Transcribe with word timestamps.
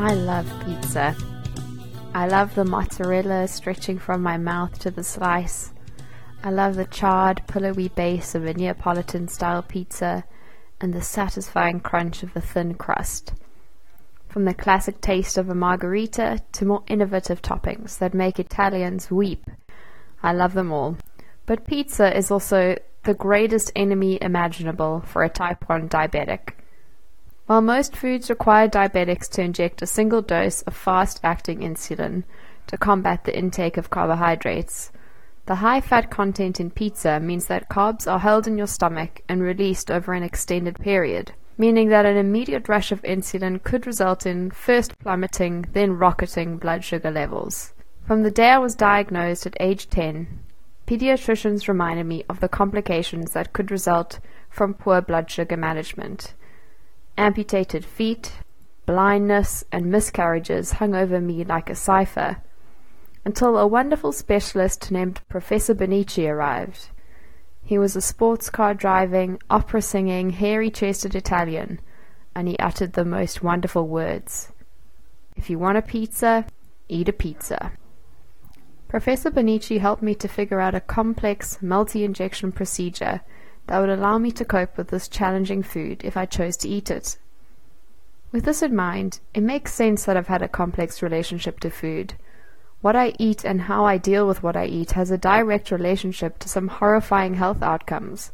I 0.00 0.14
love 0.14 0.48
pizza. 0.64 1.16
I 2.14 2.28
love 2.28 2.54
the 2.54 2.64
mozzarella 2.64 3.48
stretching 3.48 3.98
from 3.98 4.22
my 4.22 4.36
mouth 4.36 4.78
to 4.78 4.92
the 4.92 5.02
slice. 5.02 5.72
I 6.44 6.50
love 6.50 6.76
the 6.76 6.84
charred, 6.84 7.42
pillowy 7.48 7.88
base 7.88 8.36
of 8.36 8.44
a 8.44 8.54
Neapolitan 8.54 9.26
style 9.26 9.60
pizza 9.60 10.24
and 10.80 10.94
the 10.94 11.02
satisfying 11.02 11.80
crunch 11.80 12.22
of 12.22 12.32
the 12.32 12.40
thin 12.40 12.74
crust. 12.74 13.34
From 14.28 14.44
the 14.44 14.54
classic 14.54 15.00
taste 15.00 15.36
of 15.36 15.50
a 15.50 15.54
margherita 15.54 16.42
to 16.52 16.64
more 16.64 16.84
innovative 16.86 17.42
toppings 17.42 17.98
that 17.98 18.14
make 18.14 18.38
Italians 18.38 19.10
weep, 19.10 19.50
I 20.22 20.32
love 20.32 20.54
them 20.54 20.70
all. 20.70 20.96
But 21.44 21.66
pizza 21.66 22.16
is 22.16 22.30
also 22.30 22.76
the 23.02 23.14
greatest 23.14 23.72
enemy 23.74 24.16
imaginable 24.22 25.00
for 25.00 25.24
a 25.24 25.28
type 25.28 25.68
1 25.68 25.88
diabetic. 25.88 26.52
While 27.48 27.62
most 27.62 27.96
foods 27.96 28.28
require 28.28 28.68
diabetics 28.68 29.26
to 29.30 29.42
inject 29.42 29.80
a 29.80 29.86
single 29.86 30.20
dose 30.20 30.60
of 30.64 30.76
fast 30.76 31.18
acting 31.24 31.60
insulin 31.60 32.24
to 32.66 32.76
combat 32.76 33.24
the 33.24 33.34
intake 33.34 33.78
of 33.78 33.88
carbohydrates, 33.88 34.92
the 35.46 35.54
high 35.54 35.80
fat 35.80 36.10
content 36.10 36.60
in 36.60 36.70
pizza 36.70 37.18
means 37.18 37.46
that 37.46 37.70
carbs 37.70 38.06
are 38.06 38.18
held 38.18 38.46
in 38.46 38.58
your 38.58 38.66
stomach 38.66 39.22
and 39.30 39.42
released 39.42 39.90
over 39.90 40.12
an 40.12 40.22
extended 40.22 40.78
period, 40.78 41.32
meaning 41.56 41.88
that 41.88 42.04
an 42.04 42.18
immediate 42.18 42.68
rush 42.68 42.92
of 42.92 43.00
insulin 43.00 43.62
could 43.62 43.86
result 43.86 44.26
in 44.26 44.50
first 44.50 44.98
plummeting, 44.98 45.64
then 45.72 45.96
rocketing 45.96 46.58
blood 46.58 46.84
sugar 46.84 47.10
levels. 47.10 47.72
From 48.06 48.24
the 48.24 48.30
day 48.30 48.50
I 48.50 48.58
was 48.58 48.74
diagnosed 48.74 49.46
at 49.46 49.56
age 49.58 49.88
10, 49.88 50.38
pediatricians 50.86 51.66
reminded 51.66 52.04
me 52.04 52.24
of 52.28 52.40
the 52.40 52.48
complications 52.50 53.30
that 53.30 53.54
could 53.54 53.70
result 53.70 54.20
from 54.50 54.74
poor 54.74 55.00
blood 55.00 55.30
sugar 55.30 55.56
management 55.56 56.34
Amputated 57.18 57.84
feet, 57.84 58.32
blindness, 58.86 59.64
and 59.72 59.90
miscarriages 59.90 60.74
hung 60.74 60.94
over 60.94 61.20
me 61.20 61.42
like 61.42 61.68
a 61.68 61.74
cipher, 61.74 62.36
until 63.24 63.58
a 63.58 63.66
wonderful 63.66 64.12
specialist 64.12 64.92
named 64.92 65.20
Professor 65.28 65.74
Benici 65.74 66.30
arrived. 66.30 66.90
He 67.64 67.76
was 67.76 67.96
a 67.96 68.00
sports 68.00 68.50
car 68.50 68.72
driving, 68.72 69.40
opera 69.50 69.82
singing, 69.82 70.30
hairy 70.30 70.70
chested 70.70 71.16
Italian, 71.16 71.80
and 72.36 72.46
he 72.46 72.56
uttered 72.58 72.92
the 72.92 73.04
most 73.04 73.42
wonderful 73.42 73.88
words. 73.88 74.52
If 75.34 75.50
you 75.50 75.58
want 75.58 75.76
a 75.76 75.82
pizza, 75.82 76.46
eat 76.88 77.08
a 77.08 77.12
pizza. 77.12 77.72
Professor 78.86 79.32
Benici 79.32 79.80
helped 79.80 80.04
me 80.04 80.14
to 80.14 80.28
figure 80.28 80.60
out 80.60 80.76
a 80.76 80.80
complex 80.80 81.60
multi 81.60 82.04
injection 82.04 82.52
procedure 82.52 83.22
that 83.68 83.80
would 83.80 83.90
allow 83.90 84.18
me 84.18 84.32
to 84.32 84.44
cope 84.44 84.76
with 84.76 84.88
this 84.88 85.08
challenging 85.08 85.62
food 85.62 86.02
if 86.04 86.16
I 86.16 86.26
chose 86.26 86.56
to 86.58 86.68
eat 86.68 86.90
it. 86.90 87.18
With 88.32 88.44
this 88.44 88.62
in 88.62 88.74
mind, 88.74 89.20
it 89.32 89.42
makes 89.42 89.72
sense 89.72 90.04
that 90.04 90.16
I've 90.16 90.26
had 90.26 90.42
a 90.42 90.48
complex 90.48 91.02
relationship 91.02 91.60
to 91.60 91.70
food. 91.70 92.14
What 92.80 92.96
I 92.96 93.14
eat 93.18 93.44
and 93.44 93.62
how 93.62 93.84
I 93.84 93.96
deal 93.96 94.26
with 94.26 94.42
what 94.42 94.56
I 94.56 94.66
eat 94.66 94.92
has 94.92 95.10
a 95.10 95.18
direct 95.18 95.70
relationship 95.70 96.38
to 96.40 96.48
some 96.48 96.68
horrifying 96.68 97.34
health 97.34 97.62
outcomes. 97.62 98.32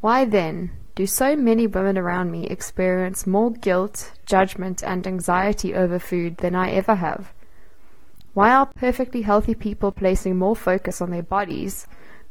Why 0.00 0.24
then 0.24 0.70
do 0.94 1.06
so 1.06 1.34
many 1.36 1.66
women 1.66 1.96
around 1.96 2.30
me 2.30 2.46
experience 2.46 3.26
more 3.26 3.50
guilt, 3.50 4.12
judgment, 4.26 4.82
and 4.82 5.06
anxiety 5.06 5.74
over 5.74 5.98
food 5.98 6.38
than 6.38 6.54
I 6.54 6.70
ever 6.70 6.96
have? 6.96 7.32
Why 8.34 8.54
are 8.54 8.66
perfectly 8.66 9.22
healthy 9.22 9.54
people 9.54 9.90
placing 9.90 10.36
more 10.36 10.54
focus 10.54 11.00
on 11.00 11.10
their 11.10 11.22
bodies 11.22 11.86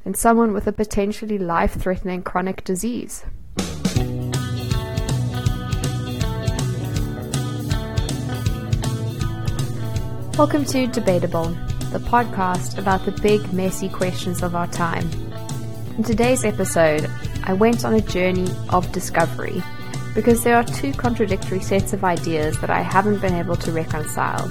in 0.08 0.14
someone 0.14 0.54
with 0.54 0.66
a 0.68 0.72
potentially 0.72 1.38
life 1.38 1.74
threatening 1.74 2.24
chronic 2.24 2.64
disease. 2.64 3.26
Welcome 10.38 10.64
to 10.64 10.88
Debatable, 10.88 11.50
the 11.92 12.00
podcast 12.00 12.78
about 12.78 13.04
the 13.04 13.12
big, 13.22 13.52
messy 13.52 13.90
questions 13.90 14.42
of 14.42 14.56
our 14.56 14.68
time. 14.68 15.10
In 15.98 16.04
today's 16.04 16.46
episode, 16.46 17.06
I 17.44 17.52
went 17.52 17.84
on 17.84 17.94
a 17.94 18.00
journey 18.00 18.50
of 18.70 18.90
discovery 18.94 19.62
because 20.16 20.42
there 20.42 20.56
are 20.56 20.64
two 20.64 20.94
contradictory 20.94 21.60
sets 21.60 21.92
of 21.92 22.06
ideas 22.06 22.58
that 22.62 22.70
I 22.70 22.80
haven't 22.80 23.20
been 23.20 23.36
able 23.36 23.58
to 23.58 23.74
reconcile. 23.74 24.48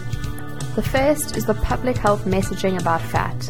The 0.74 0.82
first 0.82 1.34
is 1.34 1.46
the 1.46 1.54
public 1.54 1.96
health 1.96 2.26
messaging 2.26 2.78
about 2.78 3.00
fat, 3.00 3.48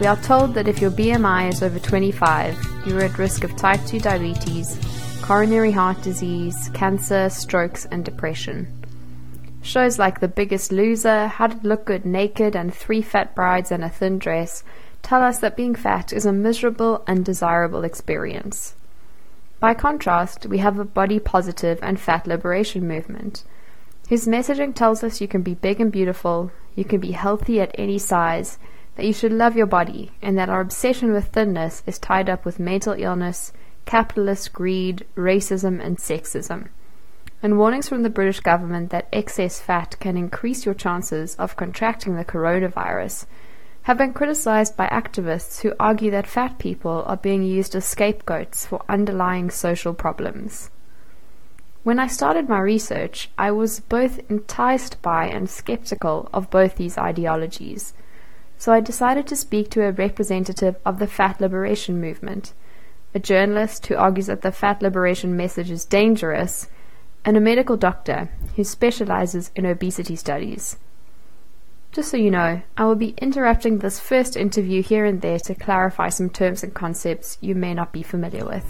we 0.00 0.06
are 0.06 0.20
told 0.22 0.54
that 0.54 0.66
if 0.66 0.80
your 0.80 0.90
BMI 0.90 1.50
is 1.50 1.62
over 1.62 1.78
25, 1.78 2.86
you 2.86 2.98
are 2.98 3.04
at 3.04 3.18
risk 3.18 3.44
of 3.44 3.54
type 3.54 3.80
2 3.86 4.00
diabetes, 4.00 4.76
coronary 5.22 5.70
heart 5.70 6.02
disease, 6.02 6.68
cancer, 6.74 7.30
strokes, 7.30 7.86
and 7.86 8.04
depression. 8.04 8.66
Shows 9.62 9.98
like 9.98 10.18
The 10.18 10.28
Biggest 10.28 10.72
Loser, 10.72 11.28
How 11.28 11.46
to 11.46 11.66
Look 11.66 11.84
Good 11.84 12.04
Naked, 12.04 12.56
and 12.56 12.74
Three 12.74 13.02
Fat 13.02 13.36
Brides 13.36 13.70
in 13.70 13.84
a 13.84 13.88
Thin 13.88 14.18
Dress 14.18 14.64
tell 15.02 15.22
us 15.22 15.38
that 15.38 15.56
being 15.56 15.76
fat 15.76 16.12
is 16.12 16.26
a 16.26 16.32
miserable, 16.32 17.04
undesirable 17.06 17.84
experience. 17.84 18.74
By 19.60 19.74
contrast, 19.74 20.46
we 20.46 20.58
have 20.58 20.78
a 20.78 20.84
body 20.84 21.20
positive 21.20 21.78
and 21.82 22.00
fat 22.00 22.26
liberation 22.26 22.88
movement, 22.88 23.44
whose 24.08 24.26
messaging 24.26 24.74
tells 24.74 25.04
us 25.04 25.20
you 25.20 25.28
can 25.28 25.42
be 25.42 25.54
big 25.54 25.80
and 25.80 25.92
beautiful, 25.92 26.50
you 26.74 26.84
can 26.84 27.00
be 27.00 27.12
healthy 27.12 27.60
at 27.60 27.74
any 27.78 27.98
size, 27.98 28.58
that 28.96 29.06
you 29.06 29.12
should 29.12 29.32
love 29.32 29.56
your 29.56 29.66
body, 29.66 30.12
and 30.22 30.38
that 30.38 30.48
our 30.48 30.60
obsession 30.60 31.12
with 31.12 31.28
thinness 31.28 31.82
is 31.86 31.98
tied 31.98 32.28
up 32.28 32.44
with 32.44 32.58
mental 32.58 32.94
illness, 32.94 33.52
capitalist 33.84 34.52
greed, 34.52 35.04
racism, 35.16 35.84
and 35.84 35.98
sexism. 35.98 36.68
And 37.42 37.58
warnings 37.58 37.88
from 37.88 38.02
the 38.02 38.10
British 38.10 38.40
government 38.40 38.90
that 38.90 39.08
excess 39.12 39.60
fat 39.60 39.96
can 40.00 40.16
increase 40.16 40.64
your 40.64 40.74
chances 40.74 41.34
of 41.36 41.56
contracting 41.56 42.16
the 42.16 42.24
coronavirus 42.24 43.26
have 43.82 43.98
been 43.98 44.14
criticized 44.14 44.76
by 44.78 44.86
activists 44.86 45.60
who 45.60 45.74
argue 45.78 46.10
that 46.10 46.26
fat 46.26 46.58
people 46.58 47.04
are 47.06 47.18
being 47.18 47.42
used 47.42 47.74
as 47.74 47.84
scapegoats 47.84 48.64
for 48.64 48.82
underlying 48.88 49.50
social 49.50 49.92
problems. 49.92 50.70
When 51.82 51.98
I 51.98 52.06
started 52.06 52.48
my 52.48 52.60
research, 52.60 53.28
I 53.36 53.50
was 53.50 53.80
both 53.80 54.20
enticed 54.30 55.02
by 55.02 55.26
and 55.26 55.50
skeptical 55.50 56.30
of 56.32 56.48
both 56.48 56.76
these 56.76 56.96
ideologies 56.96 57.92
so 58.64 58.72
I 58.72 58.80
decided 58.80 59.26
to 59.26 59.36
speak 59.36 59.68
to 59.72 59.84
a 59.84 59.92
representative 59.92 60.76
of 60.86 60.98
the 60.98 61.06
fat 61.06 61.38
liberation 61.38 62.00
movement, 62.00 62.54
a 63.14 63.18
journalist 63.18 63.84
who 63.86 63.94
argues 63.94 64.28
that 64.28 64.40
the 64.40 64.50
fat 64.50 64.80
liberation 64.80 65.36
message 65.36 65.70
is 65.70 65.84
dangerous, 65.84 66.70
and 67.26 67.36
a 67.36 67.42
medical 67.42 67.76
doctor 67.76 68.30
who 68.56 68.64
specializes 68.64 69.50
in 69.54 69.66
obesity 69.66 70.16
studies. 70.16 70.78
Just 71.92 72.10
so 72.10 72.16
you 72.16 72.30
know, 72.30 72.62
I 72.78 72.84
will 72.86 72.94
be 72.94 73.14
interrupting 73.18 73.80
this 73.80 74.00
first 74.00 74.34
interview 74.34 74.82
here 74.82 75.04
and 75.04 75.20
there 75.20 75.40
to 75.40 75.54
clarify 75.54 76.08
some 76.08 76.30
terms 76.30 76.62
and 76.62 76.72
concepts 76.72 77.36
you 77.42 77.54
may 77.54 77.74
not 77.74 77.92
be 77.92 78.02
familiar 78.02 78.46
with. 78.46 78.64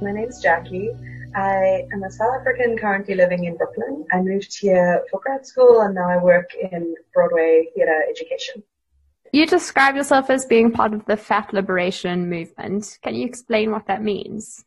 My 0.00 0.12
name 0.12 0.28
is 0.28 0.38
Jackie. 0.40 0.90
I 1.34 1.86
am 1.92 2.02
a 2.02 2.10
South 2.10 2.40
African 2.40 2.76
currently 2.76 3.14
living 3.14 3.44
in 3.44 3.56
Brooklyn. 3.56 4.04
I 4.12 4.20
moved 4.20 4.58
here 4.58 5.04
for 5.10 5.20
grad 5.20 5.46
school 5.46 5.80
and 5.80 5.94
now 5.94 6.08
I 6.08 6.18
work 6.18 6.50
in 6.54 6.94
Broadway 7.14 7.68
theatre 7.74 8.04
education. 8.08 8.62
You 9.32 9.46
describe 9.46 9.96
yourself 9.96 10.28
as 10.28 10.44
being 10.44 10.72
part 10.72 10.92
of 10.92 11.06
the 11.06 11.16
fat 11.16 11.54
liberation 11.54 12.28
movement. 12.28 12.98
Can 13.02 13.14
you 13.14 13.24
explain 13.24 13.70
what 13.70 13.86
that 13.86 14.02
means? 14.02 14.64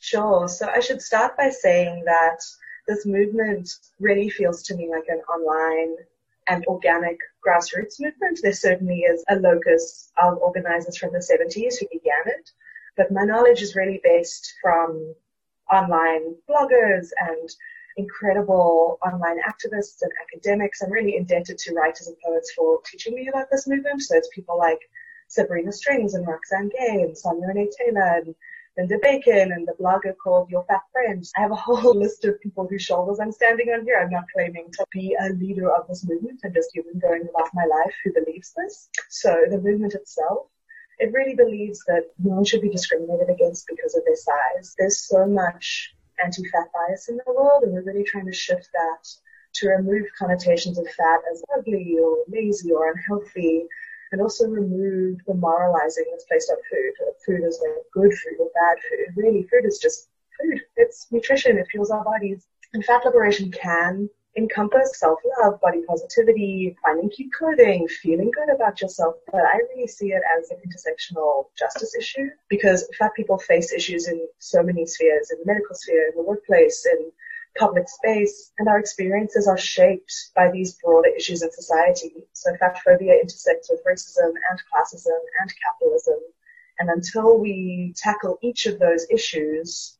Sure. 0.00 0.48
So 0.48 0.68
I 0.68 0.80
should 0.80 1.00
start 1.00 1.36
by 1.38 1.48
saying 1.48 2.04
that 2.04 2.40
this 2.86 3.06
movement 3.06 3.70
really 3.98 4.28
feels 4.28 4.62
to 4.64 4.74
me 4.74 4.90
like 4.90 5.08
an 5.08 5.22
online 5.32 5.96
and 6.46 6.64
organic 6.66 7.18
grassroots 7.46 8.00
movement. 8.00 8.40
There 8.42 8.52
certainly 8.52 9.00
is 9.00 9.24
a 9.30 9.36
locus 9.36 10.10
of 10.22 10.38
organizers 10.38 10.98
from 10.98 11.12
the 11.12 11.18
70s 11.18 11.78
who 11.78 11.86
began 11.90 12.26
it, 12.26 12.50
but 12.96 13.12
my 13.12 13.22
knowledge 13.22 13.62
is 13.62 13.76
really 13.76 14.00
based 14.02 14.54
from 14.60 15.14
online 15.72 16.34
bloggers 16.48 17.08
and 17.18 17.48
incredible 17.96 18.98
online 19.04 19.38
activists 19.38 20.02
and 20.02 20.12
academics. 20.22 20.82
I'm 20.82 20.90
really 20.90 21.16
indebted 21.16 21.58
to 21.58 21.74
writers 21.74 22.06
and 22.06 22.16
poets 22.24 22.52
for 22.52 22.80
teaching 22.84 23.14
me 23.14 23.28
about 23.28 23.48
this 23.50 23.66
movement. 23.66 24.02
So 24.02 24.16
it's 24.16 24.28
people 24.34 24.58
like 24.58 24.80
Sabrina 25.28 25.72
Strings 25.72 26.14
and 26.14 26.26
Roxane 26.26 26.70
Gay 26.70 27.02
and 27.02 27.16
Sonya 27.16 27.46
Renee 27.46 27.70
Taylor 27.78 28.22
and 28.24 28.34
Linda 28.76 28.98
Bacon 29.02 29.52
and 29.52 29.66
the 29.66 29.74
blogger 29.80 30.14
called 30.22 30.48
Your 30.48 30.64
Fat 30.64 30.82
Friend. 30.92 31.24
I 31.36 31.40
have 31.40 31.50
a 31.50 31.56
whole 31.56 31.94
list 31.98 32.24
of 32.24 32.40
people 32.40 32.66
whose 32.68 32.82
shoulders 32.82 33.18
I'm 33.20 33.32
standing 33.32 33.68
on 33.68 33.84
here. 33.84 34.00
I'm 34.00 34.10
not 34.10 34.24
claiming 34.32 34.70
to 34.72 34.86
be 34.92 35.16
a 35.20 35.30
leader 35.30 35.70
of 35.70 35.86
this 35.88 36.06
movement. 36.06 36.40
I'm 36.44 36.54
just 36.54 36.74
human 36.74 36.98
going 36.98 37.22
about 37.22 37.50
my 37.52 37.64
life 37.64 37.94
who 38.04 38.12
believes 38.12 38.52
this. 38.56 38.88
So 39.08 39.44
the 39.50 39.58
movement 39.58 39.94
itself 39.94 40.46
it 41.00 41.12
really 41.12 41.34
believes 41.34 41.82
that 41.86 42.04
no 42.22 42.34
one 42.36 42.44
should 42.44 42.60
be 42.62 42.68
discriminated 42.68 43.30
against 43.30 43.66
because 43.66 43.96
of 43.96 44.04
their 44.04 44.16
size. 44.16 44.74
There's 44.78 45.00
so 45.00 45.26
much 45.26 45.94
anti-fat 46.22 46.68
bias 46.74 47.08
in 47.08 47.16
the 47.16 47.32
world, 47.32 47.62
and 47.62 47.72
we're 47.72 47.82
really 47.82 48.04
trying 48.04 48.26
to 48.26 48.32
shift 48.32 48.68
that 48.72 49.08
to 49.54 49.68
remove 49.68 50.06
connotations 50.18 50.78
of 50.78 50.86
fat 50.88 51.20
as 51.32 51.42
ugly 51.56 51.96
or 52.00 52.18
lazy 52.28 52.70
or 52.70 52.92
unhealthy, 52.92 53.64
and 54.12 54.20
also 54.20 54.46
remove 54.46 55.18
the 55.26 55.34
moralizing 55.34 56.04
that's 56.10 56.24
placed 56.24 56.50
on 56.50 56.56
food. 56.70 56.92
Food 57.24 57.48
is 57.48 57.60
like 57.62 57.82
good 57.92 58.12
food 58.12 58.36
or 58.38 58.50
bad 58.54 58.76
food. 58.88 59.16
Really, 59.16 59.44
food 59.44 59.64
is 59.64 59.78
just 59.78 60.08
food. 60.38 60.60
It's 60.76 61.06
nutrition. 61.10 61.58
It 61.58 61.68
fuels 61.70 61.90
our 61.90 62.04
bodies. 62.04 62.46
And 62.74 62.84
fat 62.84 63.04
liberation 63.04 63.50
can 63.50 64.08
encompass 64.36 64.98
self-love, 64.98 65.60
body 65.60 65.82
positivity, 65.86 66.76
finding 66.84 67.10
cute 67.10 67.32
clothing, 67.32 67.88
feeling 67.88 68.30
good 68.30 68.54
about 68.54 68.80
yourself. 68.80 69.16
But 69.30 69.42
I 69.42 69.58
really 69.74 69.88
see 69.88 70.12
it 70.12 70.22
as 70.38 70.50
an 70.50 70.58
intersectional 70.58 71.46
justice 71.58 71.94
issue 71.94 72.28
because 72.48 72.88
fat 72.98 73.12
people 73.14 73.38
face 73.38 73.72
issues 73.72 74.08
in 74.08 74.26
so 74.38 74.62
many 74.62 74.86
spheres, 74.86 75.30
in 75.30 75.38
the 75.40 75.46
medical 75.46 75.74
sphere, 75.74 76.08
in 76.08 76.16
the 76.16 76.22
workplace, 76.22 76.86
in 76.86 77.10
public 77.58 77.88
space, 77.88 78.52
and 78.58 78.68
our 78.68 78.78
experiences 78.78 79.48
are 79.48 79.58
shaped 79.58 80.30
by 80.36 80.50
these 80.50 80.74
broader 80.74 81.10
issues 81.16 81.42
in 81.42 81.50
society. 81.50 82.12
So 82.32 82.56
fat 82.56 82.80
phobia 82.84 83.14
intersects 83.20 83.68
with 83.70 83.82
racism 83.84 84.32
and 84.50 84.62
classism 84.72 85.18
and 85.40 85.52
capitalism. 85.64 86.18
And 86.78 86.88
until 86.88 87.38
we 87.38 87.92
tackle 87.96 88.38
each 88.42 88.66
of 88.66 88.78
those 88.78 89.06
issues, 89.10 89.98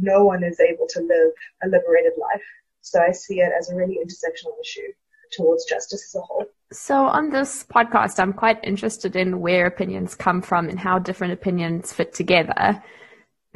no 0.00 0.24
one 0.24 0.44
is 0.44 0.60
able 0.60 0.86
to 0.90 1.00
live 1.00 1.32
a 1.62 1.68
liberated 1.68 2.12
life. 2.16 2.42
So 2.82 3.00
I 3.00 3.12
see 3.12 3.40
it 3.40 3.52
as 3.58 3.70
a 3.70 3.74
really 3.74 3.98
intersectional 4.04 4.54
issue 4.60 4.92
towards 5.32 5.64
justice 5.64 6.04
as 6.14 6.14
a 6.14 6.20
whole. 6.20 6.44
So 6.72 7.06
on 7.06 7.30
this 7.30 7.64
podcast, 7.64 8.18
I'm 8.18 8.32
quite 8.32 8.62
interested 8.62 9.16
in 9.16 9.40
where 9.40 9.66
opinions 9.66 10.14
come 10.14 10.42
from 10.42 10.68
and 10.68 10.78
how 10.78 10.98
different 10.98 11.32
opinions 11.32 11.92
fit 11.92 12.12
together. 12.12 12.82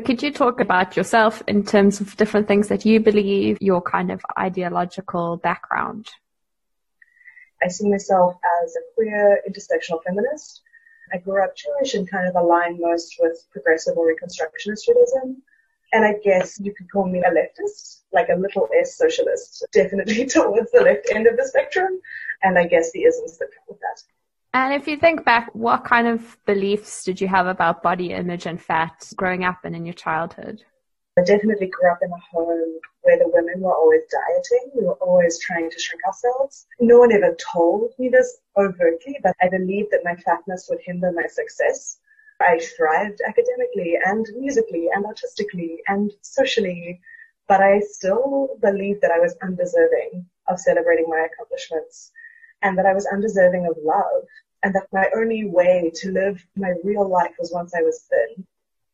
Could 0.04 0.22
you 0.22 0.30
talk 0.30 0.60
about 0.60 0.96
yourself 0.96 1.42
in 1.48 1.64
terms 1.64 2.00
of 2.00 2.16
different 2.16 2.48
things 2.48 2.68
that 2.68 2.84
you 2.84 3.00
believe, 3.00 3.58
your 3.60 3.80
kind 3.80 4.10
of 4.10 4.20
ideological 4.38 5.38
background? 5.38 6.08
I 7.62 7.68
see 7.68 7.88
myself 7.88 8.36
as 8.62 8.76
a 8.76 8.80
queer 8.94 9.40
intersectional 9.48 10.02
feminist. 10.04 10.62
I 11.12 11.18
grew 11.18 11.42
up 11.42 11.56
Jewish 11.56 11.94
and 11.94 12.10
kind 12.10 12.28
of 12.28 12.36
aligned 12.36 12.78
most 12.78 13.16
with 13.18 13.46
progressive 13.50 13.96
or 13.96 14.06
reconstructionist 14.06 14.84
Judaism. 14.84 15.42
And 15.96 16.04
I 16.04 16.12
guess 16.22 16.60
you 16.60 16.74
could 16.74 16.92
call 16.92 17.06
me 17.08 17.20
a 17.20 17.30
leftist, 17.30 18.02
like 18.12 18.28
a 18.28 18.34
little 18.34 18.68
s 18.78 18.98
socialist, 18.98 19.66
definitely 19.72 20.26
towards 20.26 20.70
the 20.70 20.82
left 20.82 21.10
end 21.10 21.26
of 21.26 21.38
the 21.38 21.48
spectrum. 21.48 21.98
And 22.42 22.58
I 22.58 22.66
guess 22.66 22.92
the 22.92 23.04
isms 23.04 23.38
that 23.38 23.46
come 23.46 23.64
with 23.66 23.80
that. 23.80 24.02
And 24.52 24.74
if 24.74 24.86
you 24.86 24.98
think 24.98 25.24
back, 25.24 25.48
what 25.54 25.84
kind 25.84 26.06
of 26.06 26.36
beliefs 26.44 27.02
did 27.02 27.18
you 27.18 27.28
have 27.28 27.46
about 27.46 27.82
body 27.82 28.12
image 28.12 28.44
and 28.44 28.60
fat 28.60 29.10
growing 29.16 29.42
up 29.44 29.64
and 29.64 29.74
in 29.74 29.86
your 29.86 29.94
childhood? 29.94 30.62
I 31.18 31.22
definitely 31.22 31.68
grew 31.68 31.90
up 31.90 32.00
in 32.02 32.10
a 32.12 32.20
home 32.30 32.78
where 33.00 33.16
the 33.16 33.30
women 33.32 33.60
were 33.60 33.74
always 33.74 34.02
dieting. 34.12 34.72
We 34.74 34.84
were 34.84 35.00
always 35.00 35.38
trying 35.38 35.70
to 35.70 35.78
shrink 35.78 36.04
ourselves. 36.06 36.66
No 36.78 36.98
one 36.98 37.12
ever 37.12 37.34
told 37.54 37.94
me 37.98 38.10
this 38.10 38.36
overtly, 38.58 39.16
but 39.22 39.34
I 39.40 39.48
believed 39.48 39.92
that 39.92 40.04
my 40.04 40.16
fatness 40.16 40.66
would 40.68 40.80
hinder 40.84 41.10
my 41.10 41.26
success. 41.26 42.00
I 42.40 42.60
thrived 42.76 43.20
academically 43.26 43.96
and 44.04 44.26
musically 44.36 44.88
and 44.94 45.04
artistically 45.06 45.82
and 45.88 46.12
socially, 46.20 47.00
but 47.48 47.60
I 47.60 47.80
still 47.80 48.58
believed 48.60 49.00
that 49.02 49.10
I 49.10 49.18
was 49.18 49.36
undeserving 49.42 50.26
of 50.48 50.60
celebrating 50.60 51.06
my 51.08 51.26
accomplishments 51.32 52.12
and 52.62 52.76
that 52.78 52.86
I 52.86 52.92
was 52.92 53.06
undeserving 53.06 53.66
of 53.66 53.76
love 53.82 54.24
and 54.62 54.74
that 54.74 54.88
my 54.92 55.08
only 55.16 55.44
way 55.44 55.90
to 55.94 56.10
live 56.10 56.46
my 56.56 56.74
real 56.82 57.08
life 57.08 57.34
was 57.38 57.52
once 57.52 57.74
I 57.74 57.82
was 57.82 58.04
thin. 58.10 58.44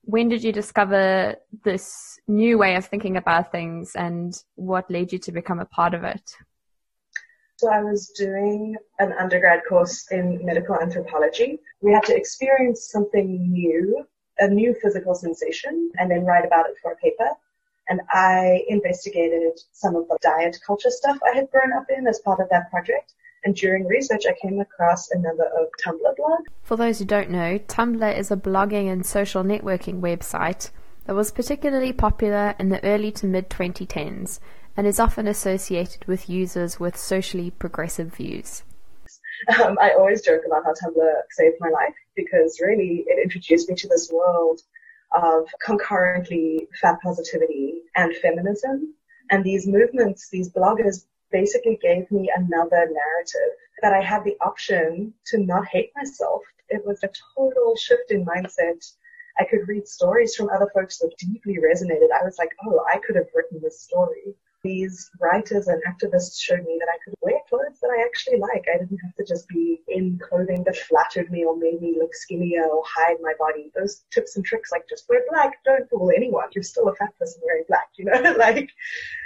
When 0.05 0.29
did 0.29 0.43
you 0.43 0.53
discover 0.53 1.37
this 1.65 2.19
new 2.27 2.59
way 2.59 2.75
of 2.75 2.87
thinking 2.87 3.17
about 3.17 3.53
things 3.53 3.93
and 3.95 4.35
what 4.57 4.91
led 4.91 5.13
you 5.13 5.19
to 5.21 5.33
become 5.33 5.61
a 5.61 5.65
part 5.65 5.95
of 5.95 6.05
it? 6.05 6.37
So 7.63 7.69
I 7.71 7.81
was 7.81 8.09
doing 8.09 8.75
an 8.99 9.13
undergrad 9.13 9.61
course 9.69 10.11
in 10.11 10.45
medical 10.45 10.75
anthropology. 10.75 11.61
We 11.81 11.93
had 11.93 12.03
to 12.07 12.17
experience 12.17 12.91
something 12.91 13.53
new, 13.53 14.05
a 14.41 14.49
new 14.49 14.75
physical 14.83 15.15
sensation, 15.15 15.93
and 15.97 16.11
then 16.11 16.25
write 16.25 16.45
about 16.45 16.69
it 16.69 16.75
for 16.83 16.91
a 16.91 16.97
paper. 16.97 17.29
And 17.89 18.01
I 18.13 18.65
investigated 18.67 19.61
some 19.71 19.95
of 19.95 20.09
the 20.09 20.19
diet 20.23 20.59
culture 20.67 20.91
stuff 20.91 21.19
I 21.25 21.37
had 21.37 21.53
grown 21.53 21.73
up 21.73 21.87
in 21.97 22.09
as 22.09 22.19
part 22.19 22.41
of 22.41 22.49
that 22.49 22.69
project. 22.69 23.15
And 23.45 23.55
during 23.55 23.87
research, 23.87 24.25
I 24.29 24.35
came 24.43 24.59
across 24.59 25.13
a 25.13 25.19
number 25.21 25.45
of 25.45 25.69
Tumblr 25.85 26.17
blogs. 26.19 26.47
For 26.65 26.77
those 26.77 26.99
who 26.99 27.05
don't 27.05 27.31
know, 27.31 27.61
Tumblr 27.61 28.19
is 28.19 28.33
a 28.33 28.37
blogging 28.37 28.91
and 28.91 29.07
social 29.07 29.45
networking 29.45 30.01
website 30.01 30.71
that 31.05 31.15
was 31.15 31.31
particularly 31.31 31.93
popular 31.93 32.57
in 32.59 32.71
the 32.71 32.83
early 32.85 33.13
to 33.13 33.27
mid 33.27 33.49
2010s 33.51 34.41
and 34.77 34.87
is 34.87 35.01
often 35.01 35.27
associated 35.27 36.05
with 36.07 36.29
users 36.29 36.81
with 36.81 36.97
socially 36.97 37.51
progressive 37.51 38.15
views. 38.15 38.63
Um, 39.61 39.77
I 39.81 39.91
always 39.91 40.23
joke 40.23 40.43
about 40.47 40.65
how 40.65 40.73
Tumblr 40.73 41.21
saved 41.31 41.57
my 41.61 41.69
life 41.69 41.95
because 42.17 42.61
really 42.61 43.05
it 43.07 43.23
introduced 43.23 43.69
me 43.69 43.75
to 43.77 43.89
this 43.89 44.11
world 44.13 44.61
of 45.15 45.47
concurrently 45.65 46.69
fat 46.81 46.99
positivity 47.03 47.83
and 47.97 48.15
feminism. 48.17 48.95
And 49.31 49.45
these 49.45 49.67
movements, 49.67 50.29
these 50.31 50.51
bloggers 50.51 51.05
basically 51.31 51.79
gave 51.83 52.11
me 52.11 52.31
another 52.35 52.89
narrative 52.91 53.57
that 53.83 53.93
I 53.93 54.01
had 54.03 54.25
the 54.25 54.37
option 54.41 55.13
to 55.27 55.39
not 55.39 55.67
hate 55.67 55.91
myself. 55.97 56.43
It 56.69 56.87
was 56.87 57.03
a 57.03 57.11
total 57.37 57.77
shift 57.77 58.11
in 58.11 58.25
mindset. 58.25 58.93
I 59.39 59.45
could 59.45 59.67
read 59.67 59.89
stories 59.89 60.35
from 60.35 60.51
other 60.51 60.71
folks 60.75 60.99
that 60.99 61.15
deeply 61.19 61.57
resonated. 61.57 62.09
I 62.15 62.25
was 62.25 62.37
like, 62.39 62.51
oh, 62.65 62.85
I 62.93 62.99
could 62.99 63.17
have 63.17 63.29
written 63.35 63.61
this 63.63 63.81
story 63.81 64.35
these 64.63 65.11
writers 65.21 65.69
and 65.69 65.83
activists 65.85 66.41
showed 66.41 66.65
me 66.65 66.79
that 66.79 66.89
I 66.89 66.99
could 67.05 67.15
wear 67.21 67.39
clothes 67.49 67.81
that 67.81 67.91
I 67.91 68.03
actually 68.05 68.39
like. 68.39 68.65
I 68.73 68.79
didn't 68.79 68.99
have 68.99 69.15
to 69.17 69.25
just 69.25 69.49
be 69.49 69.81
in 69.89 70.19
clothing 70.23 70.63
that 70.65 70.77
flattered 70.77 71.31
me 71.31 71.45
or 71.45 71.57
made 71.57 71.81
me 71.81 71.97
look 71.99 72.15
skinnier 72.15 72.65
or 72.65 72.83
hide 72.87 73.17
my 73.21 73.35
body. 73.39 73.71
Those 73.75 74.05
tips 74.13 74.37
and 74.37 74.45
tricks 74.45 74.71
like 74.71 74.89
just 74.89 75.09
wear 75.09 75.23
black, 75.31 75.63
don't 75.65 75.89
fool 75.91 76.13
anyone. 76.15 76.49
You're 76.55 76.63
still 76.63 76.89
a 76.89 76.95
fat 76.95 77.17
person 77.19 77.43
wearing 77.45 77.65
black, 77.69 77.89
you 77.97 78.05
know? 78.05 78.35
like 78.39 78.71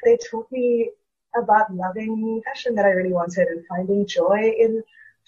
they 0.04 0.16
taught 0.30 0.50
me 0.50 0.90
about 1.36 1.74
loving 1.74 2.40
fashion 2.44 2.74
that 2.74 2.86
I 2.86 2.90
really 2.90 3.12
wanted 3.12 3.48
and 3.48 3.64
finding 3.66 4.06
joy 4.06 4.54
in 4.58 4.82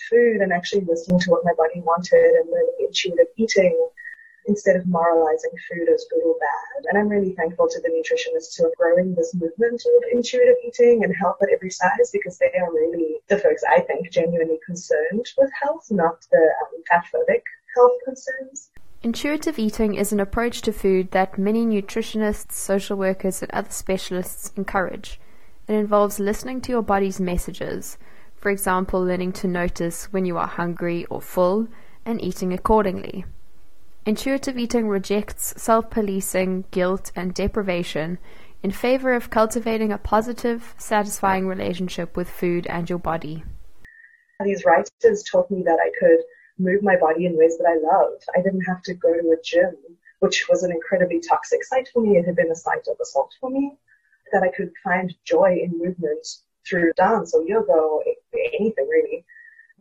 food 0.09 0.41
and 0.41 0.53
actually 0.53 0.83
listening 0.83 1.21
to 1.21 1.31
what 1.31 1.45
my 1.45 1.53
body 1.57 1.81
wanted 1.81 2.35
and 2.37 2.51
learning 2.51 2.77
intuitive 2.81 3.27
eating 3.37 3.89
instead 4.49 4.77
of 4.77 4.87
moralizing 4.87 5.53
food 5.69 5.89
as 5.89 6.07
good 6.11 6.23
or 6.25 6.35
bad. 6.41 6.87
And 6.89 6.99
I'm 6.99 7.09
really 7.09 7.35
thankful 7.35 7.69
to 7.69 7.81
the 7.81 7.91
nutritionists 7.91 8.57
who 8.59 8.67
are 8.67 8.73
growing 8.77 9.15
this 9.15 9.35
movement 9.35 9.83
of 9.85 10.03
intuitive 10.11 10.57
eating 10.67 11.05
and 11.05 11.15
health 11.15 11.37
at 11.43 11.51
every 11.53 11.71
size 11.71 12.11
because 12.13 12.39
they 12.39 12.51
are 12.59 12.73
really 12.73 13.17
the 13.29 13.39
folks 13.39 13.63
I 13.69 13.81
think 13.81 14.11
genuinely 14.11 14.59
concerned 14.65 15.27
with 15.37 15.51
health, 15.63 15.87
not 15.91 16.27
the 16.33 16.39
um, 16.39 16.83
fat 16.89 17.05
phobic 17.13 17.43
health 17.77 17.99
concerns. 18.05 18.71
Intuitive 19.03 19.59
eating 19.59 19.95
is 19.95 20.13
an 20.13 20.19
approach 20.19 20.63
to 20.63 20.73
food 20.73 21.13
that 21.13 21.39
many 21.39 21.65
nutritionists, 21.65 22.53
social 22.53 22.97
workers, 22.97 23.43
and 23.43 23.51
other 23.53 23.71
specialists 23.71 24.51
encourage. 24.57 25.21
It 25.69 25.75
involves 25.75 26.19
listening 26.19 26.63
to 26.63 26.73
your 26.73 26.83
body's 26.83 27.21
messages, 27.21 27.99
for 28.35 28.51
example, 28.51 29.05
learning 29.05 29.33
to 29.35 29.47
notice 29.47 30.13
when 30.13 30.25
you 30.25 30.39
are 30.39 30.47
hungry 30.47 31.05
or 31.07 31.21
full, 31.21 31.69
and 32.05 32.23
eating 32.23 32.53
accordingly. 32.53 33.25
Intuitive 34.09 34.57
eating 34.57 34.89
rejects 34.89 35.53
self 35.61 35.91
policing, 35.91 36.65
guilt, 36.71 37.13
and 37.15 37.35
deprivation 37.35 38.17
in 38.63 38.71
favor 38.71 39.13
of 39.13 39.29
cultivating 39.29 39.93
a 39.93 39.99
positive, 39.99 40.75
satisfying 40.79 41.47
relationship 41.47 42.17
with 42.17 42.31
food 42.31 42.67
and 42.69 42.89
your 42.89 42.99
body. 42.99 43.45
These 44.43 44.65
writers 44.65 45.23
taught 45.31 45.51
me 45.51 45.63
that 45.65 45.79
I 45.79 45.91
could 46.01 46.21
move 46.59 46.83
my 46.83 46.97
body 46.97 47.27
in 47.27 47.37
ways 47.37 47.59
that 47.59 47.69
I 47.69 47.77
loved. 47.77 48.25
I 48.35 48.41
didn't 48.41 48.63
have 48.63 48.81
to 48.85 48.95
go 48.95 49.13
to 49.13 49.31
a 49.33 49.43
gym, 49.45 49.77
which 50.21 50.47
was 50.49 50.63
an 50.63 50.73
incredibly 50.73 51.21
toxic 51.21 51.63
site 51.63 51.89
for 51.93 52.01
me. 52.01 52.17
It 52.17 52.25
had 52.25 52.37
been 52.37 52.51
a 52.51 52.57
site 52.57 52.89
of 52.89 52.97
assault 52.99 53.35
for 53.39 53.51
me. 53.51 53.77
That 54.33 54.43
I 54.43 54.49
could 54.57 54.73
find 54.83 55.15
joy 55.27 55.59
in 55.63 55.79
movement 55.79 56.27
through 56.67 56.95
dance 56.97 57.35
or 57.35 57.43
yoga 57.47 57.73
or 57.73 58.03
anything 58.59 58.89
really. 58.89 59.27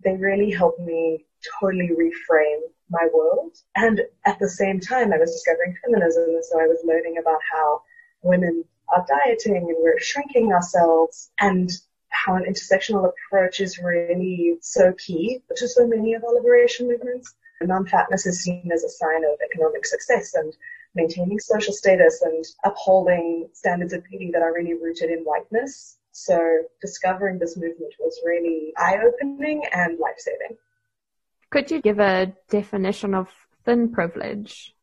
They 0.04 0.18
really 0.18 0.52
helped 0.52 0.82
me 0.82 1.26
totally 1.60 1.90
reframe 1.90 2.62
my 2.90 3.08
world. 3.14 3.58
And 3.76 4.02
at 4.26 4.40
the 4.40 4.50
same 4.50 4.80
time, 4.80 5.14
I 5.14 5.18
was 5.18 5.32
discovering 5.32 5.76
feminism. 5.84 6.24
And 6.30 6.46
so 6.46 6.60
I 6.60 6.68
was 6.68 6.80
learning 6.86 7.18
about 7.20 7.40
how 7.52 7.82
women 8.22 8.64
are 8.90 9.06
dieting 9.08 9.58
and 9.58 9.76
we're 9.80 10.00
shrinking 10.00 10.54
ourselves 10.54 11.32
and 11.40 11.70
how 12.10 12.36
an 12.36 12.46
intersectional 12.46 13.12
approach 13.12 13.60
is 13.60 13.78
really 13.80 14.58
so 14.62 14.94
key 14.94 15.42
to 15.56 15.68
so 15.68 15.86
many 15.86 16.14
of 16.14 16.24
our 16.24 16.34
liberation 16.34 16.88
movements. 16.88 17.34
Non-fatness 17.62 18.26
is 18.26 18.44
seen 18.44 18.70
as 18.74 18.84
a 18.84 18.90
sign 18.90 19.24
of 19.26 19.38
economic 19.44 19.86
success 19.86 20.34
and 20.36 20.56
maintaining 20.96 21.40
social 21.40 21.74
status 21.74 22.22
and 22.22 22.46
upholding 22.64 23.50
standards 23.54 23.94
of 23.94 24.04
beauty 24.06 24.32
that 24.32 24.42
are 24.42 24.54
really 24.54 24.74
rooted 24.74 25.10
in 25.10 25.20
whiteness. 25.20 25.98
So 26.12 26.64
discovering 26.82 27.38
this 27.38 27.58
movement 27.58 27.94
was 28.00 28.20
really 28.26 28.74
eye-opening 28.78 29.64
and 29.74 30.00
life-saving. 30.00 30.58
Could 31.50 31.72
you 31.72 31.82
give 31.82 32.00
a 32.00 32.34
definition 32.50 33.14
of 33.14 33.30
thin 33.64 33.92
privilege? 33.92 34.76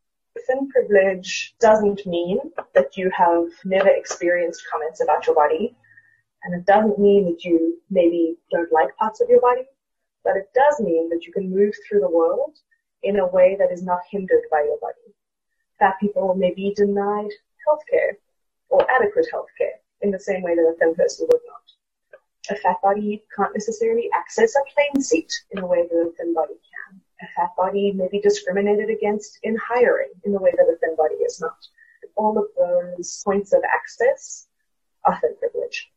Thin 0.46 0.68
privilege 0.68 1.54
doesn't 1.60 2.06
mean 2.06 2.38
that 2.74 2.96
you 2.96 3.10
have 3.10 3.48
never 3.64 3.88
experienced 3.88 4.62
comments 4.70 5.02
about 5.02 5.26
your 5.26 5.36
body. 5.36 5.76
And 6.42 6.54
it 6.54 6.66
doesn't 6.66 6.98
mean 6.98 7.26
that 7.26 7.44
you 7.44 7.78
maybe 7.90 8.36
don't 8.50 8.72
like 8.72 8.96
parts 8.96 9.20
of 9.20 9.28
your 9.28 9.40
body. 9.40 9.64
But 10.24 10.36
it 10.36 10.48
does 10.54 10.80
mean 10.80 11.10
that 11.10 11.24
you 11.26 11.32
can 11.32 11.54
move 11.54 11.74
through 11.86 12.00
the 12.00 12.10
world 12.10 12.56
in 13.02 13.18
a 13.18 13.26
way 13.26 13.56
that 13.58 13.70
is 13.70 13.82
not 13.82 14.00
hindered 14.10 14.44
by 14.50 14.62
your 14.62 14.78
body. 14.78 15.14
Fat 15.78 15.96
people 16.00 16.34
may 16.34 16.54
be 16.54 16.72
denied 16.74 17.30
healthcare 17.68 18.16
or 18.70 18.90
adequate 18.90 19.26
healthcare 19.32 19.76
in 20.00 20.10
the 20.10 20.18
same 20.18 20.42
way 20.42 20.54
that 20.54 20.62
a 20.62 20.74
thin 20.78 20.94
person 20.94 21.26
would. 21.30 21.40
A 22.50 22.56
fat 22.56 22.76
body 22.82 23.24
can't 23.34 23.54
necessarily 23.54 24.10
access 24.14 24.54
a 24.54 24.74
plane 24.74 25.02
seat 25.02 25.32
in 25.52 25.58
a 25.60 25.66
way 25.66 25.86
that 25.88 25.96
a 25.96 26.10
thin 26.16 26.34
body 26.34 26.54
can. 26.54 27.00
A 27.22 27.26
fat 27.36 27.50
body 27.56 27.92
may 27.92 28.08
be 28.08 28.20
discriminated 28.20 28.90
against 28.90 29.38
in 29.42 29.56
hiring 29.56 30.10
in 30.24 30.32
the 30.32 30.38
way 30.38 30.50
that 30.50 30.68
a 30.68 30.76
thin 30.78 30.94
body 30.96 31.14
is 31.14 31.40
not. 31.40 31.56
All 32.16 32.38
of 32.38 32.46
those 32.58 33.22
points 33.24 33.52
of 33.52 33.62
access 33.64 34.46
are 35.04 35.18
thin 35.20 35.34
privilege. 35.38 35.90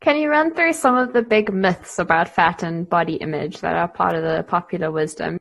Can 0.00 0.16
you 0.16 0.30
run 0.30 0.54
through 0.54 0.72
some 0.72 0.96
of 0.96 1.12
the 1.12 1.22
big 1.22 1.52
myths 1.52 1.98
about 1.98 2.28
fat 2.28 2.62
and 2.62 2.88
body 2.88 3.16
image 3.16 3.60
that 3.60 3.74
are 3.74 3.88
part 3.88 4.14
of 4.14 4.22
the 4.22 4.44
popular 4.44 4.90
wisdom? 4.90 5.38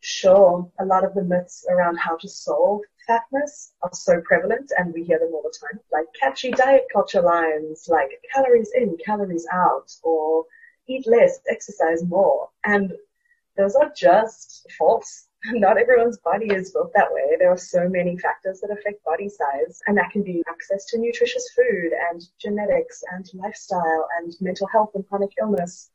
Sure. 0.00 0.70
A 0.80 0.84
lot 0.84 1.04
of 1.04 1.14
the 1.14 1.22
myths 1.22 1.64
around 1.70 1.96
how 1.96 2.16
to 2.16 2.28
solve 2.28 2.82
fatness 3.06 3.72
are 3.82 3.92
so 3.92 4.20
prevalent 4.20 4.72
and 4.76 4.92
we 4.92 5.04
hear 5.04 5.18
them 5.18 5.30
all 5.32 5.42
the 5.42 5.54
time. 5.58 5.80
Like 5.92 6.06
catchy 6.18 6.50
diet 6.50 6.86
culture 6.92 7.22
lines 7.22 7.86
like 7.88 8.10
calories 8.32 8.70
in, 8.74 8.96
calories 9.04 9.46
out, 9.52 9.92
or 10.02 10.44
eat 10.88 11.06
less, 11.06 11.40
exercise 11.48 12.04
more. 12.04 12.48
And 12.64 12.92
those 13.56 13.74
are 13.74 13.92
just 13.96 14.66
false. 14.78 15.28
Not 15.46 15.78
everyone's 15.78 16.18
body 16.18 16.46
is 16.46 16.70
built 16.70 16.92
that 16.94 17.12
way. 17.12 17.36
There 17.38 17.50
are 17.50 17.58
so 17.58 17.88
many 17.88 18.16
factors 18.16 18.60
that 18.60 18.70
affect 18.70 19.04
body 19.04 19.28
size, 19.28 19.80
and 19.86 19.96
that 19.98 20.10
can 20.10 20.22
be 20.22 20.42
access 20.48 20.84
to 20.86 20.98
nutritious 20.98 21.50
food 21.54 21.92
and 22.10 22.22
genetics 22.38 23.02
and 23.12 23.28
lifestyle 23.34 24.08
and 24.18 24.34
mental 24.40 24.68
health 24.68 24.90
and 24.94 25.06
chronic 25.08 25.32
illness. 25.40 25.90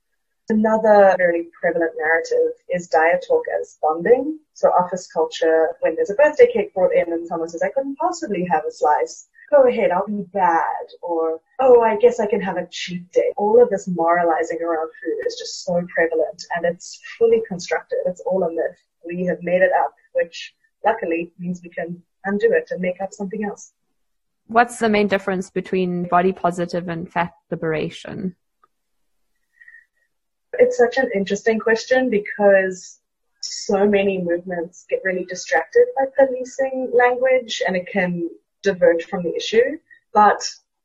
Another 0.49 1.13
very 1.17 1.47
prevalent 1.59 1.91
narrative 1.97 2.53
is 2.73 2.87
diet 2.87 3.25
talk 3.27 3.43
as 3.59 3.77
bonding. 3.81 4.39
So 4.53 4.69
office 4.69 5.05
culture, 5.07 5.75
when 5.81 5.95
there's 5.95 6.09
a 6.09 6.15
birthday 6.15 6.49
cake 6.51 6.73
brought 6.73 6.93
in 6.93 7.11
and 7.11 7.27
someone 7.27 7.49
says, 7.49 7.63
I 7.63 7.69
couldn't 7.69 7.97
possibly 7.97 8.45
have 8.49 8.63
a 8.65 8.71
slice, 8.71 9.27
go 9.51 9.67
ahead, 9.67 9.91
I'll 9.91 10.07
be 10.07 10.23
bad. 10.33 10.87
Or, 11.01 11.41
oh, 11.59 11.81
I 11.81 11.97
guess 11.97 12.21
I 12.21 12.27
can 12.27 12.41
have 12.41 12.55
a 12.55 12.67
cheat 12.71 13.11
day. 13.11 13.33
All 13.35 13.61
of 13.61 13.69
this 13.69 13.89
moralizing 13.89 14.61
around 14.61 14.89
food 15.03 15.27
is 15.27 15.35
just 15.37 15.65
so 15.65 15.85
prevalent 15.93 16.45
and 16.55 16.65
it's 16.65 16.97
fully 17.17 17.41
constructed. 17.45 17.99
It's 18.05 18.21
all 18.21 18.43
a 18.43 18.49
myth 18.49 18.79
we 19.05 19.25
have 19.25 19.41
made 19.41 19.61
it 19.61 19.71
up, 19.83 19.93
which 20.13 20.53
luckily 20.85 21.31
means 21.39 21.61
we 21.63 21.69
can 21.69 22.01
undo 22.25 22.51
it 22.51 22.69
and 22.71 22.81
make 22.81 23.01
up 23.01 23.13
something 23.13 23.43
else. 23.43 23.73
What's 24.47 24.79
the 24.79 24.87
main 24.89 25.07
difference 25.07 25.49
between 25.49 26.03
body 26.05 26.31
positive 26.31 26.87
and 26.87 27.11
fat 27.11 27.33
liberation? 27.51 28.35
It's 30.59 30.77
such 30.77 30.97
an 30.97 31.09
interesting 31.13 31.59
question 31.59 32.09
because 32.09 32.99
so 33.41 33.87
many 33.87 34.21
movements 34.21 34.85
get 34.89 35.01
really 35.03 35.25
distracted 35.25 35.85
by 35.95 36.05
policing 36.17 36.91
language 36.93 37.61
and 37.65 37.75
it 37.75 37.87
can 37.87 38.29
divert 38.63 39.03
from 39.03 39.23
the 39.23 39.35
issue. 39.35 39.77
But 40.13 40.41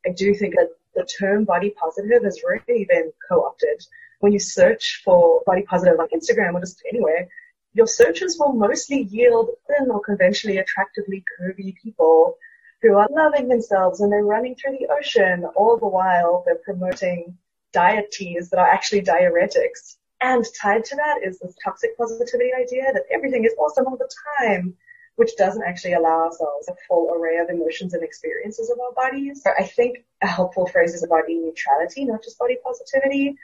I 0.07 0.11
do 0.11 0.35
think 0.35 0.55
that 0.57 0.71
the 0.95 1.05
term 1.05 1.45
body 1.45 1.71
positive 1.71 2.23
has 2.25 2.43
really 2.43 2.85
been 2.85 3.13
co-opted. 3.29 3.85
When 4.21 4.33
you 4.33 4.39
search 4.39 5.03
for 5.05 5.43
body 5.47 5.63
positive 5.63 5.99
on 5.99 6.09
Instagram 6.09 6.55
or 6.55 6.61
just 6.61 6.83
anywhere, 6.89 7.29
your 7.75 7.87
searches 7.87 8.39
will 8.39 8.53
mostly 8.53 9.03
yield 9.03 9.51
thin 9.67 9.91
or 9.91 10.01
conventionally 10.01 10.59
attractively 10.59 11.25
curvy 11.41 11.75
people 11.83 12.37
who 12.83 12.97
are 12.97 13.09
loving 13.11 13.49
themselves 13.49 14.01
and 14.01 14.13
they're 14.13 14.25
running 14.25 14.55
through 14.55 14.77
the 14.79 14.89
ocean 14.93 15.45
all 15.57 15.79
the 15.79 15.87
while 15.87 16.43
they're 16.45 16.57
promoting 16.57 17.39
diet 17.73 18.11
teas 18.13 18.51
that 18.51 18.59
are 18.59 18.69
actually 18.69 19.03
diuretics. 19.03 19.97
And 20.21 20.45
tied 20.61 20.85
to 20.85 20.97
that 20.97 21.21
is 21.25 21.39
this 21.39 21.55
toxic 21.65 21.97
positivity 21.97 22.51
idea 22.55 22.93
that 22.93 23.05
everything 23.13 23.45
is 23.45 23.55
awesome 23.59 23.87
all 23.87 23.97
the 23.97 24.11
time, 24.39 24.75
which 25.17 25.37
doesn't 25.37 25.65
actually 25.65 25.95
allow 25.95 26.25
ourselves 26.25 26.69
a 26.69 26.75
full 26.89 27.13
array 27.15 27.39
of 27.39 27.49
emotions 27.49 27.93
and 27.95 28.05
experiences 28.05 28.71
of 28.71 28.79
our 28.79 28.93
bodies. 28.93 29.43
I 29.59 29.65
think 29.65 30.05
a 30.23 30.27
helpful 30.27 30.67
phrase 30.67 30.95
is 30.95 31.03
about 31.03 31.23
body 31.23 31.39
neutrality, 31.39 32.05
not 32.05 32.23
just 32.23 32.39
body 32.39 32.57
positivity. 32.65 33.37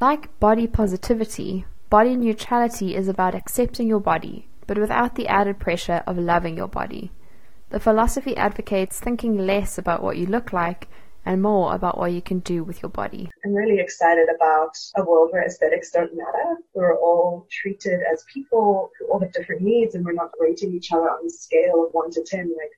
Like 0.00 0.38
body 0.38 0.66
positivity, 0.66 1.64
Body 1.94 2.16
neutrality 2.16 2.96
is 2.96 3.06
about 3.06 3.36
accepting 3.36 3.86
your 3.86 4.00
body, 4.00 4.48
but 4.66 4.76
without 4.76 5.14
the 5.14 5.28
added 5.28 5.60
pressure 5.60 6.02
of 6.08 6.18
loving 6.18 6.56
your 6.56 6.66
body. 6.66 7.12
The 7.70 7.78
philosophy 7.78 8.36
advocates 8.36 8.98
thinking 8.98 9.46
less 9.46 9.78
about 9.78 10.02
what 10.02 10.16
you 10.16 10.26
look 10.26 10.52
like 10.52 10.88
and 11.24 11.42
more 11.42 11.74
about 11.74 11.98
what 11.98 12.12
you 12.12 12.20
can 12.20 12.40
do 12.40 12.64
with 12.64 12.82
your 12.82 12.90
body. 12.90 13.30
I'm 13.44 13.54
really 13.54 13.80
excited 13.80 14.28
about 14.34 14.76
a 14.96 15.04
world 15.04 15.30
where 15.32 15.44
aesthetics 15.44 15.90
don't 15.90 16.14
matter. 16.16 16.56
We're 16.74 16.98
all 16.98 17.46
treated 17.50 18.00
as 18.12 18.24
people 18.32 18.90
who 18.98 19.06
all 19.06 19.20
have 19.20 19.32
different 19.32 19.62
needs 19.62 19.94
and 19.94 20.04
we're 20.04 20.12
not 20.12 20.30
rating 20.38 20.74
each 20.74 20.92
other 20.92 21.08
on 21.10 21.26
a 21.26 21.30
scale 21.30 21.86
of 21.86 21.92
one 21.92 22.10
to 22.12 22.22
ten 22.22 22.48
like, 22.48 22.72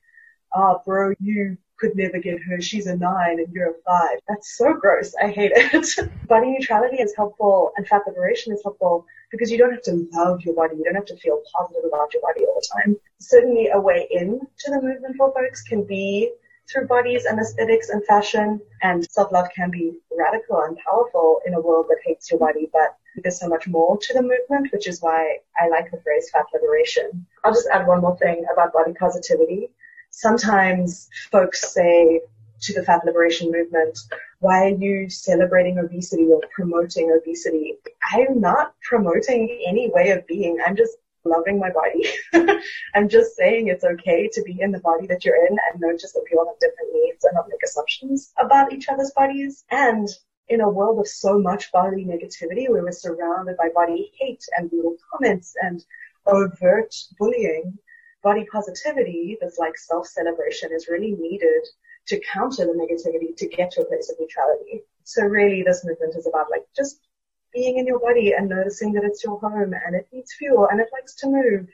ah, 0.53 0.75
oh, 0.75 0.81
bro, 0.85 1.13
you 1.19 1.57
could 1.77 1.95
never 1.95 2.19
get 2.19 2.41
her. 2.41 2.59
She's 2.59 2.87
a 2.87 2.95
nine 2.95 3.39
and 3.39 3.53
you're 3.53 3.71
a 3.71 3.73
five. 3.85 4.19
That's 4.27 4.57
so 4.57 4.73
gross. 4.73 5.13
I 5.21 5.29
hate 5.29 5.51
it. 5.53 6.09
body 6.27 6.51
neutrality 6.51 6.97
is 6.97 7.13
helpful 7.15 7.71
and 7.77 7.87
fat 7.87 8.01
liberation 8.07 8.53
is 8.53 8.61
helpful 8.63 9.05
because 9.31 9.51
you 9.51 9.57
don't 9.57 9.71
have 9.71 9.83
to 9.83 10.07
love 10.13 10.41
your 10.41 10.55
body. 10.55 10.77
You 10.77 10.85
don't 10.85 10.95
have 10.95 11.05
to 11.05 11.17
feel 11.17 11.41
positive 11.55 11.83
about 11.87 12.13
your 12.13 12.21
body 12.21 12.45
all 12.45 12.59
the 12.59 12.81
time. 12.81 12.95
Certainly 13.19 13.69
a 13.73 13.79
way 13.79 14.07
in 14.09 14.39
to 14.39 14.71
the 14.71 14.81
movement 14.81 15.15
for 15.17 15.33
folks 15.33 15.61
can 15.63 15.83
be 15.83 16.31
through 16.71 16.87
bodies 16.87 17.25
and 17.25 17.39
aesthetics 17.39 17.89
and 17.89 18.03
fashion 18.05 18.59
and 18.81 19.05
self-love 19.09 19.47
can 19.55 19.71
be 19.71 19.93
radical 20.17 20.61
and 20.61 20.77
powerful 20.77 21.41
in 21.45 21.53
a 21.53 21.61
world 21.61 21.87
that 21.89 21.97
hates 22.05 22.29
your 22.29 22.39
body, 22.39 22.69
but 22.71 22.95
there's 23.23 23.39
so 23.39 23.47
much 23.47 23.67
more 23.67 23.97
to 23.97 24.13
the 24.13 24.21
movement, 24.21 24.71
which 24.71 24.87
is 24.87 25.01
why 25.01 25.37
I 25.59 25.69
like 25.69 25.89
the 25.91 26.01
phrase 26.01 26.29
fat 26.31 26.45
liberation. 26.53 27.25
I'll 27.43 27.53
just 27.53 27.69
add 27.73 27.87
one 27.87 28.01
more 28.01 28.17
thing 28.17 28.45
about 28.51 28.73
body 28.73 28.93
positivity 28.93 29.69
sometimes 30.17 31.09
folks 31.31 31.73
say 31.73 32.21
to 32.61 32.73
the 32.73 32.83
fat 32.83 33.05
liberation 33.05 33.51
movement, 33.51 33.97
why 34.39 34.65
are 34.65 34.75
you 34.75 35.09
celebrating 35.09 35.77
obesity 35.77 36.27
or 36.31 36.41
promoting 36.53 37.11
obesity? 37.11 37.75
I'm 38.13 38.39
not 38.39 38.73
promoting 38.81 39.63
any 39.67 39.91
way 39.91 40.09
of 40.09 40.25
being. 40.25 40.57
I'm 40.65 40.75
just 40.75 40.97
loving 41.27 41.59
my 41.59 41.69
body. 41.71 42.61
I'm 42.95 43.09
just 43.09 43.35
saying 43.35 43.67
it's 43.67 43.83
okay 43.83 44.29
to 44.33 44.41
be 44.43 44.59
in 44.59 44.71
the 44.71 44.79
body 44.79 45.07
that 45.07 45.25
you're 45.25 45.45
in 45.45 45.57
and 45.71 45.81
notice 45.81 46.13
that 46.13 46.25
people 46.25 46.45
have 46.45 46.59
different 46.59 46.93
needs 46.93 47.23
and 47.23 47.33
not 47.35 47.47
make 47.49 47.63
assumptions 47.63 48.33
about 48.37 48.73
each 48.73 48.89
other's 48.89 49.11
bodies. 49.15 49.63
And 49.69 50.07
in 50.49 50.61
a 50.61 50.69
world 50.69 50.99
of 50.99 51.07
so 51.07 51.37
much 51.39 51.71
body 51.71 52.05
negativity 52.05 52.69
where 52.69 52.83
we're 52.83 52.91
surrounded 52.91 53.57
by 53.57 53.69
body 53.73 54.11
hate 54.17 54.43
and 54.57 54.69
brutal 54.69 54.95
comments 55.11 55.53
and 55.61 55.83
overt 56.25 56.93
bullying, 57.19 57.77
body 58.23 58.45
positivity, 58.51 59.37
this 59.41 59.57
like 59.57 59.77
self-celebration 59.77 60.71
is 60.73 60.87
really 60.87 61.11
needed 61.11 61.67
to 62.07 62.19
counter 62.33 62.65
the 62.65 62.73
negativity 62.73 63.35
to 63.35 63.47
get 63.47 63.71
to 63.71 63.81
a 63.81 63.85
place 63.85 64.09
of 64.09 64.17
neutrality. 64.19 64.83
So 65.03 65.23
really 65.23 65.63
this 65.63 65.85
movement 65.85 66.15
is 66.15 66.27
about 66.27 66.49
like 66.49 66.63
just 66.75 66.99
being 67.57 67.77
in 67.79 67.87
your 67.87 67.99
body 67.99 68.33
and 68.33 68.47
noticing 68.49 68.93
that 68.93 69.03
it's 69.03 69.23
your 69.23 69.39
home 69.39 69.73
and 69.73 69.95
it 69.95 70.07
needs 70.13 70.33
fuel 70.33 70.67
and 70.69 70.79
it 70.79 70.87
likes 70.93 71.15
to 71.15 71.27
move 71.27 71.67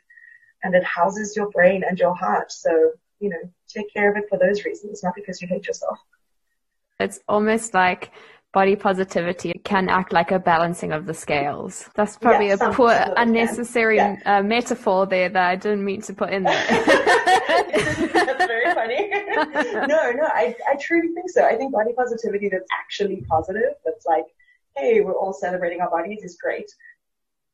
and 0.64 0.74
it 0.76 0.84
houses 0.84 1.36
your 1.36 1.50
brain 1.50 1.84
and 1.88 2.00
your 2.00 2.16
heart. 2.16 2.52
So, 2.52 2.92
you 3.20 3.30
know, 3.30 3.44
take 3.68 3.94
care 3.94 4.10
of 4.10 4.16
it 4.16 4.24
for 4.30 4.40
those 4.40 4.64
reasons, 4.64 5.04
not 5.04 5.14
because 5.14 5.42
you 5.42 5.48
hate 5.48 5.68
yourself. 5.68 5.98
It's 7.00 7.20
almost 7.28 7.74
like 7.74 8.12
body 8.54 8.78
positivity 8.78 9.52
can 9.66 9.90
act 9.90 10.14
like 10.14 10.32
a 10.32 10.40
balancing 10.40 10.94
of 10.94 11.06
the 11.06 11.14
scales. 11.14 11.90
That's 11.96 12.18
probably 12.18 12.52
a 12.52 12.58
poor, 12.58 12.96
unnecessary 13.18 13.98
yeah. 13.98 14.20
uh, 14.26 14.44
metaphor 14.44 15.06
there 15.06 15.28
that 15.28 15.50
I 15.50 15.56
didn't 15.58 15.84
mean 15.84 16.02
to 16.04 16.14
put 16.14 16.32
in 16.32 16.44
there. 16.44 16.66
that's 18.14 18.46
very 18.46 18.74
funny. 18.80 19.10
no, 19.94 20.12
no, 20.12 20.24
I, 20.24 20.56
I 20.72 20.76
truly 20.80 21.10
think 21.10 21.30
so. 21.30 21.44
I 21.44 21.56
think 21.58 21.74
body 21.74 21.92
positivity 21.94 22.48
that's 22.48 22.70
actually 22.80 23.26
positive, 23.28 23.74
that's 23.84 24.06
like, 24.06 24.26
hey, 24.76 25.02
we're 25.02 25.18
all 25.18 25.34
celebrating 25.34 25.82
our 25.82 25.90
bodies 25.90 26.24
is 26.24 26.38
great. 26.42 26.72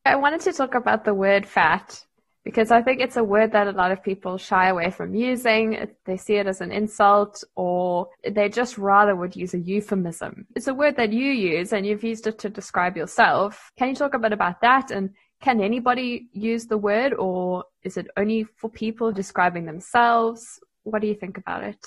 I 0.04 0.16
wanted 0.16 0.40
to 0.42 0.52
talk 0.52 0.74
about 0.74 1.04
the 1.04 1.14
word 1.14 1.46
fat 1.46 2.04
because 2.44 2.70
I 2.70 2.80
think 2.80 3.00
it's 3.00 3.18
a 3.18 3.24
word 3.24 3.52
that 3.52 3.66
a 3.66 3.72
lot 3.72 3.92
of 3.92 4.02
people 4.02 4.38
shy 4.38 4.68
away 4.68 4.90
from 4.90 5.14
using. 5.14 5.88
They 6.06 6.16
see 6.16 6.36
it 6.36 6.46
as 6.46 6.62
an 6.62 6.72
insult 6.72 7.44
or 7.54 8.08
they 8.26 8.48
just 8.48 8.78
rather 8.78 9.14
would 9.14 9.36
use 9.36 9.52
a 9.52 9.58
euphemism. 9.58 10.46
It's 10.56 10.68
a 10.68 10.74
word 10.74 10.96
that 10.96 11.12
you 11.12 11.30
use 11.30 11.72
and 11.74 11.86
you've 11.86 12.04
used 12.04 12.26
it 12.26 12.38
to 12.38 12.48
describe 12.48 12.96
yourself. 12.96 13.70
Can 13.78 13.90
you 13.90 13.94
talk 13.94 14.14
a 14.14 14.18
bit 14.18 14.32
about 14.32 14.62
that? 14.62 14.90
And 14.90 15.10
can 15.42 15.60
anybody 15.60 16.28
use 16.32 16.66
the 16.66 16.78
word 16.78 17.12
or 17.12 17.64
is 17.82 17.98
it 17.98 18.06
only 18.16 18.44
for 18.56 18.70
people 18.70 19.12
describing 19.12 19.66
themselves? 19.66 20.60
What 20.84 21.02
do 21.02 21.08
you 21.08 21.14
think 21.14 21.36
about 21.36 21.64
it? 21.64 21.86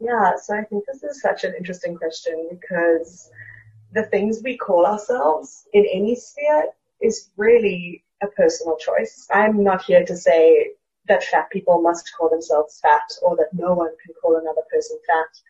Yeah, 0.00 0.32
so 0.42 0.54
I 0.54 0.62
think 0.64 0.84
this 0.86 1.02
is 1.02 1.20
such 1.20 1.44
an 1.44 1.54
interesting 1.56 1.96
question 1.96 2.48
because 2.50 3.30
the 3.92 4.04
things 4.04 4.42
we 4.42 4.56
call 4.56 4.86
ourselves 4.86 5.66
in 5.72 5.86
any 5.92 6.14
sphere 6.16 6.70
is 7.00 7.30
really 7.36 8.04
a 8.22 8.26
personal 8.28 8.76
choice. 8.76 9.26
I'm 9.30 9.62
not 9.62 9.84
here 9.84 10.04
to 10.04 10.16
say 10.16 10.70
that 11.08 11.24
fat 11.24 11.50
people 11.50 11.82
must 11.82 12.10
call 12.16 12.28
themselves 12.28 12.80
fat 12.80 13.08
or 13.22 13.36
that 13.36 13.52
no 13.52 13.74
one 13.74 13.92
can 14.04 14.14
call 14.20 14.36
another 14.36 14.62
person 14.70 14.98
fat. 15.06 15.40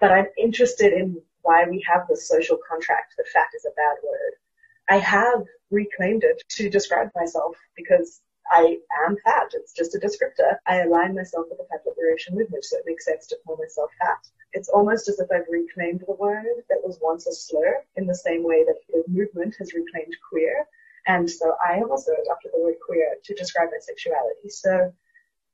But 0.00 0.12
I'm 0.12 0.26
interested 0.36 0.92
in 0.92 1.20
why 1.42 1.64
we 1.68 1.84
have 1.88 2.06
this 2.08 2.28
social 2.28 2.58
contract 2.68 3.14
that 3.16 3.28
fat 3.32 3.48
is 3.56 3.64
a 3.64 3.74
bad 3.76 3.96
word. 4.02 4.32
I 4.88 4.98
have 4.98 5.44
reclaimed 5.70 6.24
it 6.24 6.42
to 6.50 6.68
describe 6.68 7.10
myself 7.14 7.56
because 7.76 8.20
I 8.50 8.78
am 9.06 9.16
fat. 9.24 9.48
It's 9.54 9.72
just 9.72 9.94
a 9.94 9.98
descriptor. 9.98 10.56
I 10.66 10.80
align 10.80 11.14
myself 11.14 11.46
with 11.48 11.58
the 11.58 11.66
fat 11.70 11.82
liberation 11.86 12.36
movement, 12.36 12.64
so 12.64 12.78
it 12.78 12.84
makes 12.86 13.04
sense 13.04 13.26
to 13.28 13.36
call 13.46 13.56
myself 13.56 13.90
fat. 14.00 14.18
It's 14.52 14.68
almost 14.68 15.08
as 15.08 15.18
if 15.18 15.30
I've 15.30 15.48
reclaimed 15.48 16.04
the 16.06 16.14
word 16.14 16.64
that 16.68 16.82
was 16.84 16.98
once 17.00 17.26
a 17.26 17.32
slur 17.32 17.82
in 17.96 18.06
the 18.06 18.14
same 18.14 18.44
way 18.44 18.64
that 18.64 18.80
the 18.88 19.04
movement 19.08 19.56
has 19.58 19.72
reclaimed 19.72 20.14
queer. 20.28 20.66
And 21.06 21.28
so 21.28 21.56
I 21.66 21.74
have 21.78 21.90
also 21.90 22.12
adopted 22.12 22.52
the 22.54 22.62
word 22.62 22.76
queer 22.84 23.16
to 23.24 23.34
describe 23.34 23.70
my 23.70 23.78
sexuality. 23.80 24.50
So 24.50 24.92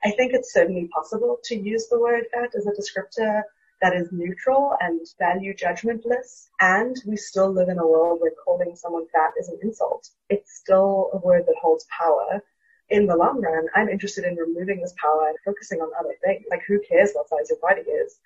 I 0.04 0.10
think 0.12 0.32
it's 0.32 0.52
certainly 0.52 0.88
possible 0.88 1.38
to 1.44 1.56
use 1.56 1.86
the 1.88 2.00
word 2.00 2.24
fat 2.32 2.50
as 2.56 2.66
a 2.66 2.72
descriptor 2.72 3.42
that 3.80 3.94
is 3.94 4.08
neutral 4.10 4.76
and 4.80 5.00
value 5.18 5.54
judgmentless. 5.54 6.48
And 6.60 6.96
we 7.06 7.16
still 7.16 7.52
live 7.52 7.68
in 7.68 7.78
a 7.78 7.86
world 7.86 8.20
where 8.20 8.32
calling 8.44 8.74
someone 8.74 9.06
fat 9.12 9.32
is 9.38 9.48
an 9.48 9.58
insult. 9.62 10.08
It's 10.28 10.56
still 10.56 11.10
a 11.12 11.18
word 11.18 11.44
that 11.46 11.56
holds 11.60 11.86
power. 11.96 12.42
In 12.90 13.06
the 13.06 13.16
long 13.16 13.40
run, 13.40 13.66
I'm 13.74 13.88
interested 13.88 14.24
in 14.24 14.36
removing 14.36 14.80
this 14.80 14.94
power 15.00 15.28
and 15.28 15.38
focusing 15.44 15.80
on 15.80 15.90
other 15.98 16.14
things. 16.24 16.46
Like 16.50 16.62
who 16.66 16.80
cares 16.88 17.12
what 17.12 17.28
size 17.28 17.50
your 17.50 17.58
body 17.60 17.82
is? 17.82 18.18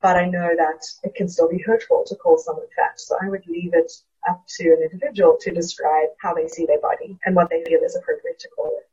But 0.00 0.16
I 0.16 0.26
know 0.26 0.50
that 0.56 0.82
it 1.02 1.14
can 1.14 1.28
still 1.28 1.48
be 1.48 1.58
hurtful 1.58 2.04
to 2.06 2.14
call 2.16 2.38
someone 2.38 2.66
fat. 2.74 2.98
So 3.00 3.16
I 3.20 3.28
would 3.28 3.46
leave 3.46 3.74
it 3.74 3.92
up 4.28 4.44
to 4.56 4.64
an 4.64 4.88
individual 4.90 5.36
to 5.40 5.50
describe 5.50 6.08
how 6.20 6.34
they 6.34 6.48
see 6.48 6.66
their 6.66 6.80
body 6.80 7.18
and 7.24 7.34
what 7.34 7.50
they 7.50 7.64
feel 7.64 7.80
is 7.80 7.96
appropriate 7.96 8.38
to 8.38 8.48
call 8.48 8.66
it. 8.78 8.88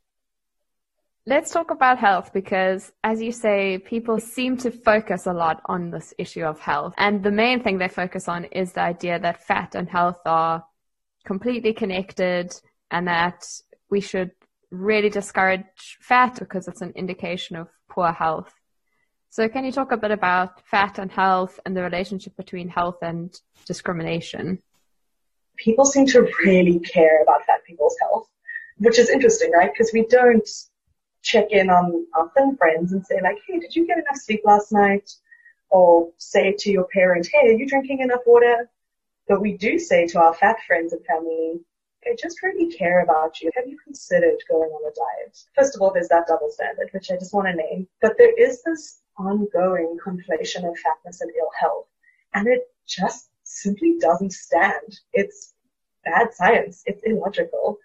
Let's 1.28 1.50
talk 1.50 1.72
about 1.72 1.98
health 1.98 2.32
because, 2.32 2.92
as 3.02 3.20
you 3.20 3.32
say, 3.32 3.78
people 3.78 4.20
seem 4.20 4.56
to 4.58 4.70
focus 4.70 5.26
a 5.26 5.32
lot 5.32 5.60
on 5.66 5.90
this 5.90 6.14
issue 6.18 6.44
of 6.44 6.60
health. 6.60 6.94
And 6.98 7.22
the 7.22 7.32
main 7.32 7.62
thing 7.62 7.78
they 7.78 7.88
focus 7.88 8.28
on 8.28 8.44
is 8.44 8.72
the 8.72 8.82
idea 8.82 9.18
that 9.18 9.44
fat 9.44 9.74
and 9.74 9.88
health 9.88 10.20
are 10.24 10.64
completely 11.24 11.72
connected 11.72 12.52
and 12.92 13.08
that 13.08 13.44
we 13.90 14.00
should 14.00 14.30
really 14.70 15.10
discourage 15.10 15.98
fat 16.00 16.38
because 16.38 16.68
it's 16.68 16.82
an 16.82 16.92
indication 16.96 17.56
of 17.56 17.68
poor 17.88 18.12
health. 18.12 18.52
So, 19.30 19.48
can 19.48 19.64
you 19.64 19.72
talk 19.72 19.92
a 19.92 19.96
bit 19.96 20.10
about 20.10 20.66
fat 20.66 20.98
and 20.98 21.10
health 21.10 21.60
and 21.64 21.76
the 21.76 21.82
relationship 21.82 22.36
between 22.36 22.68
health 22.68 22.98
and 23.02 23.38
discrimination? 23.66 24.62
People 25.56 25.84
seem 25.84 26.06
to 26.06 26.28
really 26.44 26.78
care 26.80 27.22
about 27.22 27.44
fat 27.44 27.64
people's 27.66 27.96
health, 28.00 28.28
which 28.78 28.98
is 28.98 29.10
interesting, 29.10 29.52
right? 29.52 29.70
Because 29.72 29.90
we 29.92 30.06
don't 30.06 30.48
check 31.22 31.50
in 31.50 31.68
on 31.70 32.06
our 32.14 32.30
thin 32.36 32.56
friends 32.56 32.92
and 32.92 33.04
say 33.04 33.20
like, 33.22 33.36
hey, 33.46 33.58
did 33.58 33.74
you 33.74 33.86
get 33.86 33.98
enough 33.98 34.16
sleep 34.16 34.42
last 34.44 34.72
night? 34.72 35.10
Or 35.68 36.10
say 36.16 36.54
to 36.60 36.70
your 36.70 36.84
parent, 36.84 37.28
hey, 37.32 37.48
are 37.48 37.58
you 37.58 37.66
drinking 37.66 37.98
enough 38.00 38.20
water? 38.24 38.70
But 39.28 39.40
we 39.40 39.56
do 39.56 39.78
say 39.78 40.06
to 40.08 40.20
our 40.20 40.32
fat 40.32 40.58
friends 40.66 40.92
and 40.92 41.04
family, 41.04 41.60
I 42.06 42.14
just 42.20 42.42
really 42.42 42.72
care 42.72 43.00
about 43.00 43.40
you. 43.40 43.50
Have 43.56 43.66
you 43.66 43.78
considered 43.78 44.38
going 44.48 44.70
on 44.70 44.90
a 44.90 44.94
diet? 44.94 45.38
First 45.54 45.74
of 45.74 45.82
all, 45.82 45.92
there's 45.92 46.08
that 46.08 46.26
double 46.28 46.50
standard, 46.50 46.90
which 46.92 47.10
I 47.10 47.16
just 47.16 47.34
want 47.34 47.48
to 47.48 47.54
name. 47.54 47.88
But 48.00 48.16
there 48.18 48.34
is 48.34 48.62
this 48.62 49.00
ongoing 49.18 49.98
conflation 50.04 50.68
of 50.68 50.78
fatness 50.78 51.20
and 51.20 51.30
ill 51.38 51.50
health. 51.58 51.86
And 52.34 52.46
it 52.46 52.70
just 52.86 53.30
simply 53.44 53.96
doesn't 54.00 54.32
stand. 54.32 55.00
It's 55.12 55.54
bad 56.04 56.32
science. 56.34 56.82
It's 56.86 57.02
illogical 57.04 57.78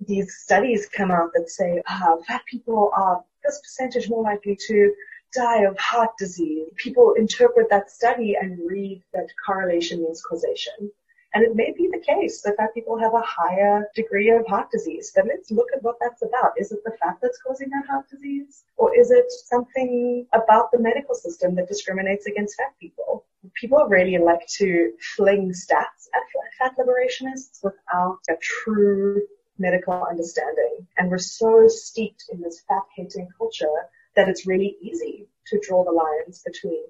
these 0.00 0.36
studies 0.36 0.88
come 0.88 1.10
out 1.10 1.30
that 1.34 1.48
say 1.48 1.82
uh, 1.86 2.16
fat 2.26 2.44
people 2.46 2.90
are 2.94 3.24
this 3.44 3.60
percentage 3.60 4.08
more 4.08 4.22
likely 4.22 4.58
to 4.68 4.92
die 5.34 5.62
of 5.62 5.78
heart 5.78 6.10
disease. 6.18 6.68
People 6.76 7.14
interpret 7.16 7.68
that 7.70 7.90
study 7.90 8.36
and 8.40 8.58
read 8.66 9.02
that 9.14 9.28
correlation 9.44 10.02
means 10.02 10.22
causation. 10.22 10.90
And 11.36 11.44
it 11.44 11.54
may 11.54 11.70
be 11.76 11.86
the 11.92 11.98
case 11.98 12.40
that 12.40 12.56
fat 12.56 12.72
people 12.72 12.98
have 12.98 13.12
a 13.12 13.20
higher 13.20 13.90
degree 13.94 14.30
of 14.30 14.46
heart 14.46 14.70
disease. 14.70 15.12
But 15.14 15.26
let's 15.26 15.50
look 15.50 15.66
at 15.74 15.82
what 15.82 15.96
that's 16.00 16.22
about. 16.22 16.52
Is 16.56 16.72
it 16.72 16.82
the 16.82 16.92
fat 16.92 17.18
that's 17.20 17.38
causing 17.46 17.68
that 17.68 17.84
heart 17.86 18.08
disease? 18.08 18.64
Or 18.78 18.98
is 18.98 19.10
it 19.10 19.30
something 19.30 20.26
about 20.32 20.72
the 20.72 20.78
medical 20.78 21.14
system 21.14 21.54
that 21.56 21.68
discriminates 21.68 22.24
against 22.24 22.56
fat 22.56 22.72
people? 22.80 23.26
People 23.52 23.84
really 23.86 24.16
like 24.16 24.46
to 24.56 24.92
fling 25.14 25.52
stats 25.52 26.08
at 26.14 26.22
fat 26.58 26.74
liberationists 26.78 27.62
without 27.62 28.20
a 28.30 28.36
true 28.40 29.20
medical 29.58 30.06
understanding. 30.08 30.86
And 30.96 31.10
we're 31.10 31.18
so 31.18 31.68
steeped 31.68 32.30
in 32.32 32.40
this 32.40 32.62
fat 32.66 32.84
hating 32.96 33.28
culture 33.36 33.90
that 34.14 34.30
it's 34.30 34.46
really 34.46 34.78
easy 34.80 35.28
to 35.48 35.60
draw 35.68 35.84
the 35.84 35.92
lines 35.92 36.42
between 36.46 36.86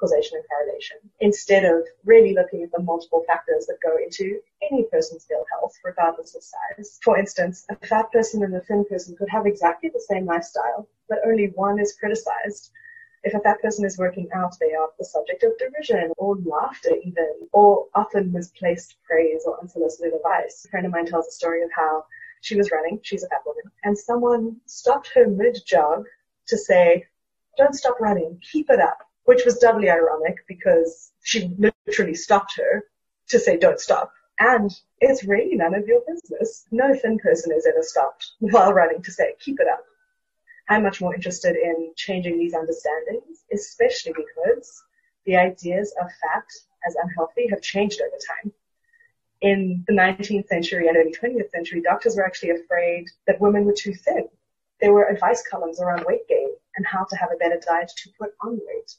causation 0.00 0.38
and 0.38 0.46
correlation 0.48 0.96
instead 1.20 1.64
of 1.64 1.86
really 2.04 2.34
looking 2.34 2.62
at 2.62 2.72
the 2.72 2.82
multiple 2.82 3.22
factors 3.26 3.66
that 3.66 3.78
go 3.82 3.96
into 4.02 4.40
any 4.70 4.84
person's 4.84 5.26
ill 5.30 5.44
health, 5.52 5.74
regardless 5.84 6.34
of 6.34 6.42
size. 6.42 6.98
For 7.04 7.18
instance, 7.18 7.66
a 7.68 7.76
fat 7.86 8.10
person 8.10 8.42
and 8.42 8.54
a 8.56 8.60
thin 8.60 8.84
person 8.86 9.14
could 9.16 9.28
have 9.28 9.46
exactly 9.46 9.90
the 9.90 10.04
same 10.08 10.24
lifestyle, 10.24 10.88
but 11.08 11.18
only 11.26 11.52
one 11.54 11.78
is 11.78 11.94
criticized 12.00 12.72
if 13.22 13.34
a 13.34 13.40
fat 13.40 13.60
person 13.60 13.84
is 13.84 13.98
working 13.98 14.28
out, 14.34 14.58
they 14.58 14.72
are 14.72 14.88
the 14.98 15.04
subject 15.04 15.42
of 15.42 15.52
derision 15.58 16.12
or 16.16 16.36
laughter 16.36 16.96
even, 17.04 17.48
or 17.52 17.86
often 17.94 18.32
misplaced 18.32 18.96
praise 19.04 19.44
or 19.46 19.60
unsolicited 19.60 20.14
advice. 20.14 20.64
A 20.64 20.68
friend 20.68 20.86
of 20.86 20.92
mine 20.92 21.06
tells 21.06 21.26
a 21.28 21.32
story 21.32 21.62
of 21.62 21.70
how 21.74 22.06
she 22.40 22.56
was 22.56 22.70
running, 22.70 22.98
she's 23.02 23.22
a 23.22 23.28
fat 23.28 23.42
woman, 23.44 23.64
and 23.84 23.96
someone 23.96 24.56
stopped 24.64 25.10
her 25.14 25.26
mid-jog 25.26 26.06
to 26.46 26.56
say, 26.56 27.06
don't 27.58 27.74
stop 27.74 28.00
running, 28.00 28.40
keep 28.40 28.70
it 28.70 28.80
up, 28.80 28.98
which 29.30 29.44
was 29.44 29.58
doubly 29.58 29.88
ironic 29.88 30.38
because 30.48 31.12
she 31.22 31.54
literally 31.86 32.16
stopped 32.16 32.56
her 32.56 32.82
to 33.28 33.38
say, 33.38 33.56
don't 33.56 33.78
stop. 33.78 34.12
And 34.40 34.68
it's 34.98 35.22
really 35.22 35.54
none 35.54 35.72
of 35.72 35.86
your 35.86 36.00
business. 36.04 36.66
No 36.72 36.96
thin 36.96 37.16
person 37.16 37.52
is 37.52 37.64
ever 37.64 37.80
stopped 37.80 38.32
while 38.40 38.72
running 38.72 39.02
to 39.02 39.12
say, 39.12 39.36
keep 39.38 39.60
it 39.60 39.68
up. 39.68 39.84
I'm 40.68 40.82
much 40.82 41.00
more 41.00 41.14
interested 41.14 41.54
in 41.54 41.92
changing 41.94 42.38
these 42.40 42.54
understandings, 42.54 43.44
especially 43.54 44.14
because 44.14 44.82
the 45.26 45.36
ideas 45.36 45.94
of 46.02 46.08
fat 46.20 46.48
as 46.84 46.96
unhealthy 47.00 47.46
have 47.50 47.62
changed 47.62 48.00
over 48.00 48.16
time. 48.34 48.52
In 49.42 49.84
the 49.86 49.92
19th 49.92 50.48
century 50.48 50.88
and 50.88 50.96
early 50.96 51.12
20th 51.12 51.52
century, 51.52 51.82
doctors 51.82 52.16
were 52.16 52.26
actually 52.26 52.50
afraid 52.50 53.06
that 53.28 53.40
women 53.40 53.64
were 53.64 53.74
too 53.78 53.94
thin. 53.94 54.28
There 54.80 54.92
were 54.92 55.08
advice 55.08 55.46
columns 55.48 55.80
around 55.80 56.04
weight 56.04 56.26
gain 56.28 56.48
and 56.74 56.84
how 56.84 57.04
to 57.04 57.14
have 57.14 57.30
a 57.32 57.36
better 57.36 57.60
diet 57.64 57.92
to 57.96 58.10
put 58.18 58.34
on 58.40 58.58
weight. 58.66 58.96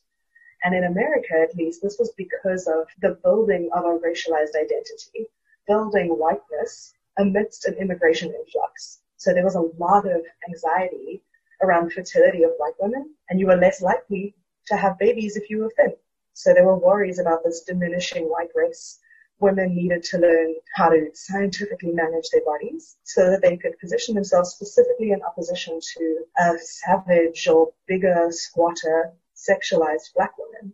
And 0.64 0.76
in 0.76 0.84
America, 0.84 1.34
at 1.42 1.56
least, 1.56 1.82
this 1.82 1.98
was 1.98 2.12
because 2.12 2.68
of 2.68 2.88
the 3.02 3.18
building 3.24 3.70
of 3.74 3.84
a 3.84 3.98
racialized 4.00 4.56
identity, 4.56 5.28
building 5.68 6.10
whiteness 6.10 6.94
amidst 7.18 7.66
an 7.66 7.74
immigration 7.76 8.34
influx. 8.34 9.00
So 9.18 9.34
there 9.34 9.44
was 9.44 9.56
a 9.56 9.70
lot 9.78 10.06
of 10.08 10.22
anxiety 10.48 11.22
around 11.62 11.94
fertility 11.94 12.44
of 12.44 12.58
black 12.58 12.74
women, 12.80 13.16
and 13.30 13.40
you 13.40 13.48
were 13.48 13.56
less 13.56 13.82
likely 13.82 14.36
to 14.68 14.76
have 14.76 15.00
babies 15.00 15.36
if 15.36 15.50
you 15.50 15.60
were 15.60 15.72
thin. 15.76 15.96
So 16.34 16.54
there 16.54 16.66
were 16.66 16.78
worries 16.78 17.20
about 17.20 17.44
this 17.44 17.62
diminishing 17.62 18.26
white 18.26 18.52
race. 18.56 19.00
Women 19.40 19.76
needed 19.76 20.04
to 20.04 20.20
learn 20.20 20.56
how 20.76 20.90
to 20.90 21.10
scientifically 21.14 21.92
manage 21.92 22.30
their 22.30 22.46
bodies 22.46 22.98
so 23.04 23.30
that 23.32 23.42
they 23.42 23.58
could 23.58 23.80
position 23.80 24.14
themselves 24.16 24.52
specifically 24.52 25.12
in 25.12 25.24
opposition 25.24 25.80
to 25.96 26.26
a 26.38 26.58
savage 26.60 27.48
or 27.48 27.74
bigger, 27.88 28.28
squatter, 28.32 29.12
sexualized 29.50 30.14
black 30.16 30.34
women. 30.38 30.74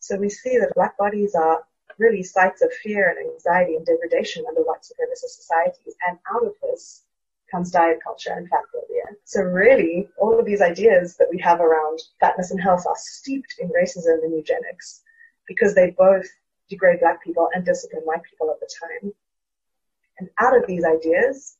So 0.00 0.16
we 0.16 0.28
see 0.28 0.58
that 0.58 0.74
black 0.74 0.96
bodies 0.96 1.34
are 1.34 1.64
really 1.98 2.22
sites 2.22 2.62
of 2.62 2.72
fear 2.72 3.08
and 3.08 3.30
anxiety 3.32 3.76
and 3.76 3.84
degradation 3.84 4.44
under 4.48 4.62
white 4.62 4.82
supremacist 4.82 5.36
societies. 5.36 5.94
And 6.06 6.18
out 6.34 6.46
of 6.46 6.54
this, 6.62 7.02
comes 7.50 7.70
diet 7.70 7.98
culture 8.02 8.32
and 8.32 8.48
fat 8.48 8.64
phobia. 8.72 9.04
So 9.24 9.40
really, 9.40 10.08
all 10.18 10.38
of 10.38 10.46
these 10.46 10.60
ideas 10.60 11.16
that 11.16 11.28
we 11.30 11.38
have 11.40 11.60
around 11.60 12.00
fatness 12.20 12.50
and 12.50 12.60
health 12.60 12.84
are 12.86 12.96
steeped 12.96 13.54
in 13.58 13.68
racism 13.68 14.22
and 14.24 14.34
eugenics 14.34 15.02
because 15.46 15.74
they 15.74 15.90
both 15.90 16.26
degrade 16.68 17.00
black 17.00 17.22
people 17.22 17.48
and 17.54 17.64
discipline 17.64 18.02
white 18.02 18.22
people 18.28 18.50
at 18.50 18.60
the 18.60 18.70
time. 18.80 19.12
And 20.18 20.28
out 20.40 20.56
of 20.56 20.66
these 20.66 20.84
ideas 20.84 21.56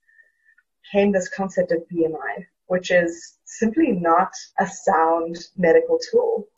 came 0.90 1.12
this 1.12 1.28
concept 1.28 1.72
of 1.72 1.86
BMI, 1.92 2.46
which 2.66 2.90
is 2.90 3.35
simply 3.46 3.92
not 3.92 4.32
a 4.58 4.66
sound 4.66 5.36
medical 5.56 5.98
tool. 6.10 6.48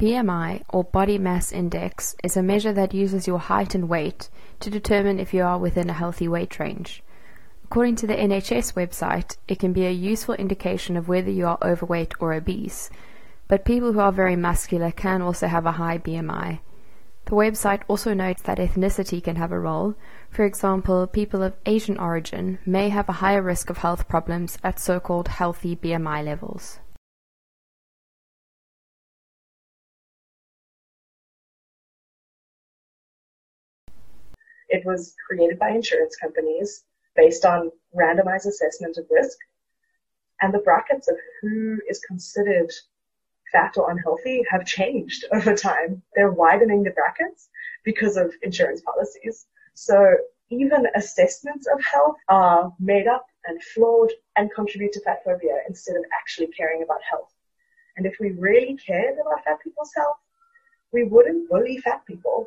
BMI, 0.00 0.62
or 0.70 0.82
Body 0.82 1.18
Mass 1.18 1.52
Index, 1.52 2.16
is 2.24 2.36
a 2.36 2.42
measure 2.42 2.72
that 2.72 2.94
uses 2.94 3.26
your 3.26 3.38
height 3.38 3.74
and 3.74 3.88
weight 3.88 4.30
to 4.60 4.70
determine 4.70 5.20
if 5.20 5.34
you 5.34 5.42
are 5.42 5.58
within 5.58 5.90
a 5.90 5.94
healthy 5.94 6.26
weight 6.26 6.58
range. 6.58 7.02
According 7.64 7.96
to 7.96 8.06
the 8.06 8.16
NHS 8.16 8.72
website, 8.72 9.36
it 9.46 9.58
can 9.58 9.72
be 9.72 9.86
a 9.86 9.90
useful 9.90 10.34
indication 10.34 10.96
of 10.96 11.06
whether 11.06 11.30
you 11.30 11.46
are 11.46 11.58
overweight 11.62 12.14
or 12.18 12.32
obese, 12.32 12.90
but 13.46 13.64
people 13.64 13.92
who 13.92 14.00
are 14.00 14.10
very 14.10 14.36
muscular 14.36 14.90
can 14.90 15.20
also 15.20 15.46
have 15.46 15.66
a 15.66 15.72
high 15.72 15.98
BMI. 15.98 16.60
The 17.26 17.32
website 17.32 17.82
also 17.86 18.14
notes 18.14 18.42
that 18.42 18.58
ethnicity 18.58 19.22
can 19.22 19.36
have 19.36 19.52
a 19.52 19.58
role. 19.58 19.94
For 20.30 20.44
example, 20.44 21.08
people 21.08 21.42
of 21.42 21.56
Asian 21.66 21.98
origin 21.98 22.60
may 22.64 22.88
have 22.88 23.08
a 23.08 23.20
higher 23.20 23.42
risk 23.42 23.68
of 23.68 23.78
health 23.78 24.06
problems 24.08 24.58
at 24.62 24.78
so 24.78 25.00
called 25.00 25.26
healthy 25.26 25.74
BMI 25.74 26.24
levels. 26.24 26.78
It 34.68 34.86
was 34.86 35.16
created 35.26 35.58
by 35.58 35.70
insurance 35.70 36.14
companies 36.14 36.84
based 37.16 37.44
on 37.44 37.72
randomized 37.92 38.46
assessment 38.46 38.96
of 38.98 39.06
risk. 39.10 39.36
And 40.40 40.54
the 40.54 40.58
brackets 40.60 41.08
of 41.08 41.16
who 41.42 41.80
is 41.88 41.98
considered 42.06 42.70
fat 43.50 43.76
or 43.76 43.90
unhealthy 43.90 44.44
have 44.48 44.64
changed 44.64 45.24
over 45.32 45.56
time. 45.56 46.02
They're 46.14 46.30
widening 46.30 46.84
the 46.84 46.92
brackets 46.92 47.48
because 47.84 48.16
of 48.16 48.32
insurance 48.42 48.80
policies. 48.82 49.46
So 49.80 50.14
even 50.50 50.86
assessments 50.94 51.66
of 51.66 51.82
health 51.82 52.18
are 52.28 52.70
made 52.78 53.06
up 53.06 53.24
and 53.46 53.62
flawed 53.62 54.12
and 54.36 54.52
contribute 54.52 54.92
to 54.92 55.00
fat 55.00 55.24
phobia 55.24 55.62
instead 55.66 55.96
of 55.96 56.04
actually 56.12 56.48
caring 56.48 56.82
about 56.82 57.00
health. 57.02 57.32
And 57.96 58.04
if 58.04 58.16
we 58.20 58.32
really 58.32 58.76
cared 58.76 59.14
about 59.18 59.42
fat 59.42 59.58
people's 59.64 59.94
health, 59.96 60.18
we 60.92 61.04
wouldn't 61.04 61.48
bully 61.48 61.78
fat 61.78 62.04
people. 62.04 62.46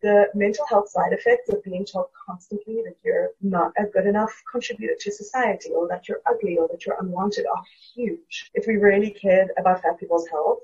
The 0.00 0.30
mental 0.34 0.64
health 0.64 0.88
side 0.88 1.12
effects 1.12 1.50
of 1.50 1.62
being 1.62 1.84
told 1.84 2.06
constantly 2.26 2.76
that 2.86 2.96
you're 3.04 3.32
not 3.42 3.72
a 3.76 3.84
good 3.84 4.06
enough 4.06 4.32
contributor 4.50 4.94
to 5.00 5.12
society 5.12 5.68
or 5.68 5.86
that 5.88 6.08
you're 6.08 6.22
ugly 6.24 6.56
or 6.56 6.66
that 6.68 6.86
you're 6.86 6.98
unwanted 6.98 7.44
are 7.44 7.62
huge. 7.94 8.50
If 8.54 8.66
we 8.66 8.76
really 8.76 9.10
cared 9.10 9.50
about 9.58 9.82
fat 9.82 10.00
people's 10.00 10.28
health, 10.28 10.60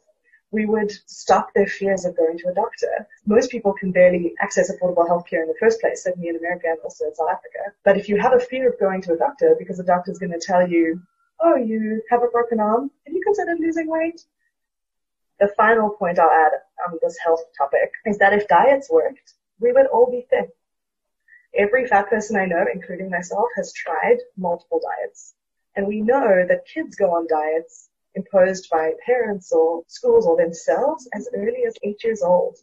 we 0.53 0.67
would 0.67 0.91
stop 1.07 1.53
their 1.55 1.67
fears 1.67 2.05
of 2.05 2.17
going 2.17 2.37
to 2.39 2.49
a 2.49 2.55
doctor. 2.55 3.07
Most 3.27 3.51
people 3.51 3.73
can 3.73 3.93
barely 3.93 4.35
access 4.41 4.71
affordable 4.71 5.09
healthcare 5.09 5.43
in 5.43 5.49
the 5.49 5.55
first 5.61 5.81
place, 5.81 6.03
certainly 6.03 6.29
in 6.29 6.37
America 6.37 6.67
and 6.69 6.79
also 6.83 7.07
in 7.07 7.15
South 7.15 7.31
Africa. 7.31 7.73
But 7.85 7.97
if 7.97 8.09
you 8.09 8.19
have 8.21 8.33
a 8.33 8.41
fear 8.41 8.69
of 8.69 8.81
going 8.81 9.01
to 9.03 9.13
a 9.13 9.17
doctor 9.17 9.55
because 9.59 9.77
the 9.77 9.85
doctor 9.85 10.11
is 10.11 10.19
going 10.19 10.33
to 10.33 10.41
tell 10.45 10.69
you, 10.69 11.01
oh, 11.41 11.57
you 11.57 12.03
have 12.11 12.23
a 12.23 12.29
broken 12.29 12.59
arm, 12.59 12.91
have 13.07 13.15
you 13.15 13.23
considered 13.23 13.59
losing 13.61 13.89
weight? 13.89 14.23
The 15.39 15.49
final 15.57 15.91
point 15.91 16.19
I'll 16.19 16.31
add 16.31 16.53
on 16.87 16.99
this 17.01 17.17
health 17.25 17.43
topic 17.57 17.93
is 18.05 18.19
that 18.19 18.33
if 18.33 18.49
diets 18.49 18.91
worked, 18.91 19.35
we 19.61 19.73
would 19.73 19.87
all 19.87 20.11
be 20.11 20.27
thin. 20.29 20.49
Every 21.55 21.87
fat 21.87 22.09
person 22.09 22.37
I 22.37 22.47
know, 22.47 22.65
including 22.73 23.11
myself, 23.11 23.49
has 23.57 23.73
tried 23.73 24.19
multiple 24.37 24.81
diets. 24.81 25.35
And 25.77 25.87
we 25.87 26.01
know 26.01 26.45
that 26.47 26.67
kids 26.67 26.97
go 26.97 27.13
on 27.13 27.27
diets 27.29 27.90
imposed 28.15 28.69
by 28.71 28.93
parents 29.05 29.53
or 29.53 29.83
schools 29.87 30.27
or 30.27 30.37
themselves 30.37 31.09
as 31.15 31.29
early 31.35 31.65
as 31.67 31.75
eight 31.83 32.03
years 32.03 32.23
old. 32.23 32.57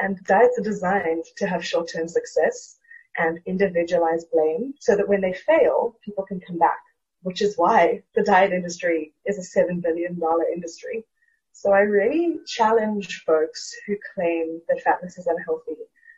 And 0.00 0.22
diets 0.24 0.58
are 0.58 0.62
designed 0.62 1.24
to 1.36 1.46
have 1.46 1.64
short-term 1.64 2.08
success 2.08 2.78
and 3.18 3.40
individualized 3.46 4.30
blame 4.32 4.74
so 4.80 4.96
that 4.96 5.08
when 5.08 5.20
they 5.20 5.32
fail, 5.32 5.96
people 6.04 6.24
can 6.24 6.40
come 6.40 6.58
back, 6.58 6.80
which 7.22 7.40
is 7.40 7.56
why 7.56 8.02
the 8.14 8.22
diet 8.22 8.52
industry 8.52 9.12
is 9.24 9.38
a 9.38 9.58
$7 9.58 9.82
billion 9.82 10.18
industry. 10.52 11.04
So 11.52 11.72
I 11.72 11.80
really 11.80 12.40
challenge 12.46 13.22
folks 13.24 13.74
who 13.86 13.96
claim 14.14 14.60
that 14.68 14.82
fatness 14.82 15.16
is 15.16 15.26
unhealthy 15.26 15.76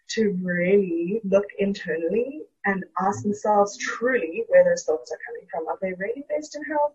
to 0.09 0.37
really 0.43 1.21
look 1.23 1.45
internally 1.59 2.43
and 2.65 2.85
ask 3.01 3.23
themselves 3.23 3.77
truly 3.77 4.45
where 4.49 4.65
those 4.65 4.85
thoughts 4.85 5.13
are 5.13 5.19
coming 5.27 5.47
from. 5.51 5.69
Are 5.69 5.79
they 5.81 5.93
really 5.93 6.25
based 6.29 6.57
in 6.57 6.65
health 6.65 6.95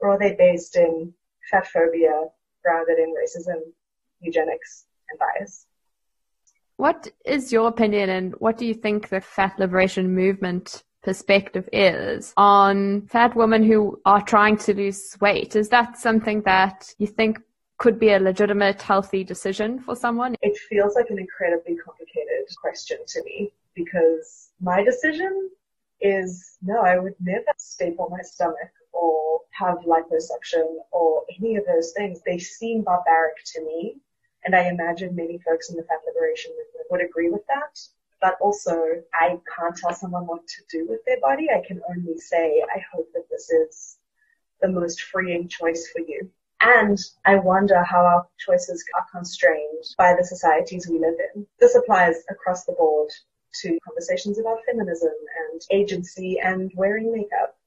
or 0.00 0.10
are 0.10 0.18
they 0.18 0.34
based 0.34 0.76
in 0.76 1.12
fat 1.50 1.66
phobia 1.66 2.26
grounded 2.64 2.98
in 2.98 3.14
racism, 3.14 3.60
eugenics, 4.20 4.84
and 5.10 5.18
bias? 5.18 5.66
What 6.76 7.08
is 7.24 7.52
your 7.52 7.68
opinion 7.68 8.08
and 8.10 8.34
what 8.38 8.56
do 8.56 8.64
you 8.64 8.74
think 8.74 9.08
the 9.08 9.20
fat 9.20 9.58
liberation 9.58 10.14
movement 10.14 10.84
perspective 11.02 11.68
is 11.72 12.32
on 12.36 13.06
fat 13.06 13.34
women 13.34 13.64
who 13.64 14.00
are 14.04 14.22
trying 14.22 14.56
to 14.58 14.74
lose 14.74 15.16
weight? 15.20 15.56
Is 15.56 15.68
that 15.70 15.98
something 15.98 16.42
that 16.42 16.94
you 16.98 17.06
think 17.06 17.40
could 17.78 17.98
be 17.98 18.10
a 18.10 18.18
legitimate, 18.18 18.82
healthy 18.82 19.24
decision 19.24 19.80
for 19.80 19.96
someone? 19.96 20.36
It 20.42 20.56
feels 20.68 20.94
like 20.94 21.10
an 21.10 21.18
incredibly 21.18 21.76
complicated 21.76 22.46
question 22.60 22.98
to 23.06 23.22
me 23.24 23.52
because 23.74 24.50
my 24.60 24.82
decision 24.82 25.50
is 26.00 26.58
no, 26.62 26.80
I 26.80 26.98
would 26.98 27.14
never 27.20 27.52
staple 27.56 28.08
my 28.10 28.22
stomach 28.22 28.70
or 28.92 29.40
have 29.52 29.78
liposuction 29.78 30.66
or 30.92 31.22
any 31.38 31.56
of 31.56 31.66
those 31.66 31.92
things. 31.96 32.20
They 32.24 32.38
seem 32.38 32.82
barbaric 32.82 33.36
to 33.54 33.64
me. 33.64 33.96
And 34.44 34.54
I 34.54 34.68
imagine 34.68 35.14
many 35.14 35.38
folks 35.38 35.70
in 35.70 35.76
the 35.76 35.82
fat 35.82 36.00
liberation 36.06 36.52
movement 36.52 36.86
would 36.90 37.02
agree 37.02 37.30
with 37.30 37.46
that. 37.48 37.78
But 38.20 38.36
also, 38.40 39.02
I 39.14 39.38
can't 39.56 39.76
tell 39.76 39.94
someone 39.94 40.26
what 40.26 40.46
to 40.46 40.62
do 40.70 40.86
with 40.88 41.04
their 41.04 41.20
body. 41.20 41.48
I 41.50 41.62
can 41.66 41.80
only 41.88 42.18
say, 42.18 42.62
I 42.74 42.82
hope 42.92 43.08
that 43.14 43.28
this 43.30 43.50
is 43.50 43.98
the 44.60 44.68
most 44.68 45.02
freeing 45.02 45.48
choice 45.48 45.88
for 45.92 46.00
you. 46.00 46.30
And 46.60 46.98
I 47.24 47.36
wonder 47.36 47.82
how 47.84 48.04
our 48.04 48.26
choices 48.38 48.84
are 48.96 49.06
constrained 49.12 49.84
by 49.96 50.14
the 50.14 50.24
societies 50.24 50.88
we 50.88 50.98
live 50.98 51.14
in. 51.34 51.46
This 51.60 51.76
applies 51.76 52.16
across 52.30 52.64
the 52.64 52.72
board 52.72 53.10
to 53.62 53.78
conversations 53.86 54.38
about 54.38 54.64
feminism 54.66 55.12
and 55.50 55.62
agency 55.70 56.40
and 56.40 56.72
wearing 56.74 57.12
makeup. 57.12 57.57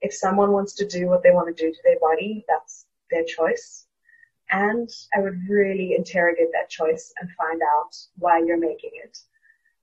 If 0.00 0.14
someone 0.14 0.52
wants 0.52 0.74
to 0.74 0.86
do 0.86 1.06
what 1.06 1.22
they 1.22 1.30
want 1.30 1.54
to 1.54 1.64
do 1.64 1.72
to 1.72 1.78
their 1.84 1.98
body, 2.00 2.44
that's 2.48 2.86
their 3.10 3.24
choice. 3.24 3.86
And 4.50 4.88
I 5.14 5.20
would 5.20 5.38
really 5.48 5.94
interrogate 5.94 6.48
that 6.52 6.70
choice 6.70 7.12
and 7.20 7.28
find 7.32 7.60
out 7.62 7.94
why 8.16 8.42
you're 8.44 8.58
making 8.58 8.90
it. 9.04 9.18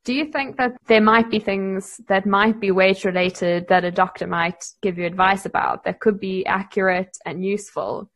Do 0.06 0.14
you 0.14 0.32
think 0.32 0.58
that 0.58 0.78
there 0.88 1.02
might 1.02 1.32
be 1.32 1.40
things 1.40 2.00
that 2.08 2.28
might 2.28 2.60
be 2.60 2.70
weight 2.72 3.04
related 3.06 3.68
that 3.70 3.84
a 3.84 3.92
doctor 3.92 4.28
might 4.28 4.64
give 4.82 5.00
you 5.00 5.06
advice 5.06 5.46
about 5.46 5.84
that 5.84 6.00
could 6.00 6.20
be 6.20 6.46
accurate 6.46 7.18
and 7.26 7.44
useful, 7.44 8.10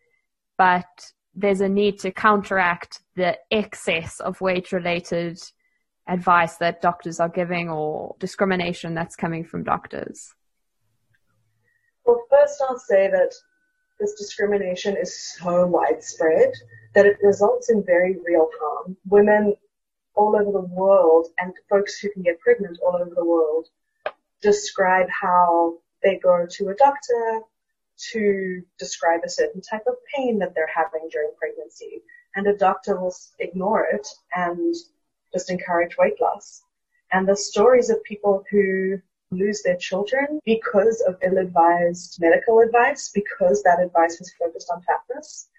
but 0.58 0.86
there's 1.34 1.62
a 1.62 1.70
need 1.70 2.00
to 2.00 2.12
counteract 2.12 3.02
the 3.16 3.38
excess 3.50 4.20
of 4.20 4.40
weight 4.40 4.72
related 4.72 5.40
advice 6.08 6.58
that 6.58 6.82
doctors 6.82 7.20
are 7.20 7.30
giving 7.30 7.70
or 7.70 8.16
discrimination 8.20 8.94
that's 8.94 9.16
coming 9.16 9.44
from 9.44 9.64
doctors? 9.64 10.34
First 12.50 12.64
I'll 12.68 12.80
say 12.80 13.08
that 13.12 13.32
this 14.00 14.16
discrimination 14.16 14.98
is 14.98 15.38
so 15.38 15.68
widespread 15.68 16.52
that 16.96 17.06
it 17.06 17.20
results 17.22 17.70
in 17.70 17.84
very 17.84 18.18
real 18.26 18.50
harm. 18.60 18.98
Women 19.08 19.56
all 20.16 20.36
over 20.36 20.52
the 20.52 20.74
world 20.74 21.28
and 21.38 21.54
folks 21.70 22.00
who 22.00 22.12
can 22.12 22.24
get 22.24 22.40
pregnant 22.40 22.80
all 22.84 22.96
over 22.96 23.14
the 23.14 23.24
world 23.24 23.68
describe 24.42 25.08
how 25.10 25.78
they 26.02 26.18
go 26.18 26.48
to 26.50 26.70
a 26.70 26.76
doctor 26.76 27.42
to 28.14 28.64
describe 28.80 29.22
a 29.24 29.30
certain 29.30 29.62
type 29.62 29.86
of 29.86 29.94
pain 30.16 30.40
that 30.40 30.56
they're 30.56 30.72
having 30.74 31.08
during 31.12 31.30
pregnancy 31.38 32.02
and 32.36 32.48
a 32.48 32.58
doctor 32.58 33.00
will 33.00 33.14
ignore 33.38 33.84
it 33.84 34.08
and 34.34 34.74
just 35.32 35.52
encourage 35.52 35.98
weight 36.00 36.20
loss. 36.20 36.64
And 37.12 37.28
the 37.28 37.38
stories 37.38 37.92
of 37.92 38.04
people 38.04 38.44
who 38.50 39.00
lose 39.32 39.62
their 39.62 39.78
children 39.78 40.40
because 40.46 41.02
of 41.08 41.18
ill-advised 41.22 42.20
medical 42.20 42.60
advice, 42.60 43.12
because 43.14 43.62
that 43.64 43.80
advice 43.80 44.18
was 44.20 44.34
focused 44.40 44.70
on 44.72 44.82
fatness, 44.82 45.50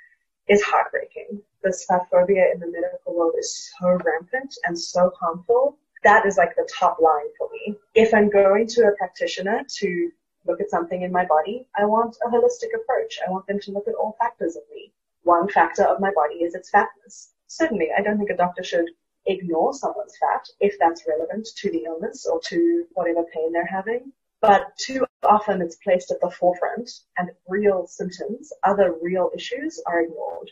is 0.49 0.63
heartbreaking. 0.63 1.41
This 1.63 1.85
fat 1.85 2.09
phobia 2.11 2.47
in 2.53 2.61
the 2.61 2.67
medical 2.67 3.15
world 3.15 3.35
is 3.39 3.73
so 3.79 3.99
rampant 4.05 4.55
and 4.65 4.79
so 4.79 5.13
harmful. 5.21 5.79
That 6.03 6.27
is 6.27 6.37
like 6.37 6.57
the 6.57 6.69
top 6.73 6.99
line 7.01 7.29
for 7.39 7.49
me. 7.53 7.77
If 7.95 8.15
I'm 8.15 8.31
going 8.31 8.67
to 8.69 8.87
a 8.87 8.97
practitioner 8.97 9.65
to 9.79 10.11
look 10.47 10.61
at 10.61 10.71
something 10.71 11.03
in 11.03 11.13
my 11.13 11.27
body, 11.27 11.67
I 11.77 11.85
want 11.85 12.17
a 12.25 12.29
holistic 12.31 12.75
approach. 12.75 13.19
I 13.27 13.31
want 13.31 13.47
them 13.47 13.61
to 13.61 13.73
look 13.73 13.87
at 13.87 13.95
all 13.95 14.17
factors 14.19 14.57
of 14.57 14.63
me. 14.75 14.93
One 15.23 15.49
factor 15.49 15.85
of 15.85 16.01
my 16.01 16.11
body 16.15 16.37
is 16.37 16.55
its 16.55 16.71
fatness. 16.71 17.33
Certainly, 17.47 17.91
I 17.97 18.01
don't 18.01 18.17
think 18.17 18.31
a 18.31 18.37
doctor 18.37 18.65
should 18.65 18.87
ignore 19.27 19.73
someone's 19.75 20.17
fat 20.19 20.47
if 20.61 20.77
that's 20.79 21.05
relevant 21.07 21.49
to 21.57 21.71
the 21.71 21.85
illness 21.85 22.27
or 22.27 22.41
to 22.47 22.85
whatever 22.93 23.25
pain 23.35 23.53
they're 23.53 23.67
having. 23.67 24.13
But 24.41 24.77
too 24.79 25.05
often 25.23 25.61
it's 25.61 25.77
placed 25.77 26.11
at 26.11 26.21
the 26.21 26.31
forefront 26.31 26.91
and 27.19 27.31
real 27.49 27.87
symptoms, 27.87 28.53
other 28.63 28.95
real 29.03 29.31
issues 29.35 29.83
are 29.87 30.01
ignored. 30.01 30.51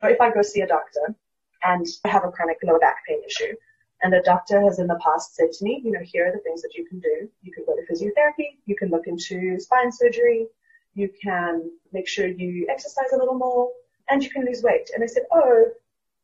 So 0.00 0.08
if 0.08 0.20
I 0.20 0.30
go 0.30 0.42
see 0.42 0.62
a 0.62 0.66
doctor 0.66 1.14
and 1.62 1.86
I 2.04 2.08
have 2.08 2.24
a 2.24 2.30
chronic 2.30 2.58
lower 2.62 2.78
back 2.78 3.04
pain 3.06 3.20
issue 3.26 3.54
and 4.02 4.12
the 4.12 4.22
doctor 4.24 4.60
has 4.62 4.78
in 4.78 4.86
the 4.86 4.98
past 5.02 5.34
said 5.34 5.52
to 5.52 5.64
me, 5.64 5.82
you 5.84 5.90
know, 5.90 6.00
here 6.02 6.28
are 6.28 6.32
the 6.32 6.38
things 6.38 6.62
that 6.62 6.74
you 6.74 6.86
can 6.86 7.00
do. 7.00 7.28
You 7.42 7.52
can 7.52 7.64
go 7.64 7.74
to 7.74 7.82
physiotherapy, 7.82 8.58
you 8.64 8.76
can 8.76 8.90
look 8.90 9.06
into 9.06 9.58
spine 9.58 9.90
surgery, 9.90 10.46
you 10.94 11.10
can 11.22 11.70
make 11.92 12.08
sure 12.08 12.26
you 12.26 12.66
exercise 12.70 13.12
a 13.12 13.16
little 13.16 13.34
more, 13.34 13.70
and 14.08 14.22
you 14.22 14.30
can 14.30 14.44
lose 14.44 14.62
weight. 14.62 14.90
And 14.94 15.02
I 15.02 15.06
said, 15.06 15.24
oh, 15.32 15.66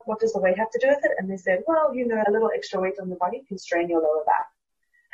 what 0.07 0.21
does 0.21 0.33
the 0.33 0.41
weight 0.41 0.59
have 0.59 0.71
to 0.71 0.79
do 0.81 0.89
with 0.89 1.05
it? 1.05 1.13
And 1.19 1.31
they 1.31 1.37
said, 1.37 1.63
well, 1.67 1.95
you 1.95 2.07
know, 2.07 2.23
a 2.27 2.31
little 2.31 2.51
extra 2.55 2.81
weight 2.81 2.95
on 3.01 3.09
the 3.09 3.17
body 3.17 3.43
can 3.49 3.59
strain 3.59 3.89
your 3.89 4.03
lower 4.03 4.25
back. 4.25 4.47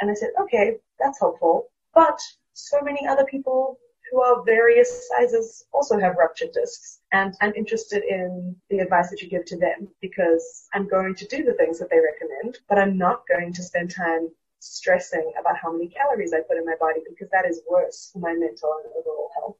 And 0.00 0.10
I 0.10 0.14
said, 0.14 0.30
okay, 0.40 0.76
that's 0.98 1.20
helpful. 1.20 1.68
But 1.94 2.20
so 2.54 2.80
many 2.82 3.06
other 3.06 3.24
people 3.24 3.78
who 4.10 4.20
are 4.20 4.42
various 4.44 5.08
sizes 5.08 5.64
also 5.72 5.98
have 5.98 6.16
ruptured 6.16 6.52
discs. 6.52 7.00
And 7.12 7.34
I'm 7.40 7.54
interested 7.54 8.02
in 8.02 8.56
the 8.68 8.78
advice 8.78 9.10
that 9.10 9.22
you 9.22 9.28
give 9.28 9.44
to 9.46 9.58
them 9.58 9.88
because 10.00 10.68
I'm 10.74 10.88
going 10.88 11.14
to 11.16 11.26
do 11.26 11.44
the 11.44 11.54
things 11.54 11.78
that 11.78 11.90
they 11.90 12.00
recommend, 12.00 12.58
but 12.68 12.78
I'm 12.78 12.98
not 12.98 13.22
going 13.28 13.52
to 13.52 13.62
spend 13.62 13.94
time 13.94 14.28
stressing 14.58 15.32
about 15.40 15.56
how 15.56 15.72
many 15.72 15.88
calories 15.88 16.32
I 16.32 16.40
put 16.40 16.58
in 16.58 16.66
my 16.66 16.74
body 16.78 17.00
because 17.08 17.30
that 17.30 17.46
is 17.46 17.62
worse 17.70 18.10
for 18.12 18.18
my 18.18 18.32
mental 18.32 18.74
and 18.84 18.92
overall 18.98 19.30
health. 19.34 19.56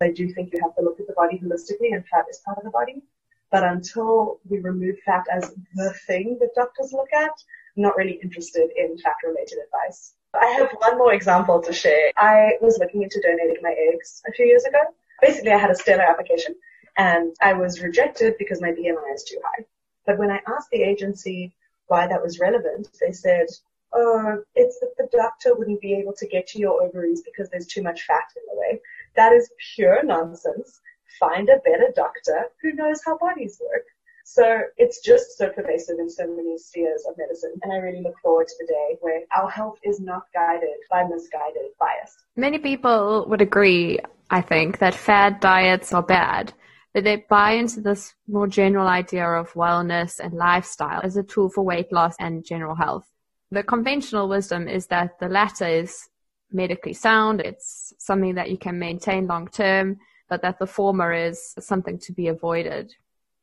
I 0.00 0.10
do 0.10 0.32
think 0.32 0.52
you 0.52 0.60
have 0.62 0.74
to 0.76 0.82
look 0.82 0.98
at 0.98 1.06
the 1.06 1.12
body 1.12 1.38
holistically 1.38 1.92
and 1.92 2.06
fat 2.06 2.24
is 2.30 2.40
part 2.44 2.58
of 2.58 2.64
the 2.64 2.70
body. 2.70 3.02
But 3.50 3.64
until 3.64 4.40
we 4.48 4.58
remove 4.60 4.96
fat 5.04 5.24
as 5.30 5.52
the 5.74 5.92
thing 6.06 6.38
that 6.40 6.54
doctors 6.54 6.92
look 6.92 7.12
at, 7.12 7.32
I'm 7.76 7.82
not 7.82 7.96
really 7.96 8.18
interested 8.22 8.70
in 8.76 8.96
fat 8.98 9.16
related 9.24 9.58
advice. 9.64 10.14
I 10.34 10.46
have 10.46 10.70
one 10.78 10.98
more 10.98 11.12
example 11.12 11.60
to 11.62 11.72
share. 11.72 12.12
I 12.16 12.52
was 12.60 12.78
looking 12.78 13.02
into 13.02 13.20
donating 13.20 13.62
my 13.62 13.74
eggs 13.92 14.22
a 14.28 14.32
few 14.32 14.46
years 14.46 14.64
ago. 14.64 14.78
Basically, 15.20 15.50
I 15.50 15.58
had 15.58 15.70
a 15.70 15.74
stellar 15.74 16.04
application 16.04 16.54
and 16.96 17.34
I 17.42 17.54
was 17.54 17.80
rejected 17.80 18.34
because 18.38 18.60
my 18.60 18.70
BMI 18.70 19.14
is 19.14 19.24
too 19.24 19.40
high. 19.44 19.64
But 20.06 20.18
when 20.18 20.30
I 20.30 20.40
asked 20.46 20.70
the 20.70 20.82
agency 20.82 21.52
why 21.88 22.06
that 22.06 22.22
was 22.22 22.38
relevant, 22.38 22.88
they 23.00 23.12
said, 23.12 23.46
oh, 23.92 24.42
it's 24.54 24.78
that 24.80 24.94
the 24.96 25.08
doctor 25.10 25.54
wouldn't 25.54 25.80
be 25.80 25.94
able 25.94 26.12
to 26.14 26.26
get 26.26 26.46
to 26.48 26.58
your 26.58 26.82
ovaries 26.82 27.22
because 27.22 27.50
there's 27.50 27.66
too 27.66 27.82
much 27.82 28.02
fat 28.02 28.24
in 28.36 28.42
the 28.48 28.60
way. 28.60 28.80
That 29.16 29.32
is 29.32 29.50
pure 29.74 30.02
nonsense. 30.04 30.80
Find 31.18 31.48
a 31.48 31.58
better 31.64 31.92
doctor 31.94 32.46
who 32.62 32.72
knows 32.72 33.00
how 33.04 33.18
bodies 33.18 33.60
work. 33.60 33.84
So 34.24 34.60
it's 34.76 35.00
just 35.00 35.36
so 35.36 35.48
pervasive 35.48 35.98
in 35.98 36.08
so 36.08 36.26
many 36.26 36.56
spheres 36.56 37.04
of 37.08 37.16
medicine. 37.18 37.54
And 37.62 37.72
I 37.72 37.76
really 37.76 38.02
look 38.02 38.18
forward 38.22 38.46
to 38.46 38.54
the 38.60 38.66
day 38.66 38.96
where 39.00 39.22
our 39.36 39.50
health 39.50 39.78
is 39.82 39.98
not 40.00 40.22
guided 40.32 40.78
by 40.90 41.04
misguided 41.04 41.72
bias. 41.80 42.16
Many 42.36 42.58
people 42.58 43.26
would 43.28 43.40
agree, 43.40 43.98
I 44.30 44.40
think, 44.40 44.78
that 44.78 44.94
fad 44.94 45.40
diets 45.40 45.92
are 45.92 46.02
bad 46.02 46.52
but 46.92 47.04
they 47.04 47.24
buy 47.28 47.52
into 47.52 47.80
this 47.80 48.14
more 48.26 48.46
general 48.46 48.88
idea 48.88 49.24
of 49.24 49.52
wellness 49.52 50.18
and 50.18 50.34
lifestyle 50.34 51.00
as 51.02 51.16
a 51.16 51.22
tool 51.22 51.48
for 51.48 51.62
weight 51.62 51.92
loss 51.92 52.14
and 52.18 52.44
general 52.44 52.74
health. 52.74 53.06
The 53.50 53.62
conventional 53.62 54.28
wisdom 54.28 54.68
is 54.68 54.86
that 54.88 55.18
the 55.20 55.28
latter 55.28 55.66
is 55.66 56.08
medically 56.52 56.92
sound, 56.92 57.40
it's 57.40 57.92
something 57.98 58.34
that 58.34 58.50
you 58.50 58.58
can 58.58 58.78
maintain 58.78 59.26
long 59.26 59.48
term, 59.48 59.98
but 60.30 60.40
that 60.42 60.58
the 60.58 60.66
former 60.66 61.12
is 61.12 61.54
something 61.58 61.98
to 61.98 62.12
be 62.12 62.28
avoided. 62.28 62.94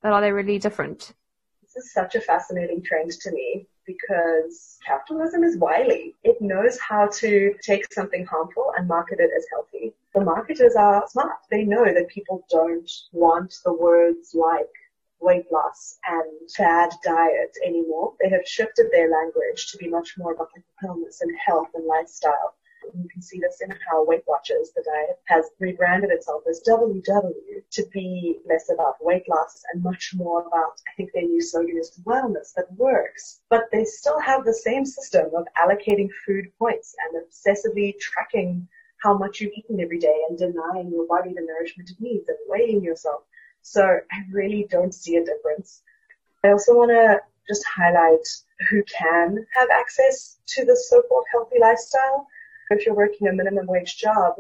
But 0.02 0.13
are 0.13 0.21
they 0.21 0.32
really 0.32 0.58
different? 0.58 1.13
This 1.62 1.76
is 1.76 1.93
such 1.93 2.15
a 2.15 2.21
fascinating 2.21 2.82
trend 2.82 3.12
to 3.12 3.32
me 3.32 3.67
because 3.86 4.80
capitalism 4.86 5.43
is 5.43 5.58
wily. 5.58 6.15
It 6.23 6.41
knows 6.41 6.80
how 6.80 7.10
to 7.19 7.54
take 7.62 7.91
something 7.93 8.26
harmful 8.26 8.71
and 8.78 8.88
market 8.88 9.19
it 9.19 9.30
as 9.38 9.45
healthy. 9.52 9.93
The 10.15 10.21
marketers 10.21 10.76
are 10.76 11.06
smart. 11.10 11.38
They 11.52 11.65
know 11.65 11.86
that 11.86 12.08
people 12.08 12.45
don't 12.50 12.89
want 13.12 13.54
the 13.65 13.73
words 13.73 14.34
like 14.34 14.71
weight 15.19 15.52
loss 15.52 16.00
and 16.08 16.50
fad 16.52 16.91
diet 17.04 17.56
anymore. 17.65 18.13
They 18.21 18.30
have 18.30 18.47
shifted 18.47 18.88
their 18.91 19.10
language 19.10 19.71
to 19.71 19.78
be 19.78 19.89
much 19.89 20.15
more 20.17 20.34
about 20.34 20.50
like 20.56 20.63
wellness 20.84 21.21
and 21.21 21.38
health 21.38 21.67
and 21.73 21.86
lifestyle. 21.86 22.56
You 22.93 23.10
can 23.10 23.21
see 23.21 23.39
this 23.39 23.62
in 23.62 23.71
how 23.89 24.06
Weight 24.06 24.23
Watchers, 24.28 24.71
the 24.76 24.84
diet, 24.84 25.19
has 25.26 25.45
rebranded 25.60 26.12
itself 26.12 26.43
as 26.50 26.62
WW 26.67 27.34
to 27.71 27.86
be 27.93 28.39
less 28.47 28.69
about 28.71 29.04
weight 29.04 29.28
loss 29.30 29.63
and 29.73 29.84
much 29.84 30.13
more 30.15 30.45
about, 30.47 30.80
I 30.88 30.93
think 30.95 31.12
their 31.13 31.23
new 31.23 31.41
slogan 31.41 31.78
is 31.78 32.00
wellness 32.06 32.54
that 32.56 32.71
works. 32.73 33.41
But 33.50 33.69
they 33.71 33.86
still 33.86 34.19
have 34.19 34.45
the 34.45 34.54
same 34.54 34.86
system 34.86 35.28
of 35.36 35.47
allocating 35.58 36.10
food 36.26 36.45
points 36.60 36.95
and 37.04 37.23
obsessively 37.23 37.97
tracking 38.00 38.67
how 39.04 39.17
much 39.17 39.39
you've 39.39 39.54
eaten 39.54 39.80
every 39.80 40.00
day 40.00 40.23
and 40.30 40.38
denying 40.38 40.89
your 40.89 41.08
body 41.08 41.34
the 41.34 41.41
nourishment 41.41 41.89
it 41.89 42.02
needs 42.02 42.30
and 42.30 42.38
weighing 42.47 42.84
yourself. 42.84 43.21
So 43.62 43.84
I 43.84 44.23
really 44.32 44.65
don't 44.69 44.93
see 44.93 45.17
a 45.17 45.26
difference. 45.26 45.82
I 46.43 46.50
also 46.50 46.73
want 46.73 46.91
to 46.91 47.19
just 47.47 47.63
highlight 47.65 48.28
who 48.69 48.84
can 48.84 49.45
have 49.54 49.69
access 49.71 50.39
to 50.47 50.65
this 50.65 50.89
so-called 50.89 51.26
healthy 51.32 51.60
lifestyle. 51.60 52.28
If 52.70 52.86
you're 52.86 52.96
working 52.96 53.28
a 53.28 53.34
minimum 53.34 53.66
wage 53.68 53.98
job 53.98 54.36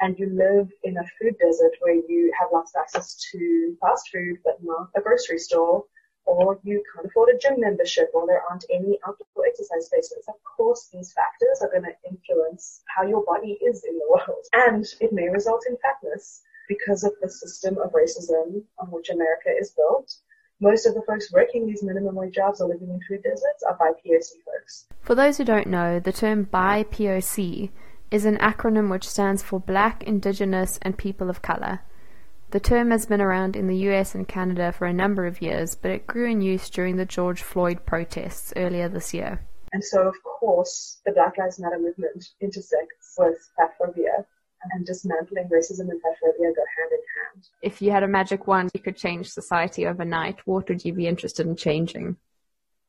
and 0.00 0.18
you 0.18 0.30
live 0.30 0.70
in 0.84 0.96
a 0.96 1.04
food 1.18 1.36
desert 1.38 1.72
where 1.80 1.94
you 1.94 2.32
have 2.38 2.48
lots 2.52 2.74
of 2.74 2.80
access 2.80 3.16
to 3.32 3.76
fast 3.80 4.08
food 4.12 4.38
but 4.44 4.58
not 4.62 4.88
a 4.96 5.00
grocery 5.00 5.38
store, 5.38 5.84
or 6.24 6.58
you 6.64 6.82
can't 6.92 7.06
afford 7.06 7.34
a 7.34 7.38
gym 7.38 7.60
membership, 7.60 8.10
or 8.14 8.26
there 8.26 8.42
aren't 8.50 8.64
any 8.70 8.98
outdoor 9.06 9.46
exercise 9.46 9.86
spaces. 9.86 10.24
Of 10.26 10.34
course, 10.44 10.88
these 10.92 11.12
factors 11.12 11.60
are 11.62 11.70
going 11.70 11.84
to 11.84 12.10
influence 12.10 12.82
how 12.94 13.06
your 13.06 13.24
body 13.24 13.58
is 13.62 13.84
in 13.84 13.96
the 13.98 14.08
world, 14.08 14.44
and 14.52 14.84
it 15.00 15.12
may 15.12 15.28
result 15.28 15.64
in 15.68 15.76
fatness 15.76 16.42
because 16.68 17.04
of 17.04 17.12
the 17.22 17.28
system 17.28 17.78
of 17.78 17.92
racism 17.92 18.64
on 18.78 18.90
which 18.90 19.10
America 19.10 19.50
is 19.56 19.70
built. 19.70 20.12
Most 20.60 20.86
of 20.86 20.94
the 20.94 21.02
folks 21.02 21.30
working 21.32 21.66
these 21.66 21.82
minimum 21.82 22.14
wage 22.14 22.34
jobs 22.34 22.62
or 22.62 22.68
living 22.68 22.88
in 22.88 22.98
food 23.06 23.22
deserts 23.22 23.62
are 23.68 23.76
BIPOC 23.76 24.42
folks. 24.42 24.86
For 25.02 25.14
those 25.14 25.36
who 25.36 25.44
don't 25.44 25.66
know, 25.66 26.00
the 26.00 26.12
term 26.12 26.46
BIPOC 26.46 27.70
is 28.10 28.24
an 28.24 28.38
acronym 28.38 28.90
which 28.90 29.06
stands 29.06 29.42
for 29.42 29.60
Black, 29.60 30.02
Indigenous, 30.04 30.78
and 30.80 30.96
People 30.96 31.28
of 31.28 31.42
Color. 31.42 31.80
The 32.52 32.60
term 32.60 32.90
has 32.90 33.04
been 33.04 33.20
around 33.20 33.54
in 33.54 33.66
the 33.66 33.76
US 33.90 34.14
and 34.14 34.26
Canada 34.26 34.72
for 34.72 34.86
a 34.86 34.94
number 34.94 35.26
of 35.26 35.42
years, 35.42 35.74
but 35.74 35.90
it 35.90 36.06
grew 36.06 36.30
in 36.30 36.40
use 36.40 36.70
during 36.70 36.96
the 36.96 37.04
George 37.04 37.42
Floyd 37.42 37.84
protests 37.84 38.54
earlier 38.56 38.88
this 38.88 39.12
year. 39.12 39.40
And 39.74 39.84
so, 39.84 40.08
of 40.08 40.14
course, 40.22 41.02
the 41.04 41.12
Black 41.12 41.36
Lives 41.36 41.58
Matter 41.58 41.78
movement 41.78 42.30
intersects 42.40 43.14
with 43.18 43.36
fatphobia 43.58 44.24
and 44.72 44.86
dismantling 44.86 45.48
racism 45.48 45.88
and 45.90 46.00
fatphobia 46.02 46.54
go 46.54 46.64
hand 46.76 46.92
in 46.92 47.04
hand. 47.16 47.48
If 47.62 47.82
you 47.82 47.90
had 47.90 48.02
a 48.02 48.08
magic 48.08 48.46
wand, 48.46 48.70
you 48.74 48.80
could 48.80 48.96
change 48.96 49.28
society 49.28 49.86
overnight. 49.86 50.38
What 50.46 50.68
would 50.68 50.84
you 50.84 50.92
be 50.92 51.06
interested 51.06 51.46
in 51.46 51.56
changing? 51.56 52.16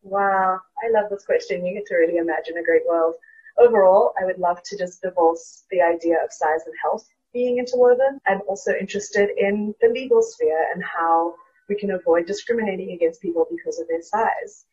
Wow, 0.04 0.60
I 0.84 0.92
love 0.92 1.10
this 1.10 1.26
question. 1.26 1.66
You 1.66 1.74
get 1.74 1.86
to 1.88 1.96
really 1.96 2.18
imagine 2.18 2.58
a 2.58 2.64
great 2.64 2.86
world. 2.88 3.16
Overall, 3.58 4.14
I 4.22 4.26
would 4.26 4.38
love 4.38 4.62
to 4.64 4.78
just 4.78 5.02
divorce 5.02 5.64
the 5.72 5.82
idea 5.82 6.18
of 6.24 6.32
size 6.32 6.62
and 6.66 6.76
health 6.82 7.08
being 7.34 7.58
interwoven. 7.58 8.20
I'm 8.28 8.42
also 8.48 8.74
interested 8.74 9.30
in 9.38 9.74
the 9.82 9.90
legal 9.90 10.22
sphere 10.22 10.68
and 10.74 10.84
how 10.84 11.34
we 11.68 11.76
can 11.76 11.92
avoid 11.92 12.26
discriminating 12.26 12.92
against 12.92 13.22
people 13.22 13.48
because 13.50 13.80
of 13.80 13.88
their 13.88 14.02
size 14.02 14.66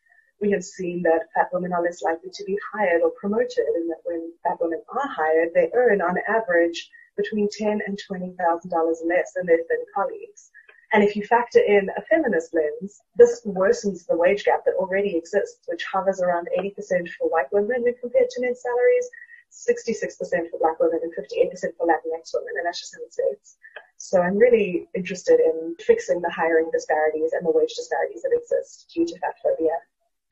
we 0.45 0.51
have 0.51 0.65
seen 0.65 1.03
that 1.03 1.33
fat 1.35 1.49
women 1.53 1.73
are 1.73 1.83
less 1.83 2.03
likely 2.03 2.31
to 2.31 2.45
be 2.45 2.59
hired 2.73 3.01
or 3.01 3.11
promoted, 3.19 3.65
and 3.77 3.89
that 3.89 4.05
when 4.05 4.31
fat 4.43 4.61
women 4.61 4.83
are 4.91 5.09
hired, 5.09 5.55
they 5.55 5.71
earn 5.73 6.03
on 6.03 6.17
average 6.29 6.91
between 7.17 7.49
ten 7.51 7.81
and 7.87 7.99
twenty 8.07 8.35
thousand 8.39 8.71
dollars 8.71 9.03
less 9.07 9.33
than 9.35 9.47
their 9.47 9.65
thin 9.69 9.85
colleagues. 9.95 10.51
And 10.93 11.03
if 11.03 11.17
you 11.17 11.25
factor 11.25 11.61
in 11.61 11.89
a 11.97 12.03
feminist 12.03 12.53
lens, 12.53 13.01
this 13.17 13.41
worsens 13.47 14.07
the 14.07 14.17
wage 14.17 14.45
gap 14.45 14.65
that 14.67 14.75
already 14.75 15.17
exists, 15.17 15.61
which 15.67 15.85
hovers 15.91 16.21
around 16.21 16.47
80% 16.57 17.09
for 17.19 17.29
white 17.29 17.51
women 17.51 17.83
when 17.83 17.95
compared 18.01 18.31
to 18.31 18.41
men's 18.41 18.63
salaries, 18.63 19.09
66% 19.51 20.51
for 20.51 20.59
black 20.61 20.79
women, 20.79 21.01
and 21.03 21.13
58% 21.19 21.51
for 21.77 21.89
Latinx 21.89 22.31
women, 22.35 22.55
and 22.59 22.67
that's 22.67 22.79
just 22.79 22.95
in 22.95 23.01
the 23.05 23.11
States. 23.11 23.57
So 23.97 24.21
I'm 24.21 24.39
really 24.39 24.87
interested 24.95 25.41
in 25.41 25.75
fixing 25.81 26.21
the 26.21 26.31
hiring 26.31 26.71
disparities 26.71 27.33
and 27.33 27.45
the 27.45 27.51
wage 27.51 27.75
disparities 27.75 28.23
that 28.23 28.39
exist 28.39 28.93
due 28.95 29.07
to 29.07 29.19
fat 29.19 29.35
phobia. 29.43 29.75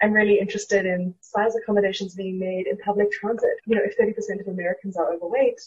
I'm 0.03 0.13
really 0.13 0.41
interested 0.41 0.85
in 0.85 1.15
size 1.21 1.55
accommodations 1.55 2.17
being 2.17 2.39
made 2.39 2.67
in 2.67 2.77
public 2.79 3.13
transit. 3.13 3.55
You 3.67 3.77
know, 3.77 3.83
if 3.85 3.97
30% 3.97 4.41
of 4.41 4.49
Americans 4.49 4.97
are 4.97 5.13
overweight, 5.13 5.61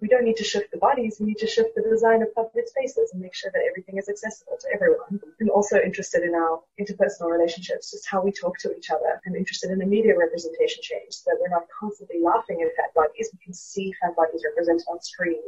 we 0.00 0.08
don't 0.08 0.24
need 0.24 0.36
to 0.36 0.44
shift 0.44 0.70
the 0.70 0.78
bodies, 0.78 1.18
we 1.20 1.26
need 1.26 1.38
to 1.38 1.46
shift 1.46 1.74
the 1.76 1.82
design 1.82 2.22
of 2.22 2.34
public 2.34 2.66
spaces 2.66 3.10
and 3.12 3.20
make 3.20 3.34
sure 3.34 3.50
that 3.52 3.62
everything 3.68 3.98
is 3.98 4.08
accessible 4.08 4.56
to 4.60 4.68
everyone. 4.74 5.20
I'm 5.40 5.50
also 5.50 5.80
interested 5.80 6.22
in 6.22 6.34
our 6.34 6.60
interpersonal 6.80 7.30
relationships, 7.30 7.90
just 7.90 8.08
how 8.08 8.22
we 8.22 8.32
talk 8.32 8.58
to 8.60 8.74
each 8.76 8.90
other. 8.90 9.20
I'm 9.26 9.36
interested 9.36 9.70
in 9.70 9.78
the 9.78 9.86
media 9.86 10.16
representation 10.16 10.82
change 10.82 11.12
so 11.12 11.30
that 11.30 11.38
we're 11.40 11.48
not 11.48 11.68
constantly 11.78 12.20
laughing 12.22 12.62
at 12.62 12.74
fat 12.76 12.92
bodies. 12.94 13.30
We 13.32 13.38
can 13.44 13.54
see 13.54 13.92
fat 14.00 14.16
bodies 14.16 14.42
represented 14.44 14.86
on 14.88 15.00
screen, 15.00 15.42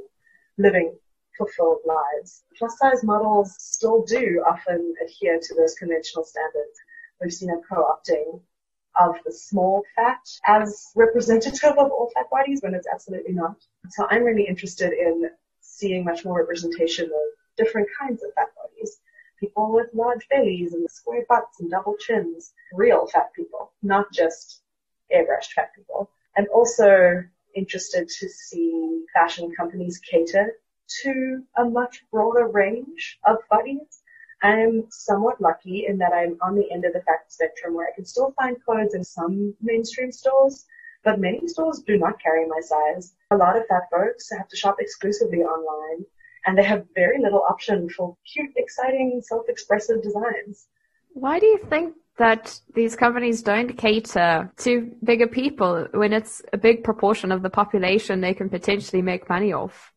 living 0.59 0.95
fulfilled 1.37 1.81
lives. 1.85 2.45
Plus 2.59 2.79
size 2.79 3.03
models 3.03 3.55
still 3.59 4.05
do 4.05 4.43
often 4.47 4.95
adhere 5.05 5.39
to 5.43 5.55
those 5.55 5.75
conventional 5.75 6.25
standards 6.25 6.79
we've 7.21 7.33
seen 7.33 7.51
a 7.51 7.75
co-opting 7.75 8.41
of 8.99 9.17
the 9.25 9.33
small 9.33 9.83
fat 9.95 10.21
as 10.47 10.91
representative 10.95 11.73
of 11.73 11.91
all 11.91 12.11
fat 12.15 12.31
bodies 12.31 12.61
when 12.63 12.75
it's 12.75 12.87
absolutely 12.93 13.35
not. 13.35 13.57
So 13.91 14.07
I'm 14.11 14.23
really 14.23 14.47
interested 14.47 14.93
in 14.93 15.31
seeing 15.61 16.05
much 16.05 16.25
more 16.25 16.41
representation 16.41 17.07
of 17.07 17.57
different 17.57 17.89
kinds 17.99 18.23
of 18.23 18.33
fat 18.35 18.49
bodies. 18.57 18.99
People 19.39 19.73
with 19.73 19.89
large 19.93 20.27
bellies 20.31 20.73
and 20.73 20.91
square 20.91 21.25
butts 21.29 21.61
and 21.61 21.71
double 21.71 21.97
chins. 21.99 22.53
Real 22.73 23.07
fat 23.07 23.31
people, 23.35 23.73
not 23.83 24.11
just 24.13 24.63
airbrushed 25.15 25.53
fat 25.55 25.75
people. 25.75 26.11
And 26.37 26.49
also 26.49 27.23
interested 27.55 28.09
to 28.09 28.29
see 28.29 29.05
fashion 29.15 29.53
companies 29.55 29.99
cater 29.99 30.53
to 31.03 31.43
a 31.57 31.65
much 31.65 32.05
broader 32.11 32.47
range 32.47 33.19
of 33.27 33.37
bodies 33.51 33.96
I'm 34.43 34.85
somewhat 34.91 35.41
lucky 35.41 35.87
in 35.87 35.99
that 35.99 36.13
I'm 36.13 36.37
on 36.43 36.55
the 36.55 36.71
end 36.71 36.85
of 36.85 36.93
the 36.93 37.01
fat 37.01 37.25
spectrum 37.29 37.75
where 37.75 37.89
I 37.89 37.95
can 37.95 38.05
still 38.05 38.33
find 38.33 38.57
clothes 38.65 38.95
in 38.95 39.03
some 39.03 39.55
mainstream 39.63 40.13
stores, 40.13 40.67
but 41.05 41.19
many 41.19 41.47
stores 41.49 41.83
do 41.87 41.97
not 41.97 42.21
carry 42.21 42.47
my 42.47 42.61
size. 42.61 43.15
A 43.31 43.37
lot 43.37 43.57
of 43.57 43.67
fat 43.67 43.89
folks 43.91 44.31
have 44.37 44.49
to 44.49 44.57
shop 44.57 44.77
exclusively 44.79 45.39
online 45.39 46.05
and 46.47 46.57
they 46.57 46.65
have 46.65 46.87
very 46.95 47.21
little 47.21 47.43
option 47.49 47.89
for 47.89 48.17
cute, 48.33 48.53
exciting, 48.57 49.21
self-expressive 49.23 50.03
designs. 50.03 50.69
Why 51.13 51.39
do 51.39 51.47
you 51.47 51.59
think 51.69 51.95
that 52.19 52.61
these 52.75 52.95
companies 52.97 53.43
don't 53.43 53.77
cater 53.77 54.51
to 54.59 54.93
bigger 55.03 55.27
people 55.27 55.87
when 55.93 56.13
it's 56.13 56.43
a 56.53 56.59
big 56.59 56.85
proportion 56.85 57.33
of 57.33 57.43
the 57.43 57.51
population 57.51 58.21
they 58.21 58.35
can 58.35 58.49
potentially 58.49 59.03
make 59.03 59.29
money 59.29 59.53
off? 59.53 59.93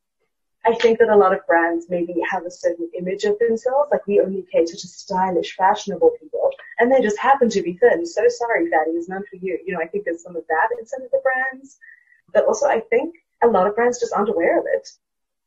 I 0.66 0.76
think 0.76 1.00
that 1.00 1.10
a 1.10 1.16
lot 1.16 1.34
of 1.34 1.46
brands 1.48 1.88
maybe 1.90 2.16
have 2.30 2.46
a 2.46 2.52
certain 2.52 2.90
image 2.98 3.24
of 3.24 3.40
themselves, 3.40 3.90
like 3.92 4.06
we 4.06 4.20
only 4.20 4.46
cater 4.52 4.76
to 4.76 4.88
stylish, 4.88 5.56
fashionable 5.56 6.12
people, 6.20 6.52
and 6.78 6.92
they 6.92 7.02
just 7.02 7.18
happen 7.18 7.50
to 7.50 7.62
be 7.62 7.74
thin. 7.74 8.06
So 8.06 8.24
sorry, 8.28 8.70
fatty, 8.70 8.92
it's 8.92 9.08
none 9.08 9.24
for 9.30 9.38
you. 9.38 9.58
You 9.66 9.74
know, 9.74 9.80
I 9.82 9.88
think 9.88 10.06
there's 10.06 10.24
some 10.24 10.36
of 10.36 10.44
that 10.48 10.68
in 10.78 10.86
some 10.86 11.02
of 11.02 11.12
the 11.12 11.22
brands, 11.24 11.78
but 12.34 12.46
also 12.46 12.68
I 12.68 12.82
think 12.82 13.16
a 13.42 13.48
lot 13.48 13.68
of 13.68 13.76
brands 13.76 14.00
just 14.00 14.14
aren't 14.14 14.30
aware 14.30 14.60
of 14.60 14.66
it. 14.74 14.90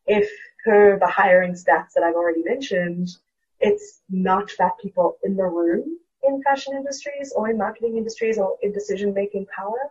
If 0.07 0.31
per 0.65 0.99
the 0.99 1.07
hiring 1.07 1.53
stats 1.53 1.93
that 1.95 2.03
I've 2.05 2.15
already 2.15 2.43
mentioned, 2.43 3.09
it's 3.61 4.01
not 4.09 4.51
fat 4.51 4.73
people 4.83 5.19
in 5.23 5.37
the 5.37 5.45
room 5.45 5.99
in 6.23 6.43
fashion 6.43 6.75
industries 6.75 7.33
or 7.35 7.51
in 7.51 7.59
marketing 7.59 7.97
industries 7.97 8.39
or 8.39 8.57
in 8.63 8.73
decision 8.73 9.13
making 9.13 9.47
power, 9.55 9.91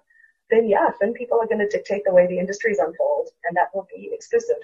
then 0.49 0.67
yeah, 0.67 0.89
thin 0.99 1.13
people 1.13 1.39
are 1.39 1.47
going 1.47 1.59
to 1.59 1.67
dictate 1.67 2.03
the 2.05 2.13
way 2.13 2.27
the 2.27 2.39
industries 2.39 2.79
unfold 2.79 3.29
and 3.45 3.55
that 3.55 3.73
will 3.73 3.87
be 3.93 4.09
exclusive. 4.13 4.57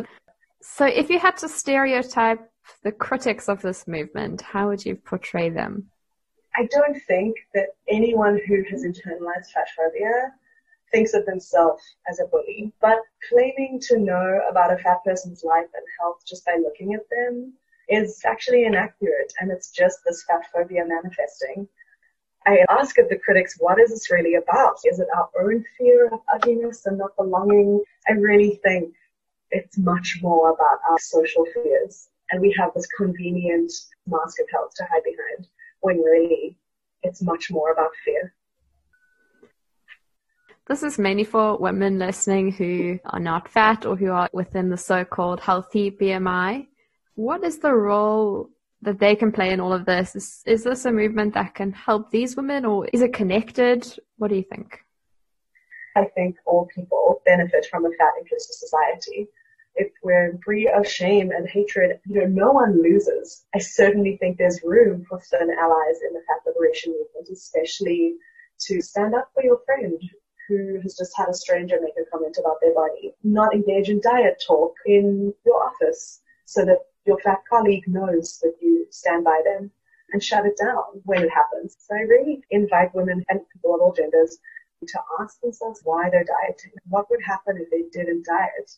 So 0.70 0.86
if 0.86 1.10
you 1.10 1.18
had 1.18 1.38
to 1.38 1.50
stereotype 1.50 2.52
the 2.84 2.92
critics 2.92 3.50
of 3.50 3.62
this 3.62 3.88
movement, 3.88 4.42
how 4.42 4.68
would 4.68 4.86
you 4.86 4.96
portray 4.96 5.50
them? 5.50 5.90
I 6.56 6.68
don't 6.70 7.00
think 7.08 7.36
that 7.56 7.70
anyone 7.88 8.40
who 8.46 8.64
has 8.70 8.84
internalized 8.84 9.52
fat 9.54 9.70
phobia 9.76 10.34
thinks 10.92 11.14
of 11.14 11.26
themselves 11.26 11.82
as 12.08 12.20
a 12.20 12.26
bully, 12.26 12.72
but 12.80 13.00
claiming 13.28 13.80
to 13.88 13.98
know 13.98 14.42
about 14.48 14.72
a 14.72 14.78
fat 14.78 15.04
person's 15.04 15.44
life 15.44 15.70
and 15.74 15.86
health 16.00 16.22
just 16.28 16.46
by 16.46 16.58
looking 16.62 16.94
at 16.94 17.10
them 17.10 17.54
is 17.90 18.22
actually 18.26 18.66
inaccurate 18.66 19.34
and 19.40 19.52
it's 19.52 19.72
just 19.72 20.00
this 20.06 20.24
fat 20.26 20.46
phobia 20.54 20.86
manifesting. 20.86 21.68
I 22.46 22.64
ask 22.70 23.00
of 23.00 23.10
the 23.10 23.18
critics, 23.18 23.56
what 23.60 23.80
is 23.80 23.90
this 23.90 24.12
really 24.12 24.36
about? 24.36 24.78
Is 24.84 25.00
it 25.00 25.08
our 25.16 25.30
own 25.42 25.64
fear 25.78 26.08
of 26.14 26.20
ugliness 26.32 26.86
and 26.86 26.98
not 26.98 27.16
belonging? 27.16 27.84
I 28.08 28.14
really 28.14 28.60
think 28.64 28.94
it's 29.52 29.78
much 29.78 30.20
more 30.22 30.50
about 30.52 30.80
our 30.90 31.00
social 31.00 31.46
fears. 31.54 32.10
And 32.32 32.42
we 32.42 32.54
have 32.60 32.72
this 32.76 32.88
convenient 32.98 33.72
mask 34.06 34.40
of 34.40 34.48
health 34.52 34.72
to 34.76 34.84
hide 34.84 35.04
behind 35.04 35.48
when 35.82 35.98
really 35.98 36.58
it's 37.04 37.22
much 37.22 37.50
more 37.50 37.72
about 37.72 37.92
fear. 38.04 38.34
This 40.68 40.84
is 40.84 41.00
mainly 41.00 41.24
for 41.24 41.58
women 41.58 41.98
listening 41.98 42.52
who 42.52 43.00
are 43.06 43.22
not 43.22 43.48
fat 43.48 43.86
or 43.86 43.96
who 43.96 44.12
are 44.12 44.30
within 44.34 44.70
the 44.70 44.78
so-called 44.78 45.40
healthy 45.40 45.90
BMI. 45.92 46.68
What 47.16 47.46
is 47.46 47.60
the 47.60 47.74
role 47.74 48.50
that 48.82 49.00
they 49.00 49.16
can 49.16 49.32
play 49.32 49.52
in 49.52 49.62
all 49.62 49.72
of 49.72 49.86
this? 49.86 50.14
Is, 50.16 50.44
is 50.46 50.66
this 50.66 50.84
a 50.84 50.92
movement 50.92 51.34
that 51.36 51.56
can 51.56 51.72
help 51.72 52.12
these 52.12 52.36
women 52.36 52.66
or 52.66 52.86
is 52.92 53.02
it 53.02 53.14
connected? 53.14 53.88
What 54.18 54.28
do 54.28 54.36
you 54.36 54.44
think? 54.44 54.80
I 55.96 56.06
think 56.16 56.36
all 56.46 56.68
people 56.76 57.22
benefit 57.26 57.66
from 57.72 57.86
a 57.86 57.90
fat 57.98 58.14
inclusive 58.20 58.54
society. 58.54 59.30
If 59.78 59.92
we're 60.04 60.38
free 60.44 60.68
of 60.68 60.88
shame 60.88 61.32
and 61.32 61.48
hatred, 61.48 62.00
you 62.06 62.22
know, 62.22 62.28
no 62.28 62.52
one 62.52 62.82
loses. 62.82 63.46
I 63.56 63.60
certainly 63.60 64.18
think 64.18 64.38
there's 64.38 64.64
room 64.64 65.06
for 65.08 65.22
certain 65.22 65.56
allies 65.58 66.00
in 66.06 66.14
the 66.14 66.22
fat 66.28 66.42
liberation 66.46 66.94
movement, 66.94 67.30
especially 67.32 68.16
to 68.62 68.82
stand 68.82 69.14
up 69.16 69.30
for 69.34 69.44
your 69.44 69.62
friend 69.66 70.02
who 70.48 70.80
has 70.82 70.96
just 70.96 71.16
had 71.16 71.30
a 71.30 71.34
stranger 71.34 71.78
make 71.82 71.94
a 72.00 72.10
comment 72.10 72.38
about 72.40 72.58
their 72.62 72.74
body. 72.74 73.14
Not 73.24 73.54
engage 73.54 73.90
in 73.90 74.02
diet 74.02 74.42
talk 74.46 74.74
in 74.86 75.34
your 75.46 75.64
office 75.64 76.22
so 76.46 76.66
that 76.66 76.80
your 77.06 77.20
fat 77.20 77.40
colleague 77.50 77.84
knows 77.88 78.40
that 78.42 78.56
you 78.62 78.88
stand 78.90 79.24
by 79.24 79.42
them 79.46 79.72
and 80.12 80.24
shut 80.24 80.46
it 80.46 80.58
down 80.58 80.84
when 81.04 81.24
it 81.24 81.30
happens. 81.30 81.78
So 81.80 81.96
I 81.96 82.02
really 82.02 82.42
invite 82.50 82.96
women 82.96 83.24
and 83.30 83.42
people 83.54 83.76
of 83.76 83.82
all 83.82 83.94
genders 83.94 84.38
to 84.88 85.00
ask 85.20 85.40
themselves 85.42 85.82
why 85.84 86.10
they're 86.10 86.24
dieting. 86.24 86.72
What 86.88 87.10
would 87.10 87.22
happen 87.24 87.58
if 87.58 87.70
they 87.70 87.84
didn't 87.92 88.26
diet? 88.26 88.72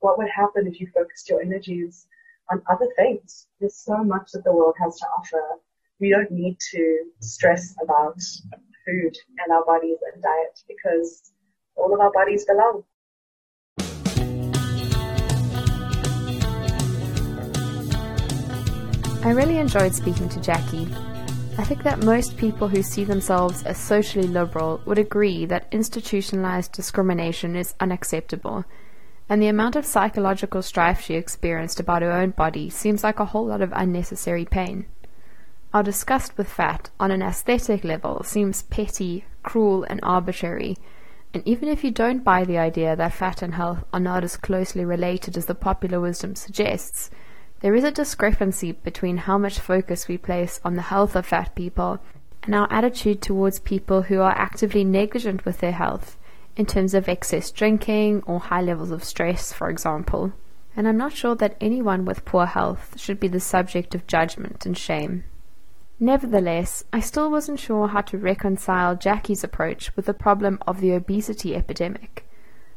What 0.00 0.18
would 0.18 0.28
happen 0.28 0.66
if 0.66 0.78
you 0.80 0.88
focused 0.94 1.28
your 1.30 1.40
energies 1.40 2.06
on 2.50 2.62
other 2.70 2.86
things? 2.96 3.46
There's 3.60 3.76
so 3.76 4.04
much 4.04 4.32
that 4.32 4.44
the 4.44 4.52
world 4.52 4.74
has 4.78 4.96
to 4.98 5.06
offer. 5.18 5.42
We 6.00 6.10
don't 6.10 6.30
need 6.30 6.58
to 6.72 7.04
stress 7.20 7.74
about 7.82 8.20
food 8.84 9.16
and 9.38 9.52
our 9.52 9.64
bodies 9.64 9.98
and 10.12 10.22
diet 10.22 10.60
because 10.68 11.32
all 11.76 11.94
of 11.94 12.00
our 12.00 12.12
bodies 12.12 12.44
belong. 12.44 12.84
I 19.24 19.30
really 19.30 19.58
enjoyed 19.58 19.94
speaking 19.94 20.28
to 20.28 20.40
Jackie. 20.40 20.88
I 21.58 21.64
think 21.64 21.82
that 21.84 22.04
most 22.04 22.36
people 22.36 22.68
who 22.68 22.82
see 22.82 23.04
themselves 23.04 23.62
as 23.62 23.78
socially 23.78 24.28
liberal 24.28 24.80
would 24.84 24.98
agree 24.98 25.46
that 25.46 25.68
institutionalized 25.72 26.72
discrimination 26.72 27.56
is 27.56 27.74
unacceptable, 27.80 28.66
and 29.28 29.42
the 29.42 29.48
amount 29.48 29.76
of 29.76 29.84
psychological 29.84 30.62
strife 30.62 31.00
she 31.00 31.14
experienced 31.14 31.80
about 31.80 32.02
her 32.02 32.12
own 32.12 32.30
body 32.30 32.70
seems 32.70 33.02
like 33.02 33.18
a 33.18 33.26
whole 33.26 33.46
lot 33.46 33.60
of 33.60 33.72
unnecessary 33.74 34.44
pain. 34.44 34.86
Our 35.74 35.82
disgust 35.82 36.38
with 36.38 36.48
fat 36.48 36.90
on 37.00 37.10
an 37.10 37.22
aesthetic 37.22 37.84
level 37.84 38.22
seems 38.22 38.62
petty, 38.62 39.24
cruel, 39.42 39.84
and 39.84 40.00
arbitrary, 40.02 40.76
and 41.34 41.46
even 41.46 41.68
if 41.68 41.84
you 41.84 41.90
don't 41.90 42.24
buy 42.24 42.44
the 42.44 42.56
idea 42.56 42.96
that 42.96 43.12
fat 43.12 43.42
and 43.42 43.54
health 43.54 43.84
are 43.92 44.00
not 44.00 44.24
as 44.24 44.36
closely 44.36 44.84
related 44.84 45.36
as 45.36 45.46
the 45.46 45.54
popular 45.54 46.00
wisdom 46.00 46.34
suggests, 46.34 47.10
there 47.60 47.74
is 47.74 47.84
a 47.84 47.90
discrepancy 47.90 48.72
between 48.72 49.18
how 49.18 49.36
much 49.36 49.58
focus 49.58 50.08
we 50.08 50.16
place 50.16 50.60
on 50.64 50.76
the 50.76 50.82
health 50.82 51.16
of 51.16 51.26
fat 51.26 51.54
people 51.54 52.00
and 52.42 52.54
our 52.54 52.72
attitude 52.72 53.20
towards 53.20 53.58
people 53.58 54.02
who 54.02 54.20
are 54.20 54.32
actively 54.32 54.84
negligent 54.84 55.44
with 55.44 55.58
their 55.58 55.72
health, 55.72 56.16
in 56.56 56.66
terms 56.66 56.94
of 56.94 57.08
excess 57.08 57.50
drinking 57.50 58.22
or 58.26 58.40
high 58.40 58.62
levels 58.62 58.90
of 58.90 59.04
stress, 59.04 59.52
for 59.52 59.68
example. 59.68 60.32
And 60.74 60.88
I'm 60.88 60.96
not 60.96 61.12
sure 61.12 61.34
that 61.36 61.56
anyone 61.60 62.04
with 62.04 62.24
poor 62.24 62.46
health 62.46 62.98
should 62.98 63.20
be 63.20 63.28
the 63.28 63.40
subject 63.40 63.94
of 63.94 64.06
judgment 64.06 64.66
and 64.66 64.76
shame. 64.76 65.24
Nevertheless, 65.98 66.84
I 66.92 67.00
still 67.00 67.30
wasn't 67.30 67.60
sure 67.60 67.88
how 67.88 68.02
to 68.02 68.18
reconcile 68.18 68.96
Jackie's 68.96 69.42
approach 69.42 69.94
with 69.96 70.04
the 70.04 70.12
problem 70.12 70.58
of 70.66 70.80
the 70.80 70.92
obesity 70.92 71.54
epidemic. 71.54 72.28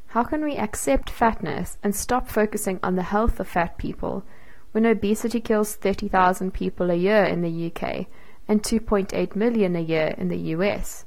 How 0.07 0.23
can 0.23 0.43
we 0.43 0.55
accept 0.55 1.09
fatness 1.09 1.77
and 1.83 1.95
stop 1.95 2.29
focusing 2.29 2.79
on 2.81 2.95
the 2.95 3.03
health 3.03 3.39
of 3.39 3.47
fat 3.47 3.77
people 3.77 4.23
when 4.71 4.85
obesity 4.85 5.41
kills 5.41 5.75
30,000 5.75 6.53
people 6.53 6.89
a 6.89 6.95
year 6.95 7.23
in 7.23 7.41
the 7.41 7.67
UK 7.67 8.07
and 8.47 8.63
2.8 8.63 9.35
million 9.35 9.75
a 9.75 9.81
year 9.81 10.15
in 10.17 10.29
the 10.29 10.55
US. 10.55 11.05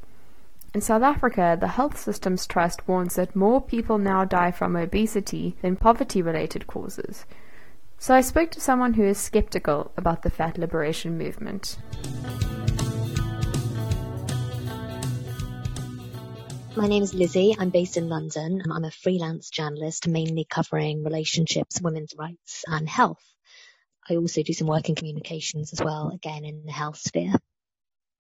In 0.74 0.80
South 0.80 1.02
Africa, 1.02 1.58
the 1.60 1.68
Health 1.68 1.98
Systems 1.98 2.46
Trust 2.46 2.88
warns 2.88 3.16
that 3.16 3.36
more 3.36 3.60
people 3.60 3.98
now 3.98 4.24
die 4.24 4.50
from 4.50 4.74
obesity 4.74 5.54
than 5.60 5.76
poverty 5.76 6.22
related 6.22 6.66
causes. 6.66 7.26
So 7.98 8.14
I 8.14 8.22
spoke 8.22 8.50
to 8.52 8.60
someone 8.60 8.94
who 8.94 9.04
is 9.04 9.18
skeptical 9.18 9.92
about 9.98 10.22
the 10.22 10.30
fat 10.30 10.56
liberation 10.56 11.18
movement. 11.18 11.76
My 16.74 16.86
name 16.86 17.02
is 17.02 17.12
Lizzie. 17.12 17.54
I'm 17.58 17.68
based 17.68 17.98
in 17.98 18.08
London. 18.08 18.62
I'm 18.72 18.86
a 18.86 18.90
freelance 18.90 19.50
journalist, 19.50 20.08
mainly 20.08 20.46
covering 20.48 21.04
relationships, 21.04 21.82
women's 21.82 22.14
rights, 22.18 22.64
and 22.66 22.88
health. 22.88 23.22
I 24.08 24.16
also 24.16 24.42
do 24.42 24.54
some 24.54 24.68
work 24.68 24.88
in 24.88 24.94
communications 24.94 25.74
as 25.74 25.82
well, 25.82 26.12
again 26.14 26.46
in 26.46 26.64
the 26.64 26.72
health 26.72 26.96
sphere. 26.96 27.34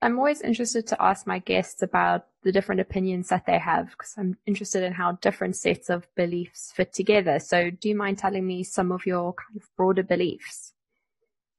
I'm 0.02 0.18
always 0.18 0.40
interested 0.40 0.84
to 0.88 1.00
ask 1.00 1.28
my 1.28 1.38
guests 1.38 1.80
about 1.80 2.26
the 2.42 2.50
different 2.50 2.80
opinions 2.80 3.28
that 3.28 3.46
they 3.46 3.58
have 3.58 3.90
because 3.92 4.14
I'm 4.18 4.36
interested 4.46 4.82
in 4.82 4.92
how 4.92 5.12
different 5.12 5.54
sets 5.54 5.90
of 5.90 6.12
beliefs 6.16 6.72
fit 6.74 6.92
together. 6.92 7.38
So, 7.38 7.70
do 7.70 7.88
you 7.88 7.94
mind 7.94 8.18
telling 8.18 8.44
me 8.44 8.64
some 8.64 8.90
of 8.90 9.06
your 9.06 9.32
kind 9.32 9.56
of 9.56 9.68
broader 9.76 10.02
beliefs? 10.02 10.71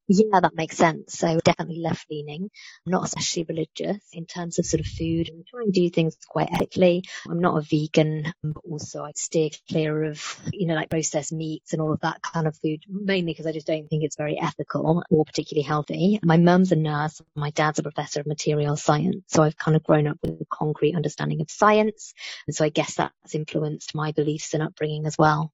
Yeah, 0.09 0.41
that 0.41 0.55
makes 0.55 0.75
sense. 0.75 1.17
So 1.17 1.39
definitely 1.43 1.79
left 1.79 2.05
leaning, 2.11 2.49
not 2.85 3.05
especially 3.05 3.45
religious 3.47 4.03
in 4.11 4.25
terms 4.25 4.59
of 4.59 4.65
sort 4.65 4.81
of 4.81 4.85
food 4.85 5.29
and 5.29 5.47
try 5.47 5.61
and 5.63 5.71
do 5.73 5.89
things 5.89 6.17
quite 6.27 6.49
ethically. 6.51 7.03
I'm 7.29 7.39
not 7.39 7.57
a 7.57 7.61
vegan, 7.61 8.33
but 8.43 8.61
also 8.69 9.03
I 9.03 9.11
steer 9.15 9.49
clear 9.69 10.03
of, 10.03 10.41
you 10.51 10.67
know, 10.67 10.75
like 10.75 10.89
processed 10.89 11.31
meats 11.31 11.71
and 11.71 11.81
all 11.81 11.93
of 11.93 12.01
that 12.01 12.21
kind 12.21 12.47
of 12.47 12.57
food, 12.57 12.83
mainly 12.89 13.31
because 13.31 13.47
I 13.47 13.53
just 13.53 13.67
don't 13.67 13.87
think 13.87 14.03
it's 14.03 14.17
very 14.17 14.37
ethical 14.39 15.03
or 15.09 15.23
particularly 15.23 15.63
healthy. 15.63 16.19
My 16.21 16.37
mum's 16.37 16.73
a 16.73 16.75
nurse. 16.75 17.21
My 17.35 17.51
dad's 17.51 17.79
a 17.79 17.83
professor 17.83 18.19
of 18.19 18.27
material 18.27 18.75
science. 18.75 19.23
So 19.27 19.41
I've 19.41 19.57
kind 19.57 19.77
of 19.77 19.83
grown 19.83 20.07
up 20.07 20.17
with 20.21 20.41
a 20.41 20.45
concrete 20.51 20.95
understanding 20.95 21.39
of 21.39 21.49
science. 21.49 22.13
And 22.45 22.55
so 22.55 22.65
I 22.65 22.69
guess 22.69 22.95
that's 22.95 23.35
influenced 23.35 23.95
my 23.95 24.11
beliefs 24.11 24.53
and 24.53 24.63
upbringing 24.63 25.05
as 25.05 25.17
well. 25.17 25.51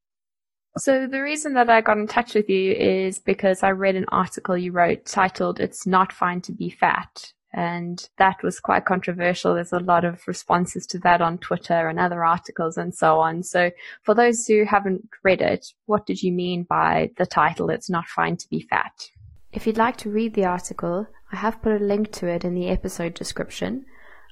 So 0.78 1.08
the 1.08 1.22
reason 1.22 1.56
that 1.56 1.70
I 1.70 1.82
got 1.82 1.98
in 1.98 2.08
touch 2.08 2.36
with 2.36 2.50
you 2.50 2.74
is 2.74 3.20
because 3.20 3.64
I 3.64 3.72
read 3.72 3.96
an 3.96 4.06
article 4.10 4.58
you 4.58 4.72
wrote 4.72 5.06
titled 5.06 5.60
It's 5.60 5.88
Not 5.88 6.14
Fine 6.14 6.42
to 6.42 6.52
Be 6.52 6.70
Fat. 6.70 7.34
And 7.52 8.08
that 8.18 8.44
was 8.44 8.60
quite 8.60 8.86
controversial. 8.86 9.56
There's 9.56 9.74
a 9.74 9.80
lot 9.80 10.06
of 10.06 10.28
responses 10.28 10.86
to 10.88 11.00
that 11.00 11.22
on 11.22 11.40
Twitter 11.40 11.88
and 11.88 12.00
other 12.00 12.24
articles 12.24 12.78
and 12.78 12.94
so 12.94 13.20
on. 13.20 13.42
So 13.42 13.72
for 14.04 14.14
those 14.14 14.46
who 14.46 14.66
haven't 14.66 15.10
read 15.24 15.42
it, 15.42 15.74
what 15.88 16.06
did 16.06 16.22
you 16.22 16.32
mean 16.32 16.64
by 16.64 17.10
the 17.18 17.26
title 17.26 17.72
It's 17.72 17.90
Not 17.90 18.06
Fine 18.06 18.38
to 18.38 18.50
Be 18.50 18.62
Fat? 18.62 19.10
If 19.52 19.66
you'd 19.66 19.78
like 19.78 19.98
to 19.98 20.12
read 20.12 20.36
the 20.36 20.46
article, 20.46 21.08
I 21.32 21.38
have 21.38 21.62
put 21.64 21.82
a 21.82 21.84
link 21.84 22.12
to 22.14 22.28
it 22.28 22.46
in 22.46 22.54
the 22.54 22.70
episode 22.70 23.16
description. 23.16 23.86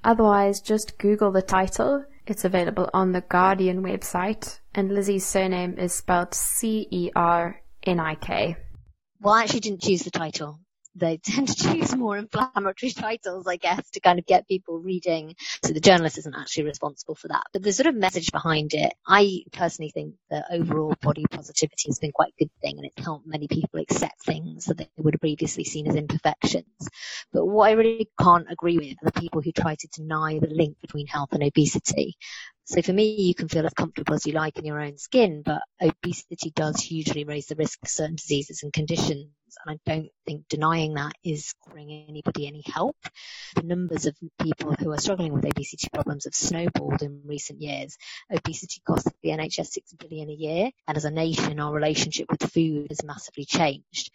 Otherwise, 0.04 0.62
just 0.62 1.00
Google 1.00 1.32
the 1.32 1.42
title. 1.42 2.06
It's 2.28 2.46
available 2.46 2.90
on 2.94 3.14
the 3.14 3.22
Guardian 3.22 3.82
website 3.82 4.60
and 4.78 4.92
Lizzie's 4.92 5.26
surname 5.26 5.80
is 5.80 5.92
spelled 5.92 6.36
C 6.36 6.88
E 6.92 7.10
R 7.16 7.60
N 7.84 8.00
I 8.00 8.14
K. 8.14 8.56
Well, 9.20 9.34
I 9.34 9.42
actually 9.42 9.62
didn't 9.62 9.82
choose 9.82 10.04
the 10.04 10.12
title. 10.12 10.60
they 10.94 11.18
tend 11.24 11.48
to 11.48 11.56
choose 11.56 11.96
more 11.96 12.16
inflammatory 12.16 12.92
titles, 12.92 13.48
I 13.48 13.56
guess, 13.56 13.90
to 13.92 14.00
kind 14.00 14.20
of 14.20 14.28
get 14.28 14.48
people 14.48 14.80
reading. 14.80 15.36
So 15.66 15.74
the 15.74 15.80
journalist 15.80 16.20
isn't 16.20 16.36
actually 16.36 16.66
responsible 16.66 17.16
for 17.16 17.28
that. 17.30 17.44
But 17.54 17.64
the 17.64 17.74
sort 17.74 17.88
of 17.88 17.96
message 17.96 18.32
behind 18.32 18.76
it, 18.76 18.94
I 19.08 19.42
personally 19.52 19.90
think 19.90 20.14
that 20.30 20.46
overall 20.52 20.94
body 21.02 21.26
positivity 21.30 21.88
has 21.88 21.98
been 21.98 22.12
quite 22.12 22.34
a 22.40 22.44
good 22.44 22.52
thing 22.62 22.78
and 22.78 22.86
it's 22.86 23.04
helped 23.04 23.26
many 23.26 23.48
people 23.48 23.80
accept 23.80 24.24
things 24.24 24.66
that 24.66 24.78
they 24.78 24.88
would 24.98 25.16
have 25.16 25.22
previously 25.22 25.64
seen 25.64 25.88
as 25.88 25.96
imperfections. 25.96 26.88
But 27.34 27.48
what 27.48 27.70
I 27.70 27.72
really 27.72 28.10
can't 28.22 28.52
agree 28.52 28.78
with 28.78 28.98
are 29.02 29.12
the 29.12 29.20
people 29.20 29.42
who 29.42 29.52
try 29.52 29.74
to 29.74 29.88
deny 29.88 30.38
the 30.38 30.54
link 30.54 30.78
between 30.82 31.08
health 31.08 31.30
and 31.32 31.42
obesity. 31.42 32.16
So 32.70 32.82
for 32.82 32.92
me, 32.92 33.16
you 33.22 33.34
can 33.34 33.48
feel 33.48 33.66
as 33.66 33.74
comfortable 33.74 34.14
as 34.14 34.28
you 34.28 34.34
like 34.34 34.58
in 34.58 34.66
your 34.66 34.82
own 34.82 34.98
skin, 34.98 35.42
but 35.42 35.62
obesity 35.82 36.52
does 36.54 36.82
hugely 36.82 37.24
raise 37.24 37.46
the 37.46 37.56
risk 37.56 37.80
of 37.82 37.88
certain 37.88 38.18
diseases 38.18 38.62
and 38.62 38.74
conditions. 38.74 39.30
And 39.66 39.80
I 39.80 39.90
don't 39.90 40.10
think 40.26 40.50
denying 40.50 40.96
that 40.96 41.14
is 41.24 41.56
bringing 41.72 42.10
anybody 42.10 42.46
any 42.46 42.64
help. 42.66 42.98
The 43.56 43.64
numbers 43.64 44.06
of 44.06 44.18
people 44.42 44.74
who 44.74 44.92
are 44.92 44.98
struggling 44.98 45.32
with 45.32 45.46
obesity 45.46 45.88
problems 45.94 46.26
have 46.26 46.36
snowballed 46.36 47.02
in 47.04 47.22
recent 47.24 47.62
years. 47.62 47.96
Obesity 48.30 48.82
costs 48.86 49.10
the 49.24 49.30
NHS 49.30 49.68
six 49.68 49.94
billion 49.94 50.30
a 50.30 50.34
year. 50.34 50.70
And 50.90 50.98
as 50.98 51.06
a 51.06 51.10
nation, 51.10 51.62
our 51.62 51.72
relationship 51.72 52.30
with 52.30 52.52
food 52.52 52.88
has 52.90 53.02
massively 53.02 53.46
changed. 53.46 54.12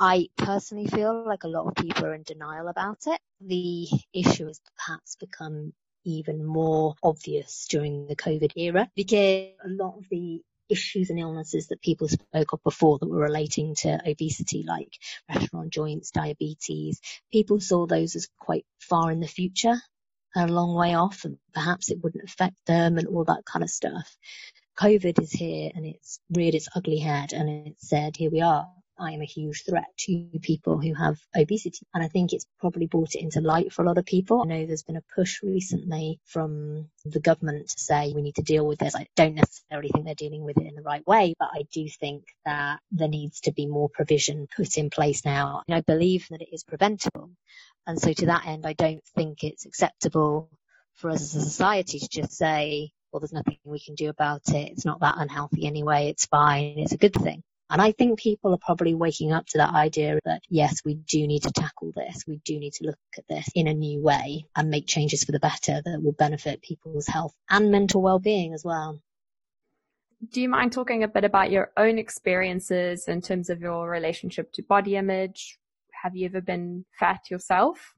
I 0.00 0.26
personally 0.36 0.88
feel 0.88 1.24
like 1.24 1.44
a 1.44 1.48
lot 1.48 1.68
of 1.68 1.76
people 1.76 2.06
are 2.06 2.14
in 2.14 2.24
denial 2.24 2.66
about 2.66 2.98
it. 3.06 3.20
The 3.40 3.86
issue 4.12 4.48
has 4.48 4.60
perhaps 4.76 5.14
become 5.14 5.72
even 6.04 6.44
more 6.44 6.94
obvious 7.02 7.66
during 7.68 8.06
the 8.06 8.16
COVID 8.16 8.52
era 8.56 8.88
because 8.94 9.52
a 9.64 9.68
lot 9.68 9.98
of 9.98 10.08
the 10.10 10.42
issues 10.68 11.10
and 11.10 11.18
illnesses 11.18 11.68
that 11.68 11.82
people 11.82 12.08
spoke 12.08 12.52
of 12.52 12.62
before 12.62 12.98
that 12.98 13.08
were 13.08 13.20
relating 13.20 13.74
to 13.74 14.00
obesity, 14.08 14.64
like 14.66 14.92
restaurant 15.28 15.70
joints, 15.70 16.10
diabetes, 16.10 17.00
people 17.30 17.60
saw 17.60 17.86
those 17.86 18.16
as 18.16 18.28
quite 18.38 18.64
far 18.80 19.10
in 19.10 19.20
the 19.20 19.26
future, 19.26 19.80
a 20.34 20.46
long 20.46 20.74
way 20.74 20.94
off, 20.94 21.24
and 21.24 21.36
perhaps 21.52 21.90
it 21.90 22.02
wouldn't 22.02 22.24
affect 22.24 22.56
them 22.66 22.96
and 22.96 23.06
all 23.06 23.24
that 23.24 23.44
kind 23.44 23.62
of 23.62 23.70
stuff. 23.70 24.16
COVID 24.78 25.20
is 25.20 25.30
here 25.30 25.70
and 25.74 25.84
it's 25.84 26.18
reared 26.30 26.54
its 26.54 26.68
ugly 26.74 26.98
head 26.98 27.32
and 27.32 27.68
it 27.68 27.74
said, 27.78 28.16
here 28.16 28.30
we 28.30 28.40
are. 28.40 28.66
I 29.02 29.12
am 29.12 29.20
a 29.20 29.26
huge 29.26 29.64
threat 29.64 29.86
to 29.98 30.30
people 30.40 30.78
who 30.78 30.94
have 30.94 31.18
obesity. 31.36 31.86
And 31.92 32.04
I 32.04 32.08
think 32.08 32.32
it's 32.32 32.46
probably 32.60 32.86
brought 32.86 33.14
it 33.14 33.20
into 33.20 33.40
light 33.40 33.72
for 33.72 33.82
a 33.82 33.86
lot 33.86 33.98
of 33.98 34.06
people. 34.06 34.42
I 34.42 34.46
know 34.46 34.66
there's 34.66 34.84
been 34.84 34.96
a 34.96 35.14
push 35.14 35.42
recently 35.42 36.20
from 36.26 36.88
the 37.04 37.20
government 37.20 37.68
to 37.68 37.80
say 37.80 38.12
we 38.14 38.22
need 38.22 38.36
to 38.36 38.42
deal 38.42 38.66
with 38.66 38.78
this. 38.78 38.94
I 38.94 39.08
don't 39.16 39.34
necessarily 39.34 39.88
think 39.88 40.04
they're 40.04 40.14
dealing 40.14 40.44
with 40.44 40.56
it 40.58 40.66
in 40.66 40.76
the 40.76 40.82
right 40.82 41.06
way, 41.06 41.34
but 41.38 41.48
I 41.52 41.64
do 41.72 41.88
think 41.88 42.24
that 42.44 42.78
there 42.92 43.08
needs 43.08 43.40
to 43.40 43.52
be 43.52 43.66
more 43.66 43.88
provision 43.88 44.46
put 44.56 44.76
in 44.78 44.88
place 44.88 45.24
now. 45.24 45.62
And 45.66 45.74
I 45.74 45.80
believe 45.80 46.26
that 46.30 46.42
it 46.42 46.48
is 46.52 46.62
preventable. 46.62 47.30
And 47.86 48.00
so 48.00 48.12
to 48.12 48.26
that 48.26 48.46
end, 48.46 48.64
I 48.66 48.74
don't 48.74 49.04
think 49.16 49.42
it's 49.42 49.66
acceptable 49.66 50.48
for 50.94 51.10
us 51.10 51.22
as 51.22 51.34
a 51.34 51.40
society 51.40 51.98
to 51.98 52.08
just 52.08 52.32
say, 52.32 52.92
well, 53.10 53.20
there's 53.20 53.32
nothing 53.32 53.58
we 53.64 53.80
can 53.80 53.94
do 53.94 54.08
about 54.08 54.42
it. 54.48 54.70
It's 54.72 54.84
not 54.84 55.00
that 55.00 55.16
unhealthy 55.18 55.66
anyway. 55.66 56.08
It's 56.08 56.26
fine. 56.26 56.74
It's 56.78 56.92
a 56.92 56.98
good 56.98 57.14
thing. 57.14 57.42
And 57.72 57.80
I 57.80 57.92
think 57.92 58.18
people 58.18 58.52
are 58.52 58.58
probably 58.58 58.94
waking 58.94 59.32
up 59.32 59.46
to 59.46 59.58
that 59.58 59.72
idea 59.72 60.20
that 60.26 60.42
yes, 60.50 60.82
we 60.84 60.94
do 60.94 61.26
need 61.26 61.44
to 61.44 61.52
tackle 61.52 61.90
this. 61.96 62.22
We 62.28 62.38
do 62.44 62.58
need 62.58 62.74
to 62.74 62.84
look 62.84 62.98
at 63.16 63.26
this 63.30 63.48
in 63.54 63.66
a 63.66 63.72
new 63.72 64.02
way 64.02 64.44
and 64.54 64.68
make 64.68 64.86
changes 64.86 65.24
for 65.24 65.32
the 65.32 65.40
better 65.40 65.80
that 65.82 66.02
will 66.02 66.12
benefit 66.12 66.60
people's 66.60 67.06
health 67.06 67.34
and 67.48 67.70
mental 67.70 68.02
well-being 68.02 68.52
as 68.52 68.62
well. 68.62 69.00
Do 70.30 70.42
you 70.42 70.50
mind 70.50 70.72
talking 70.72 71.02
a 71.02 71.08
bit 71.08 71.24
about 71.24 71.50
your 71.50 71.72
own 71.78 71.98
experiences 71.98 73.08
in 73.08 73.22
terms 73.22 73.48
of 73.48 73.62
your 73.62 73.88
relationship 73.88 74.52
to 74.52 74.62
body 74.62 74.96
image? 74.96 75.58
Have 76.02 76.14
you 76.14 76.26
ever 76.26 76.42
been 76.42 76.84
fat 76.98 77.30
yourself? 77.30 77.94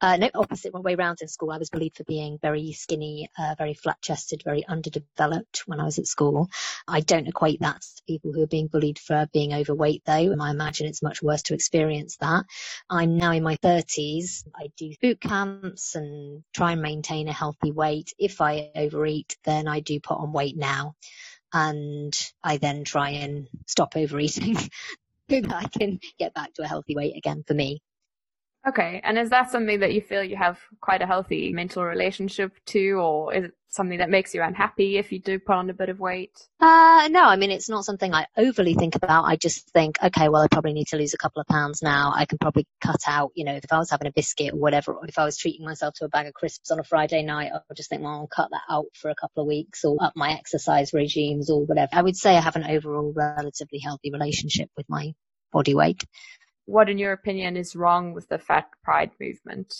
Uh, 0.00 0.16
no, 0.16 0.30
opposite 0.34 0.72
one 0.72 0.84
way 0.84 0.94
round 0.94 1.18
in 1.20 1.28
school. 1.28 1.50
I 1.50 1.58
was 1.58 1.70
bullied 1.70 1.96
for 1.96 2.04
being 2.04 2.38
very 2.40 2.72
skinny, 2.72 3.28
uh, 3.36 3.56
very 3.58 3.74
flat 3.74 4.00
chested, 4.00 4.42
very 4.44 4.64
underdeveloped 4.64 5.64
when 5.66 5.80
I 5.80 5.84
was 5.84 5.98
at 5.98 6.06
school. 6.06 6.48
I 6.86 7.00
don't 7.00 7.26
equate 7.26 7.60
that 7.60 7.80
to 7.82 8.02
people 8.06 8.32
who 8.32 8.42
are 8.42 8.46
being 8.48 8.68
bullied 8.68 9.00
for 9.00 9.26
being 9.32 9.52
overweight 9.52 10.02
though. 10.06 10.12
And 10.30 10.40
I 10.40 10.50
imagine 10.50 10.86
it's 10.86 11.02
much 11.02 11.20
worse 11.20 11.42
to 11.44 11.54
experience 11.54 12.16
that. 12.18 12.44
I'm 12.88 13.16
now 13.16 13.32
in 13.32 13.42
my 13.42 13.56
thirties. 13.56 14.44
I 14.54 14.70
do 14.76 14.92
boot 15.02 15.20
camps 15.20 15.96
and 15.96 16.44
try 16.54 16.72
and 16.72 16.82
maintain 16.82 17.26
a 17.26 17.32
healthy 17.32 17.72
weight. 17.72 18.12
If 18.18 18.40
I 18.40 18.70
overeat, 18.76 19.36
then 19.44 19.66
I 19.66 19.80
do 19.80 19.98
put 19.98 20.18
on 20.18 20.32
weight 20.32 20.56
now. 20.56 20.94
And 21.52 22.16
I 22.44 22.58
then 22.58 22.84
try 22.84 23.10
and 23.10 23.48
stop 23.66 23.96
overeating 23.96 24.58
that 25.28 25.52
I 25.52 25.66
can 25.66 25.98
get 26.18 26.34
back 26.34 26.54
to 26.54 26.62
a 26.62 26.68
healthy 26.68 26.94
weight 26.94 27.16
again 27.16 27.42
for 27.44 27.54
me. 27.54 27.82
Okay. 28.68 29.00
And 29.02 29.18
is 29.18 29.30
that 29.30 29.50
something 29.50 29.80
that 29.80 29.94
you 29.94 30.02
feel 30.02 30.22
you 30.22 30.36
have 30.36 30.58
quite 30.80 31.00
a 31.00 31.06
healthy 31.06 31.52
mental 31.52 31.84
relationship 31.84 32.52
to, 32.66 32.90
or 33.00 33.32
is 33.32 33.44
it 33.44 33.52
something 33.68 33.98
that 33.98 34.10
makes 34.10 34.34
you 34.34 34.42
unhappy 34.42 34.98
if 34.98 35.10
you 35.10 35.20
do 35.20 35.38
put 35.38 35.56
on 35.56 35.70
a 35.70 35.74
bit 35.74 35.88
of 35.88 35.98
weight? 35.98 36.32
Uh, 36.60 37.08
no, 37.10 37.24
I 37.24 37.36
mean, 37.36 37.50
it's 37.50 37.70
not 37.70 37.86
something 37.86 38.12
I 38.12 38.26
overly 38.36 38.74
think 38.74 38.94
about. 38.94 39.24
I 39.24 39.36
just 39.36 39.70
think, 39.70 39.96
okay, 40.02 40.28
well, 40.28 40.42
I 40.42 40.48
probably 40.48 40.74
need 40.74 40.88
to 40.88 40.98
lose 40.98 41.14
a 41.14 41.18
couple 41.18 41.40
of 41.40 41.46
pounds 41.46 41.82
now. 41.82 42.12
I 42.14 42.26
can 42.26 42.36
probably 42.36 42.66
cut 42.82 43.00
out, 43.06 43.30
you 43.34 43.44
know, 43.44 43.54
if 43.54 43.72
I 43.72 43.78
was 43.78 43.90
having 43.90 44.06
a 44.06 44.12
biscuit 44.12 44.52
or 44.52 44.58
whatever, 44.58 44.92
or 44.92 45.06
if 45.06 45.18
I 45.18 45.24
was 45.24 45.38
treating 45.38 45.64
myself 45.64 45.94
to 45.94 46.04
a 46.04 46.08
bag 46.08 46.26
of 46.26 46.34
crisps 46.34 46.70
on 46.70 46.78
a 46.78 46.84
Friday 46.84 47.22
night, 47.22 47.52
I 47.54 47.60
would 47.68 47.76
just 47.76 47.88
think, 47.88 48.02
well, 48.02 48.12
I'll 48.12 48.26
cut 48.26 48.50
that 48.50 48.62
out 48.68 48.86
for 48.94 49.10
a 49.10 49.14
couple 49.14 49.42
of 49.42 49.48
weeks 49.48 49.82
or 49.84 49.96
up 50.02 50.12
my 50.14 50.32
exercise 50.32 50.92
regimes 50.92 51.48
or 51.48 51.64
whatever. 51.64 51.90
I 51.92 52.02
would 52.02 52.16
say 52.16 52.36
I 52.36 52.40
have 52.40 52.56
an 52.56 52.64
overall 52.64 53.14
relatively 53.16 53.78
healthy 53.78 54.10
relationship 54.12 54.68
with 54.76 54.86
my 54.90 55.14
body 55.52 55.74
weight 55.74 56.04
what, 56.68 56.90
in 56.90 56.98
your 56.98 57.12
opinion, 57.12 57.56
is 57.56 57.74
wrong 57.74 58.12
with 58.12 58.28
the 58.28 58.38
fat 58.38 58.68
pride 58.84 59.10
movement? 59.18 59.74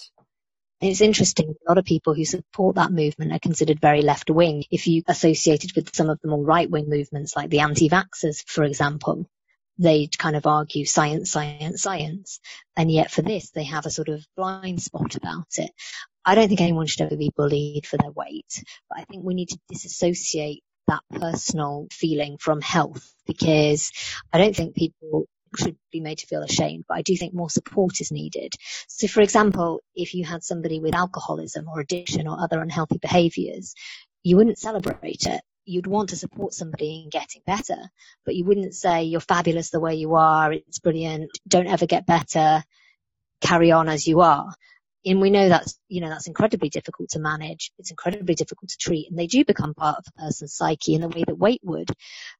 It's 0.80 1.00
interesting. 1.00 1.50
A 1.50 1.70
lot 1.70 1.78
of 1.78 1.84
people 1.84 2.14
who 2.14 2.24
support 2.24 2.76
that 2.76 2.92
movement 2.92 3.32
are 3.32 3.38
considered 3.38 3.80
very 3.80 4.00
left 4.00 4.30
wing. 4.30 4.64
If 4.70 4.86
you 4.86 5.02
associated 5.06 5.74
with 5.76 5.94
some 5.94 6.08
of 6.08 6.18
the 6.22 6.28
more 6.28 6.42
right 6.42 6.70
wing 6.70 6.88
movements, 6.88 7.36
like 7.36 7.50
the 7.50 7.60
anti 7.60 7.88
vaxxers, 7.88 8.42
for 8.46 8.64
example, 8.64 9.28
they 9.76 10.08
kind 10.18 10.34
of 10.34 10.46
argue 10.46 10.86
science, 10.86 11.30
science, 11.30 11.82
science. 11.82 12.40
And 12.76 12.90
yet 12.90 13.10
for 13.10 13.22
this, 13.22 13.50
they 13.50 13.64
have 13.64 13.84
a 13.84 13.90
sort 13.90 14.08
of 14.08 14.24
blind 14.36 14.80
spot 14.80 15.14
about 15.14 15.48
it. 15.56 15.70
I 16.24 16.34
don't 16.34 16.48
think 16.48 16.60
anyone 16.60 16.86
should 16.86 17.02
ever 17.02 17.16
be 17.16 17.32
bullied 17.36 17.86
for 17.86 17.98
their 17.98 18.12
weight, 18.12 18.64
but 18.88 19.00
I 19.00 19.04
think 19.04 19.24
we 19.24 19.34
need 19.34 19.50
to 19.50 19.58
disassociate 19.68 20.62
that 20.86 21.02
personal 21.10 21.86
feeling 21.90 22.38
from 22.38 22.62
health 22.62 23.12
because 23.26 23.92
I 24.32 24.38
don't 24.38 24.56
think 24.56 24.74
people 24.74 25.26
should 25.56 25.76
be 25.92 26.00
made 26.00 26.18
to 26.18 26.26
feel 26.26 26.42
ashamed, 26.42 26.84
but 26.88 26.96
I 26.96 27.02
do 27.02 27.16
think 27.16 27.34
more 27.34 27.50
support 27.50 28.00
is 28.00 28.12
needed. 28.12 28.54
So, 28.88 29.08
for 29.08 29.20
example, 29.20 29.80
if 29.94 30.14
you 30.14 30.24
had 30.24 30.42
somebody 30.42 30.80
with 30.80 30.94
alcoholism 30.94 31.68
or 31.68 31.80
addiction 31.80 32.28
or 32.28 32.40
other 32.40 32.60
unhealthy 32.60 32.98
behaviors, 32.98 33.74
you 34.22 34.36
wouldn't 34.36 34.58
celebrate 34.58 35.26
it. 35.26 35.40
You'd 35.64 35.86
want 35.86 36.10
to 36.10 36.16
support 36.16 36.54
somebody 36.54 37.02
in 37.02 37.10
getting 37.10 37.42
better, 37.46 37.76
but 38.24 38.34
you 38.34 38.44
wouldn't 38.44 38.74
say, 38.74 39.04
you're 39.04 39.20
fabulous 39.20 39.70
the 39.70 39.80
way 39.80 39.96
you 39.96 40.14
are. 40.14 40.52
It's 40.52 40.78
brilliant. 40.78 41.30
Don't 41.46 41.66
ever 41.66 41.86
get 41.86 42.06
better. 42.06 42.64
Carry 43.40 43.70
on 43.70 43.88
as 43.88 44.06
you 44.06 44.20
are 44.20 44.54
and 45.10 45.20
we 45.20 45.30
know 45.30 45.48
that's 45.48 45.78
you 45.88 46.00
know 46.00 46.08
that's 46.08 46.26
incredibly 46.26 46.68
difficult 46.68 47.10
to 47.10 47.18
manage. 47.18 47.72
It's 47.78 47.90
incredibly 47.90 48.34
difficult 48.34 48.70
to 48.70 48.76
treat 48.78 49.08
and 49.10 49.18
they 49.18 49.26
do 49.26 49.44
become 49.44 49.74
part 49.74 49.98
of 49.98 50.04
a 50.08 50.22
person's 50.22 50.54
psyche 50.54 50.94
in 50.94 51.00
the 51.00 51.08
way 51.08 51.24
that 51.26 51.38
weight 51.38 51.60
would. 51.64 51.90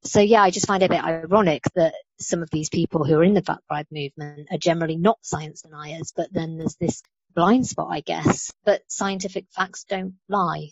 So 0.05 0.21
yeah 0.21 0.43
i 0.43 0.51
just 0.51 0.67
find 0.67 0.83
it 0.83 0.87
a 0.87 0.89
bit 0.91 1.05
ironic 1.05 1.65
that 1.75 1.95
some 2.21 2.43
of 2.43 2.51
these 2.51 2.69
people 2.69 3.05
who 3.05 3.17
are 3.17 3.25
in 3.25 3.35
the 3.35 3.43
fat 3.43 3.61
pride 3.69 3.87
movement 3.91 4.49
are 4.51 4.59
generally 4.59 4.97
not 4.97 5.19
science 5.23 5.63
deniers 5.63 6.13
but 6.17 6.33
then 6.33 6.59
there's 6.59 6.77
this 6.77 7.03
blind 7.35 7.67
spot 7.67 7.89
i 7.91 8.01
guess 8.01 8.53
but 8.65 8.83
scientific 8.89 9.47
facts 9.51 9.85
don't 9.89 10.15
lie. 10.29 10.71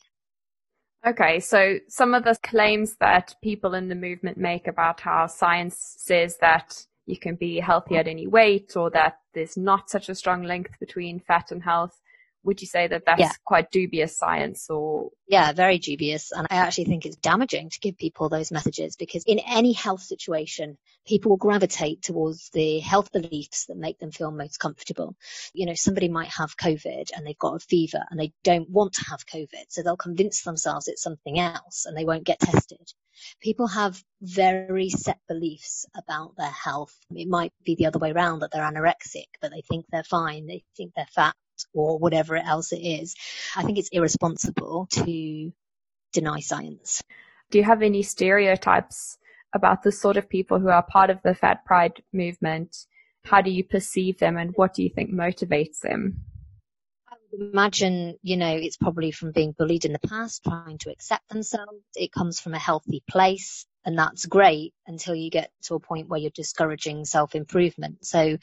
Okay, 1.07 1.39
so 1.39 1.79
some 1.89 2.15
of 2.15 2.25
the 2.25 2.37
claims 2.43 2.97
that 2.99 3.37
people 3.41 3.75
in 3.75 3.89
the 3.89 3.95
movement 3.95 4.39
make 4.39 4.67
about 4.67 5.01
how 5.01 5.29
science 5.29 5.95
says 5.99 6.39
that 6.41 6.85
you 7.07 7.17
can 7.17 7.37
be 7.37 7.61
healthy 7.61 7.97
at 7.97 8.09
any 8.09 8.27
weight 8.27 8.77
or 8.77 8.91
that 8.91 9.21
there's 9.33 9.57
not 9.57 9.89
such 9.89 10.09
a 10.09 10.15
strong 10.15 10.43
link 10.43 10.71
between 10.81 11.21
fat 11.21 11.51
and 11.53 11.63
health 11.63 12.01
would 12.47 12.61
you 12.61 12.67
say 12.67 12.87
that 12.87 13.05
that's 13.05 13.21
yeah. 13.21 13.31
quite 13.45 13.71
dubious 13.71 14.17
science 14.17 14.71
or 14.71 15.11
yeah 15.29 15.53
very 15.53 15.79
dubious 15.79 16.33
and 16.33 16.47
i 16.51 16.57
actually 16.57 16.85
think 16.85 17.05
it's 17.05 17.17
damaging 17.17 17.69
to 17.69 17.81
give 17.81 17.99
people 17.99 18.29
those 18.29 18.53
messages 18.53 18.97
because 18.97 19.25
in 19.27 19.41
any 19.41 19.73
health 19.73 20.03
situation 20.03 20.79
people 21.07 21.31
will 21.31 21.37
gravitate 21.37 22.01
towards 22.03 22.49
the 22.51 22.79
health 22.79 23.11
beliefs 23.13 23.67
that 23.67 23.77
make 23.77 23.99
them 23.99 24.13
feel 24.13 24.31
most 24.31 24.59
comfortable 24.59 25.17
you 25.53 25.67
know 25.67 25.75
somebody 25.75 26.09
might 26.09 26.29
have 26.29 26.57
covid 26.57 27.11
and 27.15 27.27
they've 27.27 27.39
got 27.39 27.57
a 27.57 27.59
fever 27.59 28.03
and 28.11 28.19
they 28.19 28.33
don't 28.45 28.71
want 28.71 28.95
to 28.95 29.05
have 29.11 29.27
covid 29.27 29.65
so 29.69 29.83
they'll 29.83 29.97
convince 29.97 30.43
themselves 30.43 30.89
it's 30.89 31.03
something 31.03 31.39
else 31.39 31.85
and 31.85 31.97
they 31.97 32.05
won't 32.05 32.25
get 32.25 32.39
tested 32.39 32.93
people 33.41 33.67
have 33.67 34.03
very 34.21 34.89
set 34.91 35.19
beliefs 35.29 35.87
about 35.97 36.37
their 36.37 36.51
health. 36.51 36.95
It 37.11 37.29
might 37.29 37.53
be 37.65 37.75
the 37.75 37.87
other 37.87 37.99
way 37.99 38.13
around 38.13 38.41
that 38.41 38.51
they're 38.51 38.63
anorexic, 38.63 39.27
but 39.41 39.51
they 39.51 39.63
think 39.63 39.87
they're 39.91 40.03
fine. 40.03 40.47
They 40.47 40.65
think 40.77 40.93
they're 40.95 41.07
fat 41.15 41.35
or 41.73 41.99
whatever 41.99 42.37
else 42.37 42.73
it 42.73 42.81
is. 42.81 43.15
I 43.55 43.63
think 43.63 43.79
it's 43.79 43.91
irresponsible 43.91 44.87
to 44.91 45.53
deny 46.13 46.41
science. 46.41 47.03
Do 47.51 47.59
you 47.59 47.65
have 47.65 47.83
any 47.83 48.03
stereotypes 48.03 49.19
about 49.55 49.83
the 49.83 49.93
sort 49.93 50.17
of 50.17 50.29
people 50.29 50.59
who 50.59 50.69
are 50.69 50.83
part 50.83 51.11
of 51.11 51.21
the 51.23 51.35
fat 51.35 51.65
pride 51.65 52.03
movement 52.13 52.77
how 53.27 53.41
do 53.41 53.51
you 53.51 53.65
perceive 53.65 54.19
them 54.19 54.37
and 54.37 54.53
what 54.55 54.75
do 54.75 54.83
you 54.83 54.91
think 54.91 55.11
motivates 55.11 55.81
them? 55.81 56.23
Imagine, 57.39 58.17
you 58.23 58.37
know, 58.37 58.55
it's 58.57 58.77
probably 58.77 59.11
from 59.11 59.33
being 59.33 59.53
bullied 59.53 59.85
in 59.85 59.93
the 59.93 59.99
past, 59.99 60.45
trying 60.45 60.79
to 60.79 60.91
accept 60.91 61.29
themselves. 61.29 61.83
It 61.95 62.13
comes 62.13 62.41
from 62.41 62.55
a 62.55 62.59
healthy 62.59 63.03
place. 63.09 63.67
And 63.85 63.99
that's 63.99 64.27
great 64.27 64.75
until 64.87 65.15
you 65.15 65.31
get 65.31 65.51
to 65.65 65.75
a 65.75 65.81
point 65.81 66.09
where 66.09 66.19
you're 66.19 66.31
discouraging 66.31 67.05
self 67.05 67.35
improvement. 67.35 68.07
So 68.07 68.39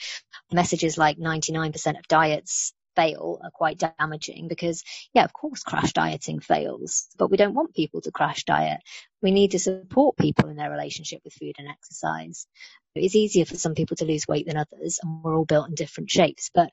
messages 0.51 0.97
like 0.97 1.17
99% 1.17 1.97
of 1.97 2.07
diets 2.07 2.73
fail 2.95 3.39
are 3.43 3.51
quite 3.51 3.79
damaging 3.99 4.47
because, 4.47 4.83
yeah, 5.13 5.23
of 5.23 5.33
course, 5.33 5.63
crash 5.63 5.93
dieting 5.93 6.39
fails, 6.39 7.07
but 7.17 7.31
we 7.31 7.37
don't 7.37 7.55
want 7.55 7.75
people 7.75 8.01
to 8.01 8.11
crash 8.11 8.43
diet. 8.43 8.81
We 9.21 9.31
need 9.31 9.51
to 9.51 9.59
support 9.59 10.17
people 10.17 10.49
in 10.49 10.55
their 10.55 10.71
relationship 10.71 11.21
with 11.23 11.33
food 11.33 11.55
and 11.57 11.67
exercise. 11.67 12.47
It's 12.95 13.15
easier 13.15 13.45
for 13.45 13.55
some 13.55 13.73
people 13.73 13.97
to 13.97 14.05
lose 14.05 14.27
weight 14.27 14.45
than 14.47 14.57
others, 14.57 14.99
and 15.01 15.23
we're 15.23 15.35
all 15.35 15.45
built 15.45 15.69
in 15.69 15.75
different 15.75 16.11
shapes, 16.11 16.51
but 16.53 16.69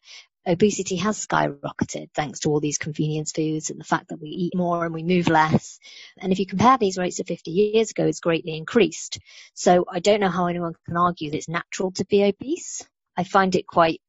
obesity 0.46 0.96
has 0.96 1.26
skyrocketed 1.26 2.08
thanks 2.14 2.40
to 2.40 2.50
all 2.50 2.60
these 2.60 2.78
convenience 2.78 3.32
foods 3.32 3.70
and 3.70 3.78
the 3.78 3.84
fact 3.84 4.08
that 4.08 4.20
we 4.20 4.28
eat 4.28 4.54
more 4.54 4.84
and 4.84 4.94
we 4.94 5.02
move 5.02 5.28
less. 5.28 5.78
And 6.18 6.32
if 6.32 6.38
you 6.38 6.46
compare 6.46 6.78
these 6.78 6.98
rates 6.98 7.16
to 7.16 7.24
50 7.24 7.50
years 7.50 7.90
ago, 7.90 8.06
it's 8.06 8.20
greatly 8.20 8.56
increased. 8.56 9.18
So 9.54 9.84
I 9.90 10.00
don't 10.00 10.20
know 10.20 10.30
how 10.30 10.46
anyone 10.46 10.74
can 10.86 10.96
argue 10.96 11.30
that 11.30 11.36
it's 11.36 11.48
natural 11.48 11.92
to 11.92 12.04
be 12.06 12.24
obese. 12.24 12.82
I 13.16 13.24
find 13.24 13.54
it 13.54 13.66
quite 13.66 14.00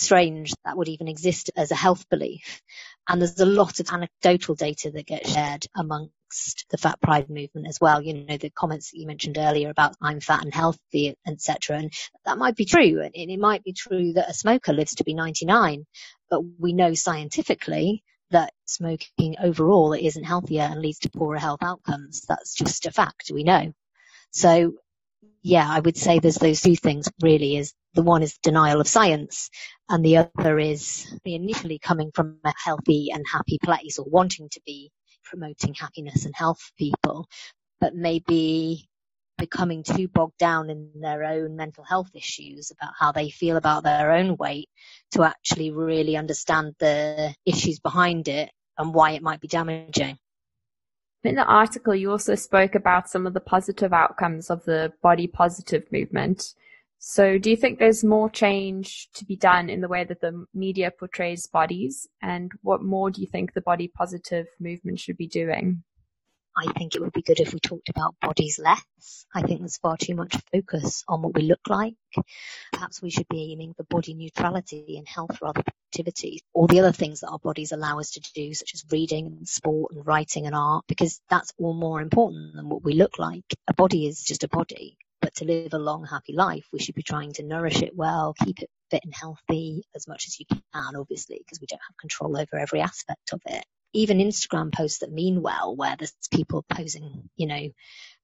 strange 0.00 0.52
that 0.64 0.76
would 0.76 0.88
even 0.88 1.08
exist 1.08 1.50
as 1.56 1.70
a 1.70 1.76
health 1.76 2.08
belief. 2.08 2.62
And 3.08 3.20
there's 3.20 3.40
a 3.40 3.46
lot 3.46 3.80
of 3.80 3.90
anecdotal 3.90 4.54
data 4.54 4.90
that 4.90 5.06
gets 5.06 5.32
shared 5.32 5.66
amongst 5.76 6.66
the 6.70 6.78
fat 6.78 7.00
pride 7.00 7.28
movement 7.28 7.66
as 7.68 7.78
well. 7.80 8.02
You 8.02 8.14
know, 8.14 8.36
the 8.36 8.50
comments 8.50 8.90
that 8.90 8.98
you 8.98 9.06
mentioned 9.06 9.38
earlier 9.38 9.70
about 9.70 9.96
I'm 10.00 10.20
fat 10.20 10.44
and 10.44 10.54
healthy, 10.54 11.16
etc. 11.26 11.78
And 11.78 11.92
that 12.24 12.38
might 12.38 12.56
be 12.56 12.64
true. 12.64 13.00
And 13.02 13.12
it 13.14 13.40
might 13.40 13.64
be 13.64 13.72
true 13.72 14.12
that 14.14 14.30
a 14.30 14.34
smoker 14.34 14.72
lives 14.72 14.96
to 14.96 15.04
be 15.04 15.14
99, 15.14 15.86
but 16.30 16.40
we 16.58 16.72
know 16.72 16.94
scientifically 16.94 18.02
that 18.30 18.52
smoking 18.64 19.36
overall 19.42 19.92
isn't 19.92 20.24
healthier 20.24 20.62
and 20.62 20.80
leads 20.80 21.00
to 21.00 21.10
poorer 21.10 21.38
health 21.38 21.62
outcomes. 21.62 22.22
That's 22.28 22.54
just 22.54 22.86
a 22.86 22.92
fact. 22.92 23.30
We 23.34 23.42
know. 23.42 23.72
So 24.30 24.74
yeah, 25.42 25.66
I 25.68 25.80
would 25.80 25.96
say 25.96 26.18
there's 26.18 26.36
those 26.36 26.60
two 26.60 26.76
things 26.76 27.08
really 27.22 27.56
is 27.56 27.72
the 27.94 28.02
one 28.02 28.22
is 28.22 28.38
denial 28.42 28.80
of 28.80 28.88
science 28.88 29.50
and 29.88 30.04
the 30.04 30.18
other 30.18 30.58
is 30.58 31.10
initially 31.24 31.78
coming 31.78 32.10
from 32.14 32.38
a 32.44 32.52
healthy 32.62 33.08
and 33.12 33.24
happy 33.30 33.58
place 33.62 33.98
or 33.98 34.04
wanting 34.08 34.48
to 34.50 34.60
be 34.66 34.90
promoting 35.24 35.74
happiness 35.74 36.24
and 36.26 36.34
health 36.36 36.60
for 36.60 36.72
people, 36.78 37.26
but 37.80 37.94
maybe 37.94 38.88
becoming 39.38 39.82
too 39.82 40.06
bogged 40.08 40.36
down 40.38 40.68
in 40.68 40.90
their 41.00 41.24
own 41.24 41.56
mental 41.56 41.82
health 41.82 42.10
issues 42.14 42.70
about 42.70 42.92
how 42.98 43.10
they 43.10 43.30
feel 43.30 43.56
about 43.56 43.82
their 43.82 44.12
own 44.12 44.36
weight 44.36 44.68
to 45.12 45.22
actually 45.24 45.70
really 45.70 46.16
understand 46.16 46.74
the 46.78 47.34
issues 47.46 47.80
behind 47.80 48.28
it 48.28 48.50
and 48.76 48.92
why 48.92 49.12
it 49.12 49.22
might 49.22 49.40
be 49.40 49.48
damaging. 49.48 50.18
In 51.22 51.34
the 51.34 51.44
article, 51.44 51.94
you 51.94 52.10
also 52.10 52.34
spoke 52.34 52.74
about 52.74 53.10
some 53.10 53.26
of 53.26 53.34
the 53.34 53.40
positive 53.40 53.92
outcomes 53.92 54.48
of 54.48 54.64
the 54.64 54.92
body 55.02 55.26
positive 55.26 55.84
movement. 55.92 56.54
So, 56.98 57.38
do 57.38 57.50
you 57.50 57.56
think 57.56 57.78
there's 57.78 58.04
more 58.04 58.30
change 58.30 59.08
to 59.14 59.24
be 59.24 59.36
done 59.36 59.68
in 59.70 59.80
the 59.80 59.88
way 59.88 60.04
that 60.04 60.20
the 60.20 60.46
media 60.54 60.90
portrays 60.90 61.46
bodies? 61.46 62.08
And 62.22 62.52
what 62.62 62.82
more 62.82 63.10
do 63.10 63.20
you 63.20 63.26
think 63.26 63.52
the 63.52 63.60
body 63.60 63.88
positive 63.88 64.46
movement 64.58 65.00
should 65.00 65.16
be 65.16 65.26
doing? 65.26 65.82
I 66.56 66.72
think 66.72 66.94
it 66.94 67.00
would 67.00 67.12
be 67.12 67.22
good 67.22 67.40
if 67.40 67.54
we 67.54 67.60
talked 67.60 67.88
about 67.88 68.16
bodies 68.20 68.58
less. 68.62 69.26
I 69.34 69.42
think 69.42 69.60
there's 69.60 69.78
far 69.78 69.96
too 69.96 70.14
much 70.14 70.36
focus 70.52 71.04
on 71.06 71.22
what 71.22 71.34
we 71.34 71.42
look 71.42 71.60
like. 71.68 71.94
Perhaps 72.72 73.00
we 73.00 73.10
should 73.10 73.28
be 73.28 73.52
aiming 73.52 73.74
for 73.74 73.84
body 73.84 74.14
neutrality 74.14 74.96
and 74.98 75.06
health 75.06 75.38
rather 75.40 75.62
than 75.62 75.72
activity. 75.92 76.40
All 76.52 76.66
the 76.66 76.80
other 76.80 76.92
things 76.92 77.20
that 77.20 77.28
our 77.28 77.38
bodies 77.38 77.72
allow 77.72 78.00
us 78.00 78.12
to 78.12 78.20
do, 78.34 78.52
such 78.52 78.74
as 78.74 78.84
reading 78.90 79.26
and 79.26 79.48
sport 79.48 79.92
and 79.92 80.06
writing 80.06 80.46
and 80.46 80.54
art, 80.54 80.84
because 80.88 81.20
that's 81.30 81.52
all 81.58 81.74
more 81.74 82.00
important 82.00 82.54
than 82.54 82.68
what 82.68 82.82
we 82.82 82.94
look 82.94 83.18
like. 83.18 83.44
A 83.68 83.74
body 83.74 84.06
is 84.06 84.22
just 84.22 84.44
a 84.44 84.48
body. 84.48 84.96
But 85.20 85.34
to 85.36 85.44
live 85.44 85.74
a 85.74 85.78
long, 85.78 86.04
happy 86.04 86.32
life, 86.32 86.66
we 86.72 86.78
should 86.78 86.94
be 86.94 87.02
trying 87.02 87.34
to 87.34 87.42
nourish 87.42 87.82
it 87.82 87.94
well, 87.94 88.34
keep 88.44 88.60
it 88.60 88.70
fit 88.90 89.04
and 89.04 89.14
healthy 89.14 89.84
as 89.94 90.08
much 90.08 90.26
as 90.26 90.40
you 90.40 90.46
can, 90.46 90.96
obviously, 90.96 91.38
because 91.38 91.60
we 91.60 91.66
don't 91.66 91.80
have 91.86 91.96
control 91.98 92.36
over 92.36 92.58
every 92.58 92.80
aspect 92.80 93.32
of 93.32 93.40
it 93.46 93.64
even 93.92 94.18
Instagram 94.18 94.72
posts 94.72 94.98
that 95.00 95.12
mean 95.12 95.42
well, 95.42 95.74
where 95.76 95.96
there's 95.96 96.14
people 96.32 96.64
posing, 96.68 97.28
you 97.36 97.46
know, 97.46 97.68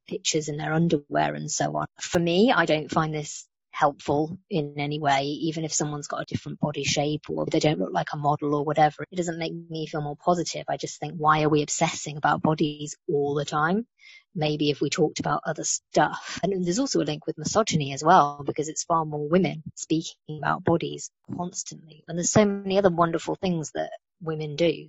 pictures 0.09 0.49
in 0.49 0.57
their 0.57 0.73
underwear 0.73 1.35
and 1.35 1.51
so 1.51 1.77
on. 1.77 1.87
For 2.01 2.19
me, 2.19 2.53
I 2.53 2.65
don't 2.65 2.91
find 2.91 3.13
this 3.13 3.47
helpful 3.73 4.39
in 4.49 4.75
any 4.79 4.99
way, 4.99 5.25
even 5.25 5.63
if 5.63 5.75
someone's 5.75 6.07
got 6.07 6.23
a 6.23 6.25
different 6.25 6.59
body 6.61 6.83
shape 6.83 7.29
or 7.29 7.45
they 7.45 7.59
don't 7.61 7.79
look 7.79 7.93
like 7.93 8.09
a 8.13 8.17
model 8.17 8.55
or 8.55 8.65
whatever. 8.65 9.05
It 9.11 9.17
doesn't 9.17 9.39
make 9.39 9.53
me 9.53 9.87
feel 9.87 10.01
more 10.01 10.17
positive. 10.17 10.65
I 10.69 10.79
just 10.79 10.99
think, 10.99 11.15
why 11.17 11.43
are 11.43 11.51
we 11.51 11.63
obsessing 11.63 12.17
about 12.17 12.41
bodies 12.41 12.97
all 13.07 13.35
the 13.35 13.45
time? 13.45 13.87
Maybe 14.35 14.71
if 14.71 14.81
we 14.81 14.89
talked 14.89 15.21
about 15.21 15.43
other 15.45 15.65
stuff. 15.65 16.41
And 16.43 16.65
there's 16.65 16.79
also 16.79 17.01
a 17.01 17.05
link 17.05 17.27
with 17.27 17.37
misogyny 17.37 17.93
as 17.93 18.03
well, 18.03 18.43
because 18.47 18.69
it's 18.69 18.85
far 18.85 19.05
more 19.05 19.29
women 19.29 19.63
speaking 19.75 20.39
about 20.39 20.65
bodies 20.65 21.11
constantly. 21.37 22.03
And 22.09 22.17
there's 22.17 22.31
so 22.31 22.47
many 22.47 22.79
other 22.79 22.91
wonderful 22.91 23.35
things 23.35 23.73
that 23.75 23.91
women 24.21 24.57
do. 24.57 24.89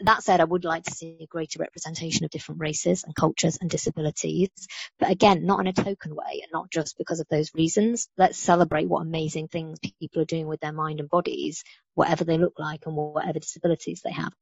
That 0.00 0.22
said, 0.22 0.40
I 0.40 0.44
would 0.44 0.64
like 0.64 0.84
to 0.84 0.90
see 0.94 1.18
a 1.20 1.26
greater 1.26 1.58
representation 1.58 2.24
of 2.24 2.30
different 2.30 2.60
races 2.60 3.04
and 3.04 3.14
cultures 3.14 3.58
and 3.60 3.70
disabilities, 3.70 4.50
but 4.98 5.10
again, 5.10 5.46
not 5.46 5.60
in 5.60 5.66
a 5.68 5.72
token 5.72 6.14
way 6.14 6.40
and 6.42 6.52
not 6.52 6.70
just 6.70 6.98
because 6.98 7.20
of 7.20 7.28
those 7.30 7.50
reasons. 7.54 8.08
Let's 8.18 8.38
celebrate 8.38 8.88
what 8.88 9.02
amazing 9.02 9.48
things 9.48 9.78
people 10.00 10.22
are 10.22 10.26
doing 10.26 10.46
with 10.46 10.60
their 10.60 10.72
mind 10.72 11.00
and 11.00 11.08
bodies, 11.08 11.64
whatever 11.94 12.24
they 12.24 12.38
look 12.38 12.58
like 12.58 12.86
and 12.86 12.96
whatever 12.96 13.38
disabilities 13.38 14.02
they 14.04 14.12
have. 14.12 14.32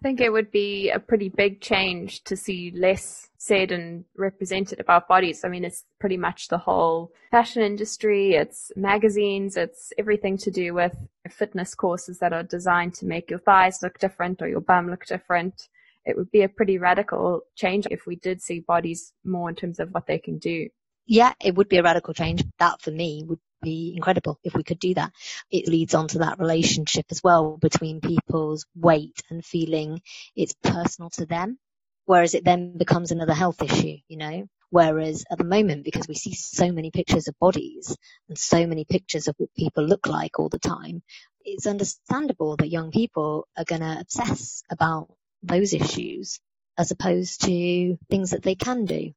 I 0.00 0.08
think 0.08 0.20
it 0.20 0.32
would 0.32 0.50
be 0.50 0.88
a 0.88 0.98
pretty 0.98 1.28
big 1.28 1.60
change 1.60 2.24
to 2.24 2.34
see 2.34 2.72
less 2.74 3.28
said 3.36 3.70
and 3.70 4.06
represented 4.16 4.80
about 4.80 5.08
bodies. 5.08 5.44
I 5.44 5.48
mean, 5.48 5.62
it's 5.62 5.84
pretty 5.98 6.16
much 6.16 6.48
the 6.48 6.56
whole 6.56 7.12
fashion 7.30 7.62
industry, 7.62 8.32
it's 8.32 8.72
magazines, 8.76 9.58
it's 9.58 9.92
everything 9.98 10.38
to 10.38 10.50
do 10.50 10.72
with 10.72 10.96
fitness 11.28 11.74
courses 11.74 12.18
that 12.18 12.32
are 12.32 12.42
designed 12.42 12.94
to 12.94 13.06
make 13.06 13.28
your 13.28 13.40
thighs 13.40 13.80
look 13.82 13.98
different 13.98 14.40
or 14.40 14.48
your 14.48 14.62
bum 14.62 14.88
look 14.88 15.04
different. 15.04 15.68
It 16.06 16.16
would 16.16 16.30
be 16.30 16.42
a 16.42 16.48
pretty 16.48 16.78
radical 16.78 17.42
change 17.54 17.86
if 17.90 18.06
we 18.06 18.16
did 18.16 18.40
see 18.40 18.60
bodies 18.60 19.12
more 19.22 19.50
in 19.50 19.54
terms 19.54 19.78
of 19.80 19.90
what 19.90 20.06
they 20.06 20.18
can 20.18 20.38
do. 20.38 20.68
Yeah, 21.06 21.34
it 21.44 21.56
would 21.56 21.68
be 21.68 21.76
a 21.76 21.82
radical 21.82 22.14
change. 22.14 22.42
That 22.58 22.80
for 22.80 22.90
me 22.90 23.24
would 23.26 23.40
be 23.62 23.94
incredible 23.96 24.38
if 24.44 24.54
we 24.54 24.62
could 24.62 24.78
do 24.78 24.94
that. 24.94 25.12
It 25.50 25.68
leads 25.68 25.94
on 25.94 26.08
to 26.08 26.18
that 26.18 26.38
relationship 26.38 27.06
as 27.10 27.22
well 27.22 27.56
between 27.56 28.00
people's 28.00 28.66
weight 28.74 29.20
and 29.30 29.44
feeling 29.44 30.00
it's 30.36 30.54
personal 30.62 31.10
to 31.10 31.26
them. 31.26 31.58
Whereas 32.06 32.34
it 32.34 32.44
then 32.44 32.76
becomes 32.76 33.12
another 33.12 33.34
health 33.34 33.62
issue, 33.62 33.98
you 34.08 34.16
know? 34.16 34.46
Whereas 34.70 35.24
at 35.30 35.38
the 35.38 35.44
moment, 35.44 35.84
because 35.84 36.08
we 36.08 36.14
see 36.14 36.34
so 36.34 36.72
many 36.72 36.90
pictures 36.90 37.28
of 37.28 37.38
bodies 37.38 37.96
and 38.28 38.38
so 38.38 38.66
many 38.66 38.84
pictures 38.84 39.28
of 39.28 39.34
what 39.36 39.54
people 39.56 39.84
look 39.84 40.06
like 40.06 40.38
all 40.38 40.48
the 40.48 40.58
time, 40.58 41.02
it's 41.44 41.66
understandable 41.66 42.56
that 42.56 42.68
young 42.68 42.90
people 42.90 43.46
are 43.56 43.64
going 43.64 43.80
to 43.80 43.98
obsess 44.00 44.62
about 44.70 45.08
those 45.42 45.72
issues 45.72 46.40
as 46.78 46.90
opposed 46.90 47.42
to 47.42 47.98
things 48.08 48.30
that 48.30 48.42
they 48.42 48.54
can 48.54 48.84
do. 48.84 49.12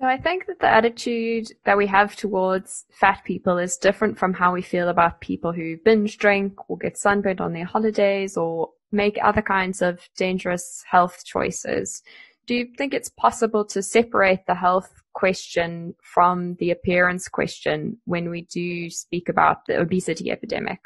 So 0.00 0.06
I 0.06 0.16
think 0.16 0.46
that 0.46 0.60
the 0.60 0.68
attitude 0.68 1.48
that 1.64 1.76
we 1.76 1.88
have 1.88 2.14
towards 2.14 2.84
fat 2.90 3.22
people 3.24 3.58
is 3.58 3.76
different 3.76 4.16
from 4.16 4.32
how 4.32 4.52
we 4.52 4.62
feel 4.62 4.88
about 4.88 5.20
people 5.20 5.52
who 5.52 5.76
binge 5.84 6.18
drink 6.18 6.70
or 6.70 6.78
get 6.78 6.96
sunburned 6.96 7.40
on 7.40 7.52
their 7.52 7.64
holidays 7.64 8.36
or 8.36 8.70
make 8.92 9.18
other 9.20 9.42
kinds 9.42 9.82
of 9.82 10.08
dangerous 10.16 10.84
health 10.88 11.24
choices. 11.24 12.02
Do 12.46 12.54
you 12.54 12.68
think 12.78 12.94
it's 12.94 13.10
possible 13.10 13.64
to 13.66 13.82
separate 13.82 14.46
the 14.46 14.54
health 14.54 15.02
question 15.14 15.96
from 16.00 16.54
the 16.60 16.70
appearance 16.70 17.26
question 17.26 17.98
when 18.04 18.30
we 18.30 18.42
do 18.42 18.88
speak 18.90 19.28
about 19.28 19.66
the 19.66 19.80
obesity 19.80 20.30
epidemic? 20.30 20.78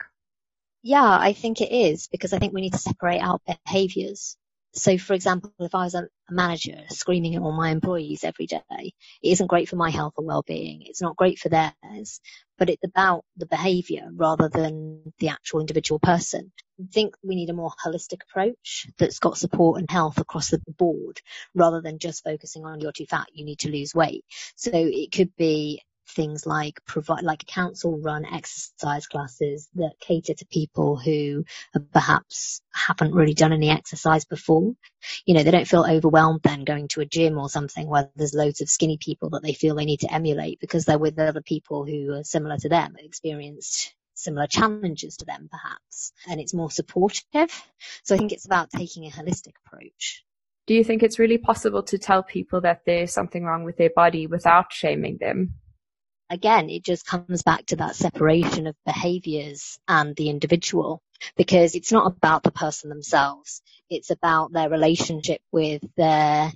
Yeah, 0.83 1.05
I 1.05 1.35
think 1.35 1.61
it 1.61 1.71
is 1.71 2.09
because 2.09 2.33
I 2.33 2.39
think 2.39 2.55
we 2.55 2.63
need 2.63 2.73
to 2.73 2.79
separate 2.79 3.21
out 3.21 3.43
behaviors. 3.67 4.39
So, 4.75 4.97
for 4.97 5.13
example, 5.13 5.53
if 5.61 5.75
I 5.75 5.85
was 5.85 5.95
a 5.95 6.09
manager 6.31 6.79
screaming 6.89 7.35
at 7.35 7.43
all 7.43 7.53
my 7.53 7.71
employees 7.71 8.25
every 8.25 8.47
day, 8.47 8.63
it 8.71 8.93
isn't 9.23 9.49
great 9.49 9.69
for 9.69 9.77
my 9.77 9.91
health 9.91 10.15
or 10.17 10.25
well-being. 10.25 10.83
It's 10.87 11.03
not 11.03 11.17
great 11.17 11.39
for 11.39 11.51
theirs, 11.51 12.21
but 12.59 12.71
it's 12.71 12.83
about 12.85 13.25
the 13.37 13.47
behavior 13.47 14.09
rather 14.15 14.49
than 14.49 15.13
the 15.19 15.29
actual 15.29 15.61
individual 15.61 15.99
person. 15.99 16.53
I 16.81 16.85
think 16.91 17.15
we 17.23 17.35
need 17.35 17.51
a 17.51 17.55
more 17.55 17.73
holistic 17.85 18.23
approach 18.23 18.89
that's 18.99 19.19
got 19.19 19.37
support 19.37 19.79
and 19.79 19.91
health 19.91 20.19
across 20.19 20.49
the 20.49 20.63
board 20.79 21.21
rather 21.55 21.83
than 21.83 21.99
just 21.99 22.25
focusing 22.25 22.65
on 22.65 22.81
you're 22.81 22.93
too 22.93 23.07
fat, 23.07 23.27
you 23.33 23.45
need 23.45 23.59
to 23.61 23.71
lose 23.71 23.95
weight. 23.95 24.25
So 24.57 24.71
it 24.73 25.13
could 25.13 25.37
be 25.37 25.83
things 26.13 26.47
like 26.47 26.81
provide 26.87 27.23
like 27.23 27.47
council 27.47 27.99
run 27.99 28.25
exercise 28.25 29.07
classes 29.07 29.69
that 29.75 29.95
cater 30.01 30.35
to 30.35 30.47
people 30.47 30.97
who 30.97 31.45
perhaps 31.93 32.61
haven't 32.73 33.15
really 33.15 33.35
done 33.35 33.53
any 33.53 33.71
exercise 33.71 34.25
before. 34.25 34.75
You 35.27 35.35
know, 35.35 35.43
they 35.43 35.51
don't 35.51 35.69
feel 35.69 35.85
overwhelmed 35.89 36.43
then 36.43 36.65
going 36.65 36.89
to 36.89 37.01
a 37.01 37.07
gym 37.07 37.39
or 37.39 37.49
something 37.49 37.89
where 37.89 38.11
there's 38.17 38.35
loads 38.35 38.61
of 38.61 38.69
skinny 38.69 38.99
people 38.99 39.31
that 39.31 39.43
they 39.43 39.55
feel 39.55 39.75
they 39.75 39.85
need 39.85 40.01
to 40.01 40.13
emulate 40.13 40.61
because 40.61 40.85
they're 40.85 40.99
with 40.99 41.19
other 41.19 41.43
people 41.43 41.85
who 41.85 42.13
are 42.13 42.25
similar 42.25 42.57
to 42.59 42.69
them, 42.69 42.95
experienced 42.99 43.95
similar 44.15 44.47
challenges 44.47 45.17
to 45.17 45.25
them 45.25 45.49
perhaps, 45.51 46.13
and 46.29 46.41
it's 46.41 46.55
more 46.55 46.71
supportive. 46.71 47.51
So 48.05 48.15
I 48.15 48.19
think 48.19 48.33
it's 48.33 48.47
about 48.47 48.71
taking 48.71 49.07
a 49.07 49.11
holistic 49.11 49.55
approach. 49.67 50.25
Do 50.67 50.75
you 50.75 50.85
think 50.85 51.03
it's 51.03 51.19
really 51.19 51.39
possible 51.39 51.83
to 51.85 51.99
tell 51.99 52.23
people 52.23 52.61
that 52.61 52.83
there's 52.87 53.13
something 53.13 53.45
wrong 53.45 53.65
with 53.65 53.77
their 53.77 53.91
body 53.95 54.29
without 54.29 54.73
shaming 54.73 55.19
them? 55.19 55.55
Again, 56.33 56.71
it 56.71 56.83
just 56.83 57.05
comes 57.07 57.43
back 57.43 57.67
to 57.67 57.77
that 57.77 57.95
separation 57.95 58.67
of 58.67 58.75
behaviors 58.87 59.79
and 59.87 60.17
the 60.17 60.31
individual 60.31 61.03
because 61.37 61.75
it's 61.75 61.93
not 61.93 62.07
about 62.07 62.43
the 62.43 62.51
person 62.51 62.89
themselves. 62.89 63.61
It's 63.91 64.09
about 64.09 64.51
their 64.51 64.71
relationship 64.71 65.43
with 65.53 65.83
their 65.95 66.51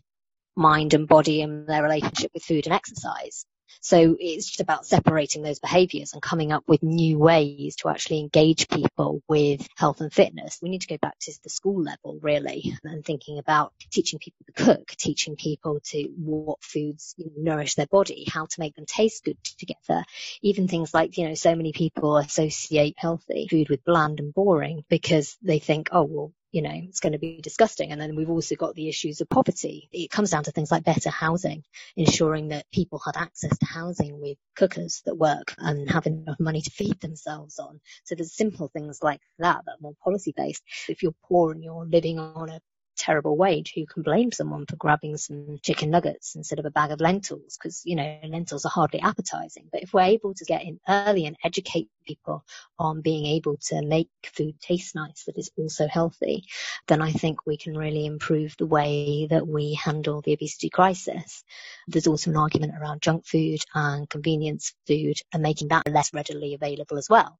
mind 0.56 0.94
and 0.94 1.06
body 1.06 1.42
and 1.42 1.68
their 1.68 1.82
relationship 1.82 2.30
with 2.32 2.42
food 2.42 2.66
and 2.66 2.74
exercise. 2.74 3.44
So 3.80 4.16
it's 4.18 4.46
just 4.46 4.60
about 4.60 4.86
separating 4.86 5.42
those 5.42 5.58
behaviors 5.58 6.12
and 6.12 6.22
coming 6.22 6.52
up 6.52 6.64
with 6.66 6.82
new 6.82 7.18
ways 7.18 7.76
to 7.76 7.88
actually 7.88 8.20
engage 8.20 8.68
people 8.68 9.22
with 9.28 9.66
health 9.76 10.00
and 10.00 10.12
fitness. 10.12 10.58
We 10.62 10.68
need 10.68 10.82
to 10.82 10.88
go 10.88 10.98
back 10.98 11.18
to 11.20 11.32
the 11.42 11.50
school 11.50 11.82
level 11.82 12.18
really 12.20 12.74
and 12.84 13.04
thinking 13.04 13.38
about 13.38 13.72
teaching 13.90 14.18
people 14.18 14.44
to 14.46 14.64
cook, 14.64 14.88
teaching 14.90 15.36
people 15.36 15.80
to 15.86 16.02
what 16.16 16.62
foods 16.62 17.14
you 17.16 17.26
know, 17.26 17.54
nourish 17.54 17.74
their 17.74 17.86
body, 17.86 18.26
how 18.28 18.46
to 18.46 18.60
make 18.60 18.74
them 18.74 18.86
taste 18.86 19.24
good 19.24 19.38
together. 19.58 20.04
Even 20.42 20.68
things 20.68 20.92
like, 20.92 21.16
you 21.16 21.28
know, 21.28 21.34
so 21.34 21.54
many 21.54 21.72
people 21.72 22.16
associate 22.16 22.94
healthy 22.98 23.46
food 23.48 23.68
with 23.68 23.84
bland 23.84 24.20
and 24.20 24.34
boring 24.34 24.84
because 24.88 25.36
they 25.42 25.58
think, 25.58 25.88
oh, 25.92 26.04
well, 26.04 26.32
you 26.56 26.62
know, 26.62 26.72
it's 26.88 27.00
going 27.00 27.12
to 27.12 27.18
be 27.18 27.38
disgusting. 27.42 27.92
And 27.92 28.00
then 28.00 28.16
we've 28.16 28.30
also 28.30 28.54
got 28.54 28.74
the 28.74 28.88
issues 28.88 29.20
of 29.20 29.28
poverty. 29.28 29.90
It 29.92 30.10
comes 30.10 30.30
down 30.30 30.44
to 30.44 30.52
things 30.52 30.70
like 30.70 30.84
better 30.84 31.10
housing, 31.10 31.64
ensuring 31.96 32.48
that 32.48 32.64
people 32.72 32.98
have 33.04 33.18
access 33.18 33.58
to 33.58 33.66
housing 33.66 34.22
with 34.22 34.38
cookers 34.56 35.02
that 35.04 35.18
work 35.18 35.54
and 35.58 35.90
have 35.90 36.06
enough 36.06 36.40
money 36.40 36.62
to 36.62 36.70
feed 36.70 36.98
themselves 37.00 37.58
on. 37.58 37.78
So 38.04 38.14
there's 38.14 38.34
simple 38.34 38.70
things 38.72 39.00
like 39.02 39.20
that 39.38 39.66
that 39.66 39.72
are 39.72 39.82
more 39.82 39.92
policy 40.02 40.32
based. 40.34 40.62
If 40.88 41.02
you're 41.02 41.12
poor 41.28 41.52
and 41.52 41.62
you're 41.62 41.84
living 41.84 42.18
on 42.18 42.48
a 42.48 42.60
terrible 42.96 43.36
wage, 43.36 43.72
who 43.74 43.86
can 43.86 44.02
blame 44.02 44.32
someone 44.32 44.66
for 44.66 44.76
grabbing 44.76 45.16
some 45.16 45.58
chicken 45.62 45.90
nuggets 45.90 46.34
instead 46.34 46.58
of 46.58 46.64
a 46.64 46.70
bag 46.70 46.90
of 46.90 47.00
lentils? 47.00 47.56
Because, 47.56 47.82
you 47.84 47.96
know, 47.96 48.18
lentils 48.24 48.64
are 48.64 48.70
hardly 48.70 49.00
appetizing. 49.00 49.68
But 49.70 49.82
if 49.82 49.92
we're 49.92 50.02
able 50.02 50.34
to 50.34 50.44
get 50.44 50.62
in 50.62 50.80
early 50.88 51.26
and 51.26 51.36
educate 51.44 51.88
people 52.06 52.44
on 52.78 53.00
being 53.02 53.26
able 53.26 53.56
to 53.68 53.82
make 53.82 54.08
food 54.24 54.60
taste 54.60 54.94
nice 54.94 55.24
that 55.24 55.38
is 55.38 55.50
also 55.56 55.86
healthy, 55.86 56.44
then 56.86 57.02
I 57.02 57.12
think 57.12 57.46
we 57.46 57.56
can 57.56 57.76
really 57.76 58.06
improve 58.06 58.54
the 58.58 58.66
way 58.66 59.26
that 59.30 59.46
we 59.46 59.74
handle 59.74 60.22
the 60.22 60.32
obesity 60.32 60.70
crisis. 60.70 61.44
There's 61.88 62.06
also 62.06 62.30
an 62.30 62.36
argument 62.36 62.74
around 62.80 63.02
junk 63.02 63.26
food 63.26 63.60
and 63.74 64.08
convenience 64.08 64.74
food 64.86 65.20
and 65.32 65.42
making 65.42 65.68
that 65.68 65.88
less 65.88 66.12
readily 66.12 66.54
available 66.54 66.98
as 66.98 67.08
well. 67.08 67.38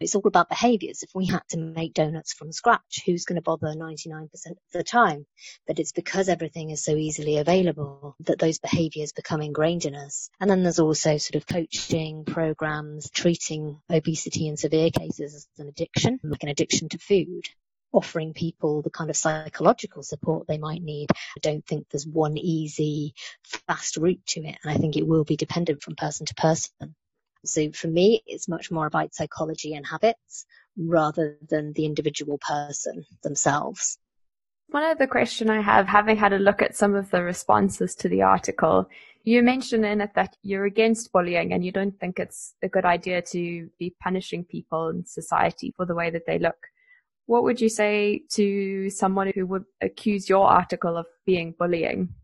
It's 0.00 0.14
all 0.14 0.26
about 0.26 0.48
behaviors. 0.48 1.02
If 1.02 1.10
we 1.14 1.26
had 1.26 1.42
to 1.50 1.58
make 1.58 1.94
donuts 1.94 2.32
from 2.32 2.52
scratch, 2.52 3.02
who's 3.04 3.24
going 3.24 3.36
to 3.36 3.42
bother 3.42 3.68
99% 3.68 4.28
of 4.32 4.56
the 4.72 4.84
time? 4.84 5.26
But 5.66 5.78
it's 5.78 5.92
because 5.92 6.28
everything 6.28 6.70
is 6.70 6.84
so 6.84 6.94
easily 6.94 7.38
available 7.38 8.16
that 8.20 8.38
those 8.38 8.58
behaviors 8.58 9.12
become 9.12 9.40
ingrained 9.40 9.84
in 9.84 9.94
us. 9.94 10.30
And 10.40 10.50
then 10.50 10.62
there's 10.62 10.78
also 10.78 11.16
sort 11.16 11.36
of 11.36 11.46
coaching 11.46 12.24
programs, 12.24 13.10
treating 13.10 13.80
obesity 13.90 14.48
in 14.48 14.56
severe 14.56 14.90
cases 14.90 15.34
as 15.34 15.48
an 15.58 15.68
addiction, 15.68 16.20
like 16.22 16.42
an 16.42 16.48
addiction 16.48 16.88
to 16.90 16.98
food 16.98 17.48
offering 17.92 18.34
people 18.34 18.82
the 18.82 18.90
kind 18.90 19.10
of 19.10 19.16
psychological 19.16 20.02
support 20.02 20.46
they 20.46 20.58
might 20.58 20.82
need. 20.82 21.08
I 21.10 21.40
don't 21.40 21.66
think 21.66 21.86
there's 21.88 22.06
one 22.06 22.36
easy, 22.36 23.14
fast 23.66 23.96
route 23.96 24.24
to 24.28 24.40
it. 24.40 24.58
And 24.62 24.70
I 24.70 24.76
think 24.76 24.96
it 24.96 25.06
will 25.06 25.24
be 25.24 25.36
dependent 25.36 25.82
from 25.82 25.96
person 25.96 26.26
to 26.26 26.34
person. 26.34 26.94
So 27.44 27.70
for 27.72 27.88
me, 27.88 28.22
it's 28.26 28.48
much 28.48 28.70
more 28.70 28.86
about 28.86 29.14
psychology 29.14 29.74
and 29.74 29.86
habits 29.86 30.46
rather 30.76 31.38
than 31.48 31.72
the 31.72 31.84
individual 31.84 32.38
person 32.38 33.04
themselves. 33.22 33.98
One 34.70 34.84
other 34.84 35.06
question 35.06 35.48
I 35.48 35.62
have, 35.62 35.86
having 35.86 36.16
had 36.16 36.34
a 36.34 36.38
look 36.38 36.60
at 36.60 36.76
some 36.76 36.94
of 36.94 37.10
the 37.10 37.22
responses 37.22 37.94
to 37.96 38.08
the 38.08 38.22
article, 38.22 38.86
you 39.24 39.42
mentioned 39.42 39.86
in 39.86 40.02
it 40.02 40.10
that 40.14 40.36
you're 40.42 40.66
against 40.66 41.12
bullying 41.12 41.52
and 41.52 41.64
you 41.64 41.72
don't 41.72 41.98
think 41.98 42.18
it's 42.18 42.54
a 42.62 42.68
good 42.68 42.84
idea 42.84 43.22
to 43.22 43.70
be 43.78 43.94
punishing 44.02 44.44
people 44.44 44.88
in 44.90 45.06
society 45.06 45.72
for 45.76 45.86
the 45.86 45.94
way 45.94 46.10
that 46.10 46.26
they 46.26 46.38
look. 46.38 46.56
What 47.26 47.44
would 47.44 47.60
you 47.60 47.68
say 47.68 48.22
to 48.32 48.90
someone 48.90 49.32
who 49.34 49.46
would 49.46 49.64
accuse 49.80 50.28
your 50.28 50.46
article 50.46 50.96
of 50.96 51.06
being 51.24 51.54
bullying? 51.58 52.14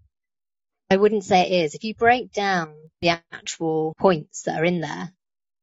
I 0.95 0.97
wouldn't 0.97 1.24
say 1.24 1.42
it 1.42 1.64
is. 1.64 1.74
If 1.74 1.82
you 1.82 1.92
break 1.92 2.30
down 2.30 2.72
the 3.01 3.20
actual 3.32 3.95
points 3.99 4.42
that 4.42 4.61
are 4.61 4.64
in 4.64 4.80
there, 4.80 5.12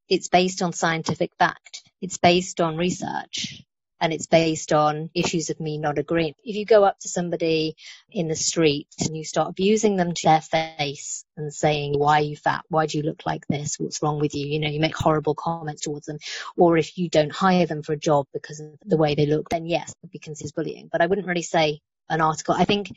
it's 0.10 0.28
based 0.28 0.62
on 0.62 0.74
scientific 0.74 1.32
fact. 1.40 1.90
It's 2.02 2.18
based 2.18 2.60
on 2.60 2.76
research 2.76 3.64
and 4.02 4.12
it's 4.12 4.28
based 4.28 4.74
on 4.74 5.10
issues 5.16 5.50
of 5.50 5.62
me 5.62 5.78
not 5.78 5.98
agreeing. 5.98 6.34
If 6.44 6.58
you 6.58 6.66
go 6.66 6.84
up 6.84 7.00
to 7.00 7.08
somebody 7.08 7.78
in 8.10 8.28
the 8.28 8.36
street 8.36 8.90
and 9.00 9.16
you 9.16 9.24
start 9.24 9.48
abusing 9.48 9.96
them 9.96 10.14
to 10.14 10.22
their 10.22 10.42
face 10.42 11.24
and 11.38 11.54
saying, 11.54 11.98
why 11.98 12.20
are 12.20 12.24
you 12.24 12.36
fat? 12.36 12.66
Why 12.68 12.86
do 12.86 12.98
you 12.98 13.06
look 13.06 13.26
like 13.26 13.48
this? 13.48 13.80
What's 13.80 14.04
wrong 14.04 14.20
with 14.20 14.36
you? 14.36 14.46
You 14.46 14.60
know, 14.60 14.68
you 14.68 14.82
make 14.82 14.98
horrible 14.98 15.34
comments 15.34 15.84
towards 15.84 16.08
them. 16.08 16.18
Or 16.58 16.78
if 16.78 16.98
you 16.98 17.08
don't 17.08 17.32
hire 17.32 17.68
them 17.68 17.84
for 17.84 17.94
a 17.94 17.98
job 17.98 18.28
because 18.34 18.60
of 18.60 18.68
the 18.84 18.98
way 18.98 19.16
they 19.16 19.28
look, 19.28 19.48
then 19.48 19.66
yes, 19.66 19.92
it 19.92 19.98
would 20.02 20.12
be 20.12 20.20
considered 20.20 20.56
bullying. 20.56 20.90
But 20.92 21.02
I 21.02 21.06
wouldn't 21.06 21.28
really 21.28 21.42
say 21.42 21.80
an 22.10 22.20
article. 22.20 22.54
I 22.54 22.66
think 22.66 22.92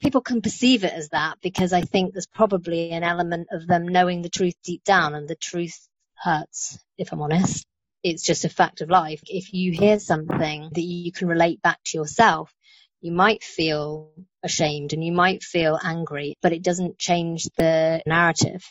people 0.00 0.20
can 0.20 0.42
perceive 0.42 0.84
it 0.84 0.92
as 0.92 1.10
that 1.10 1.38
because 1.42 1.72
I 1.72 1.82
think 1.82 2.12
there's 2.12 2.26
probably 2.26 2.90
an 2.90 3.02
element 3.02 3.48
of 3.52 3.66
them 3.66 3.88
knowing 3.88 4.22
the 4.22 4.28
truth 4.28 4.54
deep 4.62 4.84
down 4.84 5.14
and 5.14 5.28
the 5.28 5.34
truth 5.34 5.88
hurts, 6.14 6.78
if 6.96 7.12
I'm 7.12 7.22
honest. 7.22 7.64
It's 8.02 8.22
just 8.22 8.44
a 8.44 8.48
fact 8.48 8.80
of 8.80 8.90
life. 8.90 9.20
If 9.26 9.52
you 9.52 9.72
hear 9.72 9.98
something 9.98 10.70
that 10.72 10.80
you 10.80 11.10
can 11.10 11.28
relate 11.28 11.60
back 11.62 11.78
to 11.86 11.98
yourself, 11.98 12.52
you 13.00 13.12
might 13.12 13.42
feel 13.42 14.12
ashamed 14.42 14.92
and 14.92 15.04
you 15.04 15.12
might 15.12 15.42
feel 15.42 15.78
angry, 15.82 16.36
but 16.42 16.52
it 16.52 16.62
doesn't 16.62 16.98
change 16.98 17.44
the 17.56 18.02
narrative. 18.06 18.64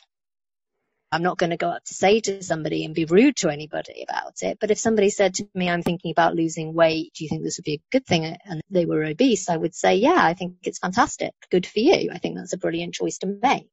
I'm 1.12 1.24
not 1.24 1.38
going 1.38 1.52
to 1.52 1.58
go 1.58 1.70
up 1.70 1.86
to 1.86 1.94
say 1.94 2.20
to 2.22 2.44
somebody 2.44 2.84
and 2.84 2.94
be 2.94 3.06
rude 3.06 3.38
to 3.38 3.50
anybody 3.50 4.06
about 4.08 4.42
it. 4.42 4.58
But 4.60 4.72
if 4.72 4.78
somebody 4.78 5.10
said 5.10 5.36
to 5.36 5.48
me, 5.56 5.70
I'm 5.70 5.82
thinking 5.82 6.12
about 6.12 6.36
losing 6.36 6.74
weight, 6.74 7.14
do 7.14 7.24
you 7.24 7.30
think 7.30 7.44
this 7.44 7.58
would 7.58 7.66
be 7.66 7.76
a 7.76 7.92
good 7.92 8.06
thing? 8.06 8.26
And 8.26 8.62
they 8.70 8.86
were 8.86 9.06
obese, 9.06 9.50
I 9.50 9.56
would 9.56 9.74
say, 9.74 9.96
yeah, 9.96 10.20
I 10.20 10.34
think 10.34 10.58
it's 10.64 10.80
fantastic. 10.80 11.32
Good 11.50 11.66
for 11.66 11.80
you. 11.80 12.10
I 12.12 12.18
think 12.18 12.36
that's 12.36 12.54
a 12.54 12.58
brilliant 12.58 12.94
choice 12.94 13.20
to 13.20 13.28
make. 13.42 13.70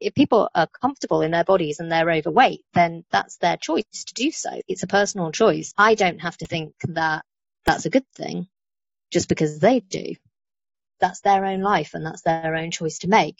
If 0.00 0.14
people 0.14 0.48
are 0.54 0.66
comfortable 0.80 1.20
in 1.20 1.30
their 1.30 1.44
bodies 1.44 1.78
and 1.78 1.92
they're 1.92 2.10
overweight, 2.10 2.62
then 2.72 3.04
that's 3.10 3.36
their 3.36 3.58
choice 3.58 3.84
to 4.06 4.14
do 4.14 4.30
so. 4.30 4.50
It's 4.66 4.82
a 4.82 4.88
personal 4.88 5.30
choice. 5.30 5.74
I 5.76 5.94
don't 5.94 6.20
have 6.20 6.38
to 6.38 6.46
think 6.46 6.74
that 6.88 7.24
that's 7.66 7.84
a 7.84 7.90
good 7.90 8.06
thing 8.14 8.48
just 9.10 9.28
because 9.28 9.58
they 9.58 9.80
do. 9.80 10.14
That's 11.00 11.20
their 11.20 11.44
own 11.44 11.60
life 11.60 11.92
and 11.92 12.06
that's 12.06 12.22
their 12.22 12.56
own 12.56 12.70
choice 12.70 13.00
to 13.00 13.08
make 13.08 13.36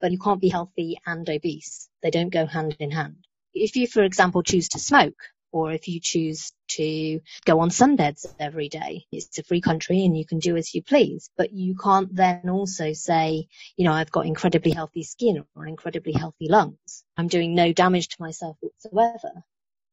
but 0.00 0.12
you 0.12 0.18
can't 0.18 0.40
be 0.40 0.48
healthy 0.48 0.98
and 1.06 1.28
obese. 1.28 1.88
They 2.02 2.10
don't 2.10 2.30
go 2.30 2.46
hand 2.46 2.76
in 2.78 2.90
hand. 2.90 3.26
If 3.52 3.76
you, 3.76 3.86
for 3.86 4.02
example, 4.02 4.42
choose 4.42 4.68
to 4.70 4.78
smoke, 4.78 5.18
or 5.52 5.72
if 5.72 5.88
you 5.88 6.00
choose 6.00 6.52
to 6.68 7.20
go 7.44 7.60
on 7.60 7.70
sunbeds 7.70 8.26
every 8.38 8.68
day, 8.68 9.06
it's 9.10 9.38
a 9.38 9.42
free 9.42 9.60
country 9.60 10.04
and 10.04 10.16
you 10.16 10.24
can 10.24 10.38
do 10.38 10.56
as 10.56 10.72
you 10.74 10.82
please. 10.82 11.28
But 11.36 11.52
you 11.52 11.76
can't 11.76 12.14
then 12.14 12.48
also 12.48 12.92
say, 12.92 13.48
you 13.76 13.84
know, 13.84 13.92
I've 13.92 14.12
got 14.12 14.26
incredibly 14.26 14.70
healthy 14.70 15.02
skin 15.02 15.44
or 15.56 15.66
incredibly 15.66 16.12
healthy 16.12 16.48
lungs. 16.48 17.04
I'm 17.16 17.28
doing 17.28 17.54
no 17.54 17.72
damage 17.72 18.08
to 18.08 18.16
myself 18.20 18.56
whatsoever 18.60 19.44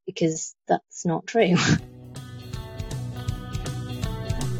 because 0.05 0.55
that's 0.67 1.05
not 1.05 1.25
true. 1.27 1.55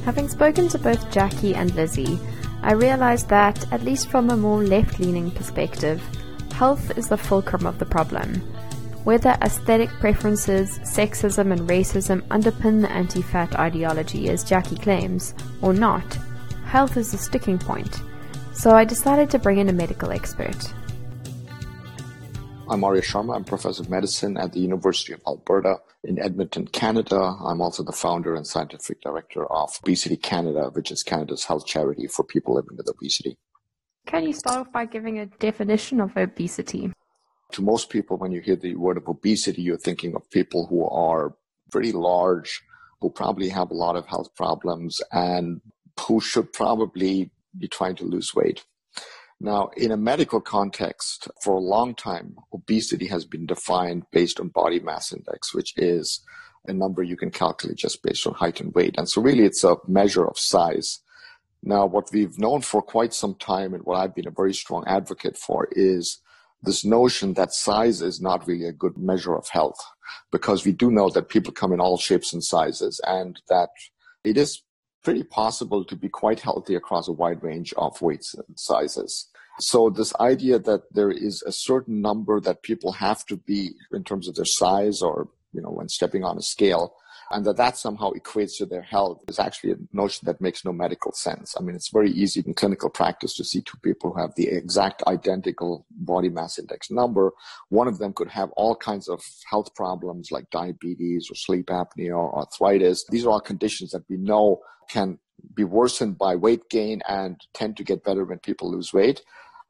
Having 0.03 0.29
spoken 0.29 0.69
to 0.69 0.79
both 0.79 1.11
Jackie 1.11 1.53
and 1.53 1.75
Lizzie, 1.75 2.17
I 2.61 2.73
realized 2.73 3.29
that, 3.29 3.71
at 3.71 3.83
least 3.83 4.09
from 4.09 4.29
a 4.29 4.37
more 4.37 4.63
left 4.63 4.99
leaning 4.99 5.31
perspective, 5.31 6.01
health 6.53 6.97
is 6.97 7.07
the 7.07 7.17
fulcrum 7.17 7.65
of 7.65 7.79
the 7.79 7.85
problem. 7.85 8.41
Whether 9.03 9.37
aesthetic 9.41 9.89
preferences, 9.99 10.79
sexism, 10.79 11.53
and 11.53 11.69
racism 11.69 12.21
underpin 12.27 12.81
the 12.81 12.91
anti 12.91 13.21
fat 13.21 13.55
ideology, 13.57 14.29
as 14.29 14.43
Jackie 14.43 14.75
claims, 14.75 15.33
or 15.61 15.73
not, 15.73 16.17
health 16.65 16.97
is 16.97 17.11
the 17.11 17.17
sticking 17.17 17.57
point. 17.57 18.01
So 18.53 18.71
I 18.71 18.83
decided 18.83 19.29
to 19.29 19.39
bring 19.39 19.59
in 19.59 19.69
a 19.69 19.73
medical 19.73 20.11
expert. 20.11 20.73
I'm 22.69 22.83
Arya 22.83 23.01
Sharma. 23.01 23.35
I'm 23.35 23.45
professor 23.45 23.83
of 23.83 23.89
medicine 23.89 24.35
at 24.35 24.51
the 24.51 24.59
University 24.59 25.13
of 25.13 25.21
Alberta 25.25 25.77
in 26.03 26.19
Edmonton, 26.19 26.67
Canada. 26.67 27.35
I'm 27.43 27.61
also 27.61 27.83
the 27.83 27.91
founder 27.91 28.35
and 28.35 28.45
scientific 28.45 29.01
director 29.01 29.45
of 29.51 29.69
Obesity 29.83 30.17
Canada, 30.17 30.69
which 30.71 30.91
is 30.91 31.03
Canada's 31.03 31.45
health 31.45 31.65
charity 31.65 32.07
for 32.07 32.23
people 32.23 32.55
living 32.55 32.77
with 32.77 32.89
obesity. 32.89 33.37
Can 34.05 34.23
you 34.23 34.33
start 34.33 34.57
off 34.57 34.71
by 34.71 34.85
giving 34.85 35.19
a 35.19 35.25
definition 35.25 35.99
of 35.99 36.15
obesity? 36.15 36.91
To 37.51 37.61
most 37.61 37.89
people, 37.89 38.17
when 38.17 38.31
you 38.31 38.41
hear 38.41 38.55
the 38.55 38.75
word 38.75 38.97
of 38.97 39.07
obesity, 39.07 39.61
you're 39.61 39.77
thinking 39.77 40.15
of 40.15 40.29
people 40.31 40.67
who 40.67 40.87
are 40.87 41.35
pretty 41.71 41.91
large, 41.91 42.61
who 43.01 43.09
probably 43.09 43.49
have 43.49 43.69
a 43.69 43.73
lot 43.73 43.95
of 43.95 44.05
health 44.05 44.33
problems, 44.35 45.01
and 45.11 45.61
who 46.07 46.21
should 46.21 46.53
probably 46.53 47.31
be 47.57 47.67
trying 47.67 47.95
to 47.95 48.05
lose 48.05 48.33
weight. 48.33 48.63
Now, 49.39 49.69
in 49.77 49.91
a 49.91 49.97
medical 49.97 50.41
context, 50.41 51.27
for 51.41 51.55
a 51.55 51.59
long 51.59 51.93
time, 51.93 52.37
obesity 52.53 53.05
has 53.07 53.23
been 53.25 53.45
defined 53.45 54.03
based 54.11 54.39
on 54.39 54.47
body 54.49 54.79
mass 54.79 55.13
index, 55.13 55.53
which 55.53 55.73
is 55.77 56.21
a 56.65 56.73
number 56.73 57.03
you 57.03 57.15
can 57.15 57.29
calculate 57.29 57.77
just 57.77 58.01
based 58.01 58.25
on 58.25 58.33
height 58.33 58.59
and 58.59 58.73
weight. 58.73 58.95
And 58.97 59.07
so, 59.07 59.21
really, 59.21 59.43
it's 59.43 59.63
a 59.63 59.75
measure 59.87 60.25
of 60.25 60.39
size. 60.39 61.01
Now, 61.61 61.85
what 61.85 62.09
we've 62.11 62.37
known 62.39 62.61
for 62.61 62.81
quite 62.81 63.13
some 63.13 63.35
time 63.35 63.73
and 63.73 63.83
what 63.83 63.99
I've 63.99 64.15
been 64.15 64.27
a 64.27 64.31
very 64.31 64.53
strong 64.53 64.83
advocate 64.87 65.37
for 65.37 65.67
is 65.71 66.19
this 66.63 66.83
notion 66.83 67.33
that 67.33 67.53
size 67.53 68.01
is 68.01 68.19
not 68.19 68.47
really 68.47 68.65
a 68.65 68.71
good 68.71 68.97
measure 68.97 69.35
of 69.35 69.47
health 69.49 69.79
because 70.31 70.65
we 70.65 70.71
do 70.71 70.89
know 70.89 71.09
that 71.09 71.29
people 71.29 71.53
come 71.53 71.71
in 71.71 71.79
all 71.79 71.97
shapes 71.97 72.33
and 72.33 72.43
sizes 72.43 72.99
and 73.05 73.39
that 73.49 73.69
it 74.23 74.37
is 74.37 74.63
pretty 75.07 75.23
possible 75.23 75.85
to 75.85 75.95
be 75.95 76.09
quite 76.09 76.41
healthy 76.41 76.75
across 76.75 77.07
a 77.07 77.13
wide 77.13 77.41
range 77.41 77.73
of 77.77 78.01
weights 78.01 78.33
and 78.33 78.59
sizes. 78.59 79.29
So 79.57 79.89
this 79.89 80.13
idea 80.15 80.59
that 80.59 80.81
there 80.93 81.09
is 81.09 81.41
a 81.43 81.51
certain 81.53 82.01
number 82.01 82.41
that 82.41 82.61
people 82.61 82.91
have 82.91 83.25
to 83.27 83.37
be 83.37 83.71
in 83.93 84.03
terms 84.03 84.27
of 84.27 84.35
their 84.35 84.43
size 84.43 85.01
or, 85.01 85.29
you 85.53 85.61
know, 85.61 85.69
when 85.69 85.87
stepping 85.87 86.25
on 86.25 86.37
a 86.37 86.41
scale 86.41 86.93
and 87.31 87.45
that 87.45 87.57
that 87.57 87.77
somehow 87.77 88.11
equates 88.11 88.57
to 88.57 88.65
their 88.65 88.81
health 88.81 89.23
is 89.27 89.39
actually 89.39 89.71
a 89.71 89.77
notion 89.93 90.25
that 90.25 90.41
makes 90.41 90.63
no 90.63 90.71
medical 90.71 91.11
sense. 91.11 91.55
I 91.57 91.61
mean, 91.61 91.75
it's 91.75 91.89
very 91.89 92.11
easy 92.11 92.43
in 92.45 92.53
clinical 92.53 92.89
practice 92.89 93.35
to 93.35 93.43
see 93.43 93.61
two 93.61 93.77
people 93.83 94.13
who 94.13 94.21
have 94.21 94.33
the 94.35 94.47
exact 94.47 95.03
identical 95.07 95.85
body 95.91 96.29
mass 96.29 96.57
index 96.57 96.89
number. 96.89 97.33
One 97.69 97.87
of 97.87 97.97
them 97.97 98.13
could 98.13 98.29
have 98.29 98.51
all 98.51 98.75
kinds 98.75 99.07
of 99.07 99.21
health 99.49 99.75
problems 99.75 100.31
like 100.31 100.49
diabetes 100.49 101.27
or 101.29 101.35
sleep 101.35 101.67
apnea 101.67 102.17
or 102.17 102.37
arthritis. 102.37 103.05
These 103.09 103.25
are 103.25 103.31
all 103.31 103.41
conditions 103.41 103.91
that 103.91 104.03
we 104.09 104.17
know 104.17 104.61
can 104.89 105.19
be 105.53 105.63
worsened 105.63 106.17
by 106.17 106.35
weight 106.35 106.69
gain 106.69 107.01
and 107.07 107.39
tend 107.53 107.77
to 107.77 107.83
get 107.83 108.03
better 108.03 108.25
when 108.25 108.39
people 108.39 108.71
lose 108.71 108.93
weight. 108.93 109.21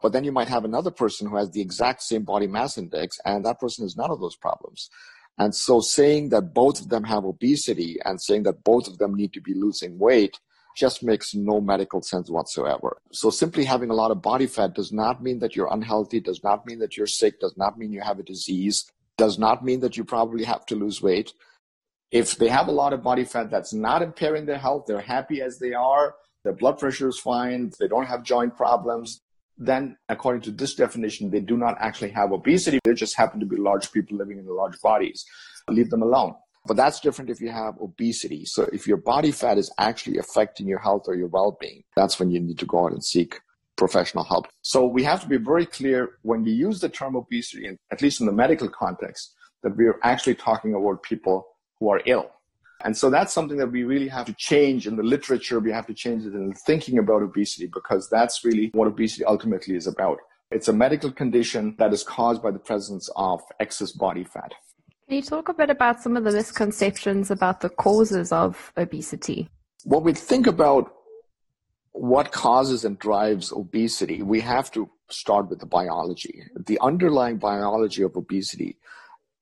But 0.02 0.14
then 0.14 0.24
you 0.24 0.32
might 0.32 0.48
have 0.48 0.64
another 0.64 0.92
person 0.92 1.28
who 1.28 1.38
has 1.38 1.52
the 1.52 1.62
exact 1.62 2.04
same 2.04 2.24
body 2.24 2.46
mass 2.46 2.78
index, 2.78 3.20
and 3.26 3.44
that 3.46 3.60
person 3.60 3.84
has 3.84 3.98
none 3.98 4.12
of 4.12 4.20
those 4.20 4.36
problems. 4.36 4.90
And 5.38 5.54
so 5.54 5.80
saying 5.80 6.30
that 6.30 6.54
both 6.54 6.82
of 6.82 6.90
them 6.90 7.04
have 7.04 7.26
obesity 7.26 7.98
and 8.04 8.22
saying 8.22 8.44
that 8.44 8.64
both 8.64 8.88
of 8.88 8.98
them 8.98 9.14
need 9.14 9.34
to 9.34 9.42
be 9.42 9.54
losing 9.54 10.00
weight 10.00 10.40
just 10.76 11.04
makes 11.04 11.34
no 11.34 11.60
medical 11.60 12.02
sense 12.02 12.30
whatsoever. 12.30 12.98
So 13.12 13.30
simply 13.32 13.66
having 13.66 13.90
a 13.90 13.96
lot 13.96 14.12
of 14.12 14.22
body 14.22 14.46
fat 14.46 14.76
does 14.76 14.92
not 14.92 15.24
mean 15.24 15.40
that 15.40 15.56
you're 15.56 15.74
unhealthy, 15.74 16.20
does 16.20 16.44
not 16.44 16.66
mean 16.68 16.80
that 16.80 16.96
you're 16.96 17.08
sick, 17.08 17.40
does 17.40 17.58
not 17.58 17.80
mean 17.80 17.92
you 17.92 18.02
have 18.02 18.20
a 18.20 18.24
disease, 18.24 18.90
does 19.18 19.40
not 19.40 19.66
mean 19.66 19.80
that 19.80 19.98
you 19.98 20.04
probably 20.04 20.44
have 20.44 20.66
to 20.68 20.76
lose 20.76 21.02
weight. 21.02 21.34
If 22.12 22.38
they 22.38 22.48
have 22.48 22.68
a 22.68 22.72
lot 22.72 22.94
of 22.94 23.02
body 23.02 23.26
fat 23.26 23.50
that's 23.50 23.74
not 23.74 24.04
impairing 24.04 24.46
their 24.46 24.60
health, 24.60 24.86
they're 24.88 25.02
happy 25.02 25.42
as 25.42 25.58
they 25.58 25.74
are, 25.74 26.16
their 26.44 26.54
blood 26.54 26.78
pressure 26.78 27.10
is 27.10 27.20
fine, 27.20 27.72
they 27.80 27.88
don't 27.88 28.06
have 28.06 28.24
joint 28.24 28.56
problems, 28.56 29.22
then 29.58 29.98
according 30.10 30.42
to 30.44 30.52
this 30.52 30.76
definition, 30.76 31.32
they 31.32 31.40
do 31.40 31.58
not 31.58 31.76
actually 31.80 32.12
have 32.12 32.32
obesity. 32.32 32.80
They 32.84 32.94
just 32.94 33.16
happen 33.16 33.40
to 33.40 33.46
be 33.46 33.58
large 33.58 33.92
people 33.92 34.18
living 34.18 34.38
in 34.38 34.48
large 34.48 34.80
bodies. 34.82 35.26
Leave 35.70 35.90
them 35.90 36.04
alone. 36.04 36.36
But 36.66 36.78
that's 36.78 37.00
different 37.00 37.30
if 37.30 37.40
you 37.40 37.50
have 37.50 37.76
obesity. 37.82 38.46
So 38.46 38.70
if 38.74 38.88
your 38.88 38.98
body 38.98 39.32
fat 39.32 39.58
is 39.58 39.74
actually 39.80 40.18
affecting 40.18 40.68
your 40.68 40.80
health 40.80 41.04
or 41.08 41.16
your 41.16 41.28
well-being, 41.28 41.84
that's 41.96 42.20
when 42.20 42.30
you 42.30 42.40
need 42.40 42.60
to 42.60 42.66
go 42.66 42.86
out 42.86 42.92
and 42.92 43.04
seek 43.04 43.40
professional 43.78 44.24
help. 44.24 44.48
So 44.62 44.86
we 44.86 45.04
have 45.04 45.22
to 45.22 45.28
be 45.28 45.38
very 45.38 45.66
clear 45.66 46.18
when 46.24 46.44
we 46.44 46.52
use 46.52 46.82
the 46.82 46.90
term 46.90 47.16
obesity, 47.16 47.78
at 47.92 48.02
least 48.02 48.20
in 48.20 48.26
the 48.26 48.34
medical 48.34 48.68
context, 48.68 49.34
that 49.64 49.78
we 49.78 49.86
are 49.86 50.00
actually 50.04 50.36
talking 50.36 50.74
about 50.74 51.04
people 51.04 51.48
who 51.80 51.90
are 51.90 52.02
ill. 52.06 52.32
And 52.88 52.96
so 52.96 53.10
that's 53.10 53.34
something 53.34 53.58
that 53.58 53.70
we 53.70 53.84
really 53.84 54.08
have 54.08 54.28
to 54.28 54.34
change 54.36 54.88
in 54.88 54.96
the 54.96 55.04
literature. 55.04 55.60
We 55.60 55.74
have 55.74 55.86
to 55.88 55.94
change 55.94 56.26
it 56.26 56.34
in 56.34 56.54
thinking 56.54 57.00
about 57.00 57.22
obesity 57.22 57.68
because 57.68 58.10
that's 58.10 58.46
really 58.46 58.70
what 58.74 58.88
obesity 58.88 59.26
ultimately 59.26 59.76
is 59.76 59.88
about. 59.88 60.20
It's 60.52 60.70
a 60.70 60.74
medical 60.74 61.12
condition 61.12 61.76
that 61.80 61.92
is 61.92 62.02
caused 62.02 62.42
by 62.42 62.52
the 62.52 62.60
presence 62.60 63.10
of 63.18 63.42
excess 63.60 63.92
body 63.92 64.24
fat. 64.24 64.54
Can 65.06 65.18
you 65.18 65.22
talk 65.22 65.50
a 65.50 65.54
bit 65.54 65.70
about 65.70 66.02
some 66.02 66.16
of 66.16 66.24
the 66.24 66.32
misconceptions 66.32 67.30
about 67.30 67.60
the 67.60 67.68
causes 67.68 68.32
of 68.32 68.72
obesity? 68.78 69.50
When 69.84 70.04
we 70.04 70.14
think 70.14 70.48
about 70.48 70.94
what 71.92 72.32
causes 72.32 72.86
and 72.86 72.98
drives 72.98 73.52
obesity, 73.52 74.24
we 74.24 74.40
have 74.40 74.72
to 74.72 74.90
start 75.10 75.50
with 75.50 75.60
the 75.60 75.66
biology. 75.66 76.42
The 76.56 76.80
underlying 76.80 77.36
biology 77.36 78.04
of 78.04 78.16
obesity 78.16 78.78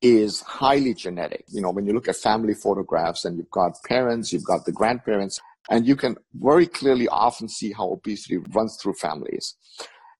is 0.01 0.41
highly 0.41 0.93
genetic. 0.93 1.45
You 1.47 1.61
know, 1.61 1.71
when 1.71 1.85
you 1.85 1.93
look 1.93 2.07
at 2.07 2.15
family 2.15 2.53
photographs 2.53 3.25
and 3.25 3.37
you've 3.37 3.51
got 3.51 3.81
parents, 3.87 4.31
you've 4.31 4.45
got 4.45 4.65
the 4.65 4.71
grandparents, 4.71 5.39
and 5.69 5.87
you 5.87 5.95
can 5.95 6.17
very 6.33 6.67
clearly 6.67 7.07
often 7.07 7.49
see 7.49 7.71
how 7.71 7.91
obesity 7.91 8.37
runs 8.37 8.77
through 8.81 8.93
families. 8.93 9.55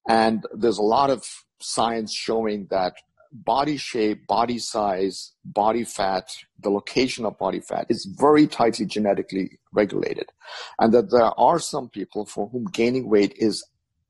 And 0.08 0.44
there's 0.54 0.78
a 0.78 0.84
lot 0.84 1.10
of 1.10 1.26
science 1.60 2.14
showing 2.14 2.68
that 2.70 2.94
body 3.32 3.76
shape, 3.76 4.26
body 4.28 4.58
size, 4.58 5.34
body 5.44 5.84
fat, 5.84 6.30
the 6.60 6.70
location 6.70 7.26
of 7.26 7.38
body 7.38 7.60
fat 7.60 7.86
is 7.90 8.08
very 8.18 8.48
tightly 8.48 8.86
genetically 8.86 9.60
regulated. 9.74 10.32
And 10.80 10.94
that 10.94 11.12
there 11.12 11.38
are 11.38 11.60
some 11.60 11.90
people 11.90 12.26
for 12.26 12.48
whom 12.48 12.66
gaining 12.66 13.10
weight 13.10 13.34
is 13.36 13.66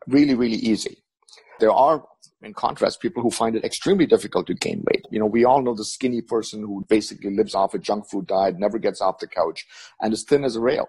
really, 0.08 0.36
really 0.36 0.58
easy. 0.58 1.04
There 1.60 1.72
are 1.72 2.06
in 2.46 2.54
contrast, 2.54 3.02
people 3.02 3.24
who 3.24 3.32
find 3.32 3.56
it 3.56 3.66
extremely 3.66 4.06
difficult 4.06 4.48
to 4.48 4.54
gain 4.54 4.84
weight. 4.86 5.06
You 5.10 5.20
know, 5.20 5.26
we 5.26 5.46
all 5.46 5.62
know 5.62 5.76
the 5.76 5.84
skinny 5.84 6.22
person 6.22 6.62
who 6.62 6.86
basically 6.88 7.36
lives 7.36 7.56
off 7.56 7.74
a 7.74 7.80
junk 7.80 8.10
food 8.10 8.28
diet, 8.28 8.60
never 8.60 8.78
gets 8.78 9.02
off 9.02 9.20
the 9.20 9.28
couch, 9.28 9.66
and 10.00 10.14
is 10.14 10.24
thin 10.24 10.44
as 10.44 10.56
a 10.56 10.62
rail. 10.62 10.88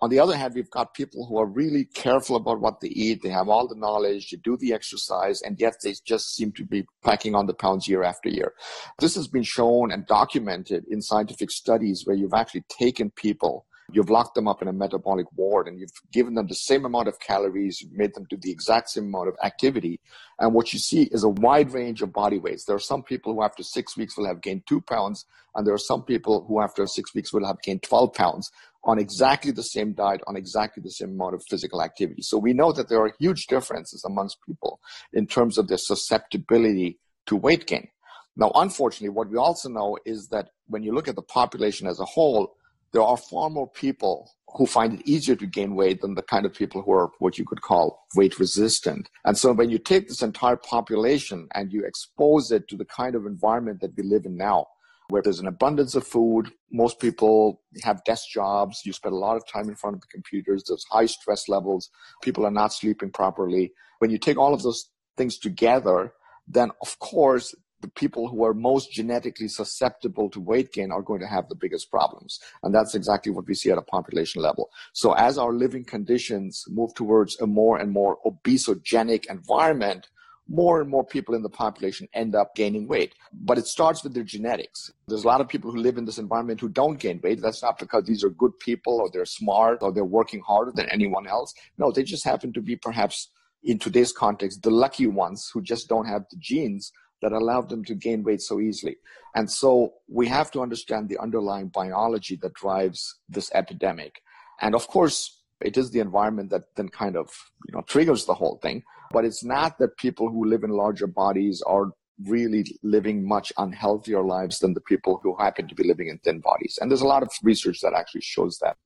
On 0.00 0.10
the 0.10 0.20
other 0.20 0.36
hand, 0.36 0.54
we've 0.54 0.70
got 0.70 0.94
people 0.94 1.26
who 1.26 1.38
are 1.38 1.46
really 1.46 1.84
careful 1.84 2.36
about 2.36 2.60
what 2.60 2.80
they 2.80 2.88
eat. 2.88 3.20
They 3.20 3.30
have 3.30 3.48
all 3.48 3.66
the 3.66 3.74
knowledge, 3.74 4.30
they 4.30 4.36
do 4.36 4.56
the 4.56 4.72
exercise, 4.72 5.42
and 5.42 5.58
yet 5.58 5.74
they 5.82 5.94
just 6.06 6.36
seem 6.36 6.52
to 6.52 6.64
be 6.64 6.86
packing 7.02 7.34
on 7.34 7.46
the 7.46 7.54
pounds 7.54 7.88
year 7.88 8.04
after 8.04 8.28
year. 8.28 8.52
This 9.00 9.16
has 9.16 9.26
been 9.26 9.42
shown 9.42 9.90
and 9.90 10.06
documented 10.06 10.84
in 10.88 11.02
scientific 11.02 11.50
studies 11.50 12.02
where 12.04 12.14
you've 12.14 12.34
actually 12.34 12.64
taken 12.68 13.10
people 13.10 13.66
You've 13.90 14.10
locked 14.10 14.34
them 14.34 14.46
up 14.46 14.60
in 14.60 14.68
a 14.68 14.72
metabolic 14.72 15.26
ward 15.34 15.66
and 15.66 15.80
you've 15.80 15.92
given 16.12 16.34
them 16.34 16.46
the 16.46 16.54
same 16.54 16.84
amount 16.84 17.08
of 17.08 17.18
calories, 17.20 17.82
made 17.90 18.14
them 18.14 18.26
do 18.28 18.36
the 18.36 18.50
exact 18.50 18.90
same 18.90 19.04
amount 19.06 19.28
of 19.28 19.36
activity. 19.42 19.98
And 20.38 20.52
what 20.52 20.74
you 20.74 20.78
see 20.78 21.04
is 21.04 21.24
a 21.24 21.30
wide 21.30 21.72
range 21.72 22.02
of 22.02 22.12
body 22.12 22.38
weights. 22.38 22.64
There 22.64 22.76
are 22.76 22.80
some 22.80 23.02
people 23.02 23.32
who 23.32 23.42
after 23.42 23.62
six 23.62 23.96
weeks 23.96 24.16
will 24.16 24.26
have 24.26 24.42
gained 24.42 24.66
two 24.66 24.82
pounds, 24.82 25.24
and 25.54 25.66
there 25.66 25.72
are 25.72 25.78
some 25.78 26.02
people 26.02 26.44
who 26.46 26.60
after 26.60 26.86
six 26.86 27.14
weeks 27.14 27.32
will 27.32 27.46
have 27.46 27.62
gained 27.62 27.82
12 27.82 28.12
pounds 28.12 28.50
on 28.84 28.98
exactly 28.98 29.52
the 29.52 29.62
same 29.62 29.92
diet, 29.92 30.20
on 30.26 30.36
exactly 30.36 30.82
the 30.82 30.90
same 30.90 31.10
amount 31.10 31.34
of 31.34 31.42
physical 31.48 31.82
activity. 31.82 32.20
So 32.20 32.36
we 32.36 32.52
know 32.52 32.72
that 32.72 32.88
there 32.88 33.00
are 33.00 33.12
huge 33.18 33.46
differences 33.46 34.04
amongst 34.04 34.38
people 34.46 34.80
in 35.14 35.26
terms 35.26 35.56
of 35.56 35.68
their 35.68 35.78
susceptibility 35.78 36.98
to 37.26 37.36
weight 37.36 37.66
gain. 37.66 37.88
Now, 38.36 38.52
unfortunately, 38.54 39.08
what 39.08 39.30
we 39.30 39.36
also 39.36 39.68
know 39.68 39.98
is 40.04 40.28
that 40.28 40.50
when 40.66 40.82
you 40.82 40.94
look 40.94 41.08
at 41.08 41.16
the 41.16 41.22
population 41.22 41.88
as 41.88 41.98
a 41.98 42.04
whole, 42.04 42.54
there 42.92 43.02
are 43.02 43.16
far 43.16 43.50
more 43.50 43.68
people 43.68 44.30
who 44.56 44.66
find 44.66 44.94
it 44.94 45.06
easier 45.06 45.36
to 45.36 45.46
gain 45.46 45.74
weight 45.74 46.00
than 46.00 46.14
the 46.14 46.22
kind 46.22 46.46
of 46.46 46.54
people 46.54 46.82
who 46.82 46.92
are 46.92 47.10
what 47.18 47.38
you 47.38 47.44
could 47.44 47.60
call 47.60 48.06
weight 48.16 48.38
resistant. 48.38 49.10
And 49.24 49.36
so 49.36 49.52
when 49.52 49.68
you 49.68 49.78
take 49.78 50.08
this 50.08 50.22
entire 50.22 50.56
population 50.56 51.48
and 51.54 51.72
you 51.72 51.84
expose 51.84 52.50
it 52.50 52.66
to 52.68 52.76
the 52.76 52.86
kind 52.86 53.14
of 53.14 53.26
environment 53.26 53.80
that 53.82 53.96
we 53.96 54.02
live 54.02 54.24
in 54.24 54.36
now, 54.36 54.66
where 55.10 55.22
there's 55.22 55.40
an 55.40 55.46
abundance 55.46 55.94
of 55.94 56.06
food, 56.06 56.50
most 56.70 56.98
people 56.98 57.62
have 57.82 58.04
desk 58.04 58.28
jobs, 58.30 58.82
you 58.84 58.92
spend 58.92 59.14
a 59.14 59.18
lot 59.18 59.36
of 59.36 59.46
time 59.46 59.68
in 59.68 59.74
front 59.74 59.96
of 59.96 60.00
the 60.00 60.06
computers, 60.08 60.64
there's 60.66 60.84
high 60.90 61.06
stress 61.06 61.48
levels, 61.48 61.90
people 62.22 62.44
are 62.44 62.50
not 62.50 62.72
sleeping 62.72 63.10
properly. 63.10 63.72
When 63.98 64.10
you 64.10 64.18
take 64.18 64.38
all 64.38 64.54
of 64.54 64.62
those 64.62 64.90
things 65.16 65.38
together, 65.38 66.12
then 66.46 66.70
of 66.82 66.98
course 66.98 67.54
the 67.80 67.88
people 67.88 68.28
who 68.28 68.44
are 68.44 68.54
most 68.54 68.92
genetically 68.92 69.48
susceptible 69.48 70.28
to 70.30 70.40
weight 70.40 70.72
gain 70.72 70.90
are 70.90 71.02
going 71.02 71.20
to 71.20 71.26
have 71.26 71.48
the 71.48 71.54
biggest 71.54 71.90
problems. 71.90 72.40
And 72.62 72.74
that's 72.74 72.94
exactly 72.94 73.32
what 73.32 73.46
we 73.46 73.54
see 73.54 73.70
at 73.70 73.78
a 73.78 73.82
population 73.82 74.42
level. 74.42 74.70
So 74.92 75.12
as 75.12 75.38
our 75.38 75.52
living 75.52 75.84
conditions 75.84 76.64
move 76.68 76.94
towards 76.94 77.40
a 77.40 77.46
more 77.46 77.78
and 77.78 77.92
more 77.92 78.18
obesogenic 78.26 79.26
environment, 79.26 80.08
more 80.48 80.80
and 80.80 80.88
more 80.88 81.04
people 81.04 81.34
in 81.34 81.42
the 81.42 81.50
population 81.50 82.08
end 82.14 82.34
up 82.34 82.54
gaining 82.54 82.88
weight. 82.88 83.14
But 83.32 83.58
it 83.58 83.66
starts 83.66 84.02
with 84.02 84.14
their 84.14 84.24
genetics. 84.24 84.90
There's 85.06 85.24
a 85.24 85.26
lot 85.26 85.42
of 85.42 85.48
people 85.48 85.70
who 85.70 85.78
live 85.78 85.98
in 85.98 86.06
this 86.06 86.18
environment 86.18 86.60
who 86.60 86.70
don't 86.70 86.98
gain 86.98 87.20
weight. 87.22 87.42
That's 87.42 87.62
not 87.62 87.78
because 87.78 88.04
these 88.04 88.24
are 88.24 88.30
good 88.30 88.58
people 88.58 88.94
or 88.94 89.10
they're 89.12 89.26
smart 89.26 89.82
or 89.82 89.92
they're 89.92 90.04
working 90.04 90.40
harder 90.40 90.72
than 90.74 90.88
anyone 90.88 91.26
else. 91.26 91.52
No, 91.76 91.92
they 91.92 92.02
just 92.02 92.24
happen 92.24 92.52
to 92.54 92.62
be 92.62 92.76
perhaps 92.76 93.30
in 93.62 93.78
today's 93.78 94.12
context, 94.12 94.62
the 94.62 94.70
lucky 94.70 95.06
ones 95.06 95.50
who 95.52 95.60
just 95.60 95.88
don't 95.88 96.06
have 96.06 96.24
the 96.30 96.36
genes 96.38 96.92
that 97.22 97.32
allowed 97.32 97.68
them 97.68 97.84
to 97.84 97.94
gain 97.94 98.22
weight 98.22 98.40
so 98.40 98.60
easily. 98.60 98.96
And 99.34 99.50
so 99.50 99.94
we 100.08 100.26
have 100.28 100.50
to 100.52 100.60
understand 100.60 101.08
the 101.08 101.18
underlying 101.18 101.68
biology 101.68 102.36
that 102.42 102.54
drives 102.54 103.16
this 103.28 103.50
epidemic. 103.54 104.22
And 104.60 104.74
of 104.74 104.88
course, 104.88 105.42
it 105.60 105.76
is 105.76 105.90
the 105.90 106.00
environment 106.00 106.50
that 106.50 106.64
then 106.76 106.88
kind 106.88 107.16
of, 107.16 107.30
you 107.66 107.74
know, 107.74 107.82
triggers 107.82 108.24
the 108.24 108.34
whole 108.34 108.58
thing. 108.62 108.82
But 109.10 109.24
it's 109.24 109.44
not 109.44 109.78
that 109.78 109.96
people 109.96 110.28
who 110.30 110.44
live 110.44 110.64
in 110.64 110.70
larger 110.70 111.06
bodies 111.06 111.62
are 111.66 111.86
really 112.26 112.64
living 112.82 113.26
much 113.26 113.52
unhealthier 113.58 114.26
lives 114.26 114.58
than 114.58 114.74
the 114.74 114.80
people 114.80 115.20
who 115.22 115.36
happen 115.38 115.68
to 115.68 115.74
be 115.74 115.86
living 115.86 116.08
in 116.08 116.18
thin 116.18 116.40
bodies. 116.40 116.78
And 116.80 116.90
there's 116.90 117.00
a 117.00 117.06
lot 117.06 117.22
of 117.22 117.30
research 117.42 117.80
that 117.80 117.94
actually 117.94 118.22
shows 118.22 118.58
that. 118.58 118.76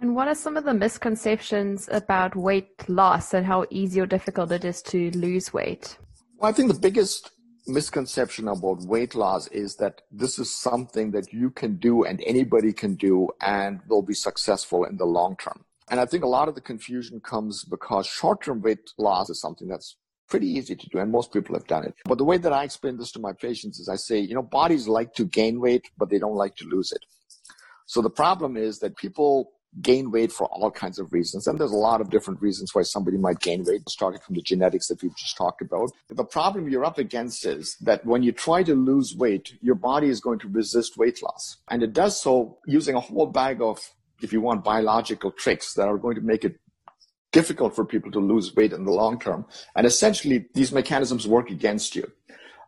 And 0.00 0.16
what 0.16 0.26
are 0.26 0.34
some 0.34 0.56
of 0.56 0.64
the 0.64 0.74
misconceptions 0.74 1.88
about 1.92 2.34
weight 2.34 2.88
loss 2.88 3.34
and 3.34 3.46
how 3.46 3.66
easy 3.70 4.00
or 4.00 4.06
difficult 4.06 4.50
it 4.50 4.64
is 4.64 4.82
to 4.82 5.10
lose 5.12 5.52
weight? 5.52 5.96
Well, 6.38 6.50
I 6.50 6.52
think 6.52 6.72
the 6.72 6.78
biggest 6.78 7.30
misconception 7.66 8.48
about 8.48 8.82
weight 8.82 9.14
loss 9.14 9.46
is 9.48 9.76
that 9.76 10.02
this 10.10 10.38
is 10.38 10.54
something 10.54 11.12
that 11.12 11.32
you 11.32 11.50
can 11.50 11.76
do 11.76 12.04
and 12.04 12.22
anybody 12.26 12.72
can 12.72 12.94
do 12.94 13.28
and 13.40 13.80
will 13.88 14.02
be 14.02 14.14
successful 14.14 14.84
in 14.84 14.96
the 14.96 15.04
long 15.04 15.36
term. 15.36 15.64
And 15.90 16.00
I 16.00 16.06
think 16.06 16.24
a 16.24 16.28
lot 16.28 16.48
of 16.48 16.54
the 16.54 16.60
confusion 16.60 17.20
comes 17.20 17.64
because 17.64 18.06
short 18.06 18.42
term 18.42 18.62
weight 18.62 18.90
loss 18.98 19.30
is 19.30 19.40
something 19.40 19.68
that's 19.68 19.96
pretty 20.28 20.48
easy 20.48 20.74
to 20.74 20.88
do, 20.88 20.98
and 20.98 21.12
most 21.12 21.32
people 21.32 21.54
have 21.54 21.66
done 21.66 21.84
it. 21.84 21.94
But 22.06 22.16
the 22.16 22.24
way 22.24 22.38
that 22.38 22.52
I 22.52 22.64
explain 22.64 22.96
this 22.96 23.12
to 23.12 23.20
my 23.20 23.34
patients 23.34 23.78
is 23.78 23.88
I 23.88 23.96
say, 23.96 24.18
you 24.18 24.34
know, 24.34 24.42
bodies 24.42 24.88
like 24.88 25.12
to 25.14 25.26
gain 25.26 25.60
weight, 25.60 25.84
but 25.98 26.08
they 26.08 26.18
don't 26.18 26.36
like 26.36 26.56
to 26.56 26.64
lose 26.64 26.90
it. 26.92 27.04
So 27.86 28.00
the 28.00 28.08
problem 28.08 28.56
is 28.56 28.78
that 28.78 28.96
people 28.96 29.50
gain 29.80 30.10
weight 30.10 30.32
for 30.32 30.46
all 30.48 30.70
kinds 30.70 30.98
of 30.98 31.12
reasons. 31.12 31.46
And 31.46 31.58
there's 31.58 31.72
a 31.72 31.76
lot 31.76 32.00
of 32.00 32.10
different 32.10 32.42
reasons 32.42 32.74
why 32.74 32.82
somebody 32.82 33.16
might 33.16 33.40
gain 33.40 33.64
weight, 33.64 33.88
starting 33.88 34.20
from 34.20 34.34
the 34.34 34.42
genetics 34.42 34.88
that 34.88 35.02
we've 35.02 35.16
just 35.16 35.36
talked 35.36 35.62
about. 35.62 35.90
The 36.08 36.24
problem 36.24 36.68
you're 36.68 36.84
up 36.84 36.98
against 36.98 37.46
is 37.46 37.76
that 37.80 38.04
when 38.04 38.22
you 38.22 38.32
try 38.32 38.62
to 38.64 38.74
lose 38.74 39.14
weight, 39.16 39.54
your 39.62 39.74
body 39.74 40.08
is 40.08 40.20
going 40.20 40.40
to 40.40 40.48
resist 40.48 40.98
weight 40.98 41.22
loss. 41.22 41.56
And 41.68 41.82
it 41.82 41.92
does 41.92 42.20
so 42.20 42.58
using 42.66 42.94
a 42.96 43.00
whole 43.00 43.26
bag 43.26 43.62
of, 43.62 43.78
if 44.20 44.32
you 44.32 44.40
want, 44.40 44.64
biological 44.64 45.30
tricks 45.30 45.74
that 45.74 45.88
are 45.88 45.98
going 45.98 46.16
to 46.16 46.20
make 46.20 46.44
it 46.44 46.58
difficult 47.32 47.74
for 47.74 47.84
people 47.84 48.10
to 48.12 48.20
lose 48.20 48.54
weight 48.54 48.72
in 48.72 48.84
the 48.84 48.92
long 48.92 49.18
term. 49.18 49.46
And 49.74 49.86
essentially, 49.86 50.46
these 50.52 50.70
mechanisms 50.70 51.26
work 51.26 51.50
against 51.50 51.96
you. 51.96 52.12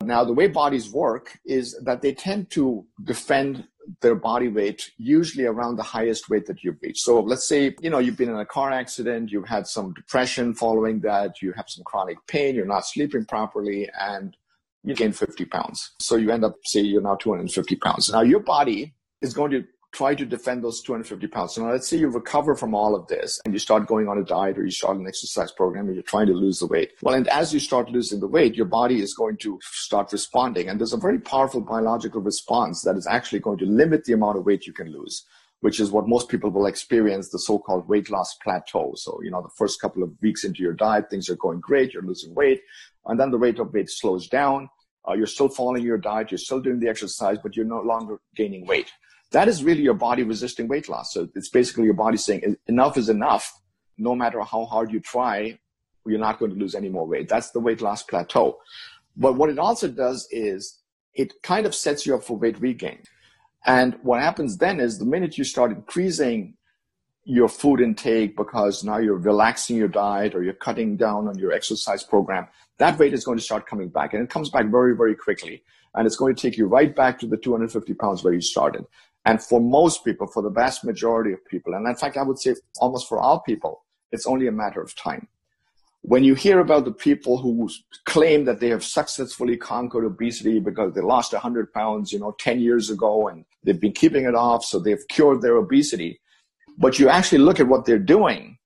Now, 0.02 0.24
the 0.24 0.32
way 0.32 0.48
bodies 0.48 0.90
work 0.90 1.38
is 1.44 1.78
that 1.84 2.02
they 2.02 2.12
tend 2.12 2.50
to 2.50 2.84
defend 3.02 3.68
their 4.00 4.14
body 4.14 4.48
weight 4.48 4.90
usually 4.96 5.44
around 5.44 5.76
the 5.76 5.82
highest 5.82 6.30
weight 6.30 6.46
that 6.46 6.62
you've 6.62 6.78
reached. 6.82 7.04
So 7.04 7.20
let's 7.20 7.46
say, 7.46 7.74
you 7.80 7.90
know, 7.90 7.98
you've 7.98 8.16
been 8.16 8.30
in 8.30 8.36
a 8.36 8.46
car 8.46 8.70
accident, 8.70 9.30
you've 9.30 9.48
had 9.48 9.66
some 9.66 9.92
depression 9.94 10.54
following 10.54 11.00
that, 11.00 11.42
you 11.42 11.52
have 11.52 11.68
some 11.68 11.84
chronic 11.84 12.18
pain, 12.26 12.54
you're 12.54 12.66
not 12.66 12.86
sleeping 12.86 13.24
properly, 13.24 13.88
and 14.00 14.36
you 14.82 14.94
gain 14.94 15.12
50 15.12 15.44
pounds. 15.46 15.92
So 16.00 16.16
you 16.16 16.30
end 16.30 16.44
up, 16.44 16.56
say, 16.64 16.80
you're 16.80 17.02
now 17.02 17.16
250 17.16 17.76
pounds. 17.76 18.10
Now 18.10 18.22
your 18.22 18.40
body 18.40 18.94
is 19.22 19.34
going 19.34 19.50
to 19.52 19.64
try 19.94 20.14
to 20.14 20.26
defend 20.26 20.62
those 20.62 20.82
250 20.82 21.26
pounds. 21.28 21.54
So 21.54 21.64
now 21.64 21.72
let's 21.72 21.88
say 21.88 21.96
you 21.96 22.08
recover 22.08 22.54
from 22.54 22.74
all 22.74 22.94
of 22.94 23.06
this 23.06 23.40
and 23.44 23.54
you 23.54 23.60
start 23.60 23.86
going 23.86 24.08
on 24.08 24.18
a 24.18 24.24
diet 24.24 24.58
or 24.58 24.64
you 24.64 24.70
start 24.70 24.98
an 24.98 25.06
exercise 25.06 25.52
program 25.52 25.86
and 25.86 25.94
you're 25.94 26.02
trying 26.02 26.26
to 26.26 26.34
lose 26.34 26.58
the 26.58 26.66
weight. 26.66 26.92
Well, 27.00 27.14
and 27.14 27.28
as 27.28 27.54
you 27.54 27.60
start 27.60 27.90
losing 27.90 28.20
the 28.20 28.28
weight, 28.28 28.56
your 28.56 28.66
body 28.66 29.00
is 29.00 29.14
going 29.14 29.36
to 29.38 29.58
start 29.62 30.12
responding. 30.12 30.68
And 30.68 30.78
there's 30.78 30.92
a 30.92 30.98
very 30.98 31.20
powerful 31.20 31.60
biological 31.60 32.20
response 32.20 32.82
that 32.82 32.96
is 32.96 33.06
actually 33.06 33.38
going 33.38 33.58
to 33.58 33.66
limit 33.66 34.04
the 34.04 34.12
amount 34.12 34.36
of 34.36 34.44
weight 34.44 34.66
you 34.66 34.72
can 34.72 34.92
lose 34.92 35.24
which 35.64 35.80
is 35.80 35.90
what 35.90 36.06
most 36.06 36.28
people 36.28 36.50
will 36.50 36.66
experience 36.66 37.30
the 37.30 37.38
so-called 37.38 37.88
weight 37.88 38.10
loss 38.10 38.34
plateau. 38.42 38.92
So, 38.96 39.18
you 39.22 39.30
know, 39.30 39.40
the 39.40 39.48
first 39.56 39.80
couple 39.80 40.02
of 40.02 40.12
weeks 40.20 40.44
into 40.44 40.62
your 40.62 40.74
diet, 40.74 41.08
things 41.08 41.30
are 41.30 41.36
going 41.36 41.60
great, 41.60 41.94
you're 41.94 42.02
losing 42.02 42.34
weight, 42.34 42.60
and 43.06 43.18
then 43.18 43.30
the 43.30 43.38
rate 43.38 43.58
of 43.58 43.72
weight 43.72 43.88
slows 43.88 44.28
down. 44.28 44.68
Uh, 45.06 45.12
you're 45.12 45.26
still 45.26 45.48
following 45.48 45.82
your 45.82 45.98
diet, 45.98 46.30
you're 46.30 46.38
still 46.38 46.60
doing 46.60 46.80
the 46.80 46.88
exercise, 46.88 47.38
but 47.42 47.56
you're 47.56 47.66
no 47.66 47.80
longer 47.80 48.20
gaining 48.34 48.66
weight. 48.66 48.90
That 49.32 49.48
is 49.48 49.64
really 49.64 49.82
your 49.82 49.94
body 49.94 50.22
resisting 50.22 50.68
weight 50.68 50.88
loss. 50.88 51.12
So 51.12 51.28
it's 51.34 51.48
basically 51.48 51.84
your 51.84 51.94
body 51.94 52.16
saying 52.16 52.56
enough 52.66 52.96
is 52.96 53.08
enough. 53.08 53.52
No 53.98 54.14
matter 54.14 54.40
how 54.40 54.64
hard 54.64 54.92
you 54.92 55.00
try, 55.00 55.58
you're 56.06 56.18
not 56.18 56.38
going 56.38 56.52
to 56.52 56.56
lose 56.56 56.74
any 56.74 56.88
more 56.88 57.06
weight. 57.06 57.28
That's 57.28 57.50
the 57.50 57.60
weight 57.60 57.80
loss 57.80 58.02
plateau. 58.02 58.58
But 59.16 59.36
what 59.36 59.50
it 59.50 59.58
also 59.58 59.88
does 59.88 60.28
is 60.30 60.80
it 61.14 61.42
kind 61.42 61.66
of 61.66 61.74
sets 61.74 62.06
you 62.06 62.14
up 62.14 62.24
for 62.24 62.36
weight 62.36 62.60
regain. 62.60 63.00
And 63.66 63.96
what 64.02 64.20
happens 64.20 64.58
then 64.58 64.80
is 64.80 64.98
the 64.98 65.04
minute 65.04 65.38
you 65.38 65.44
start 65.44 65.70
increasing 65.70 66.54
your 67.24 67.48
food 67.48 67.80
intake 67.80 68.36
because 68.36 68.84
now 68.84 68.98
you're 68.98 69.16
relaxing 69.16 69.76
your 69.76 69.88
diet 69.88 70.34
or 70.34 70.42
you're 70.42 70.52
cutting 70.52 70.96
down 70.96 71.26
on 71.26 71.38
your 71.38 71.52
exercise 71.52 72.02
program, 72.02 72.46
that 72.78 72.98
weight 72.98 73.14
is 73.14 73.24
going 73.24 73.38
to 73.38 73.44
start 73.44 73.66
coming 73.66 73.88
back. 73.88 74.12
And 74.12 74.22
it 74.22 74.30
comes 74.30 74.50
back 74.50 74.66
very, 74.66 74.96
very 74.96 75.14
quickly. 75.14 75.62
And 75.94 76.06
it's 76.06 76.16
going 76.16 76.34
to 76.34 76.40
take 76.42 76.58
you 76.58 76.66
right 76.66 76.94
back 76.94 77.18
to 77.20 77.26
the 77.26 77.36
250 77.36 77.94
pounds 77.94 78.22
where 78.22 78.34
you 78.34 78.40
started. 78.40 78.84
And 79.24 79.42
for 79.42 79.60
most 79.60 80.04
people, 80.04 80.26
for 80.26 80.42
the 80.42 80.50
vast 80.50 80.84
majority 80.84 81.32
of 81.32 81.44
people, 81.46 81.74
and 81.74 81.86
in 81.86 81.94
fact, 81.94 82.16
I 82.16 82.22
would 82.22 82.38
say 82.38 82.56
almost 82.78 83.08
for 83.08 83.18
all 83.18 83.40
people, 83.40 83.84
it's 84.12 84.26
only 84.26 84.46
a 84.46 84.52
matter 84.52 84.82
of 84.82 84.94
time. 84.94 85.28
When 86.02 86.22
you 86.22 86.34
hear 86.34 86.60
about 86.60 86.84
the 86.84 86.92
people 86.92 87.38
who 87.38 87.70
claim 88.04 88.44
that 88.44 88.60
they 88.60 88.68
have 88.68 88.84
successfully 88.84 89.56
conquered 89.56 90.04
obesity 90.04 90.60
because 90.60 90.92
they 90.92 91.00
lost 91.00 91.32
100 91.32 91.72
pounds, 91.72 92.12
you 92.12 92.18
know, 92.18 92.34
10 92.38 92.60
years 92.60 92.90
ago 92.90 93.28
and 93.28 93.46
they've 93.62 93.80
been 93.80 93.92
keeping 93.92 94.26
it 94.26 94.34
off, 94.34 94.64
so 94.64 94.78
they've 94.78 95.08
cured 95.08 95.40
their 95.40 95.56
obesity, 95.56 96.20
but 96.78 96.98
you 96.98 97.08
actually 97.08 97.38
look 97.38 97.60
at 97.60 97.68
what 97.68 97.84
they're 97.84 97.98
doing 97.98 98.58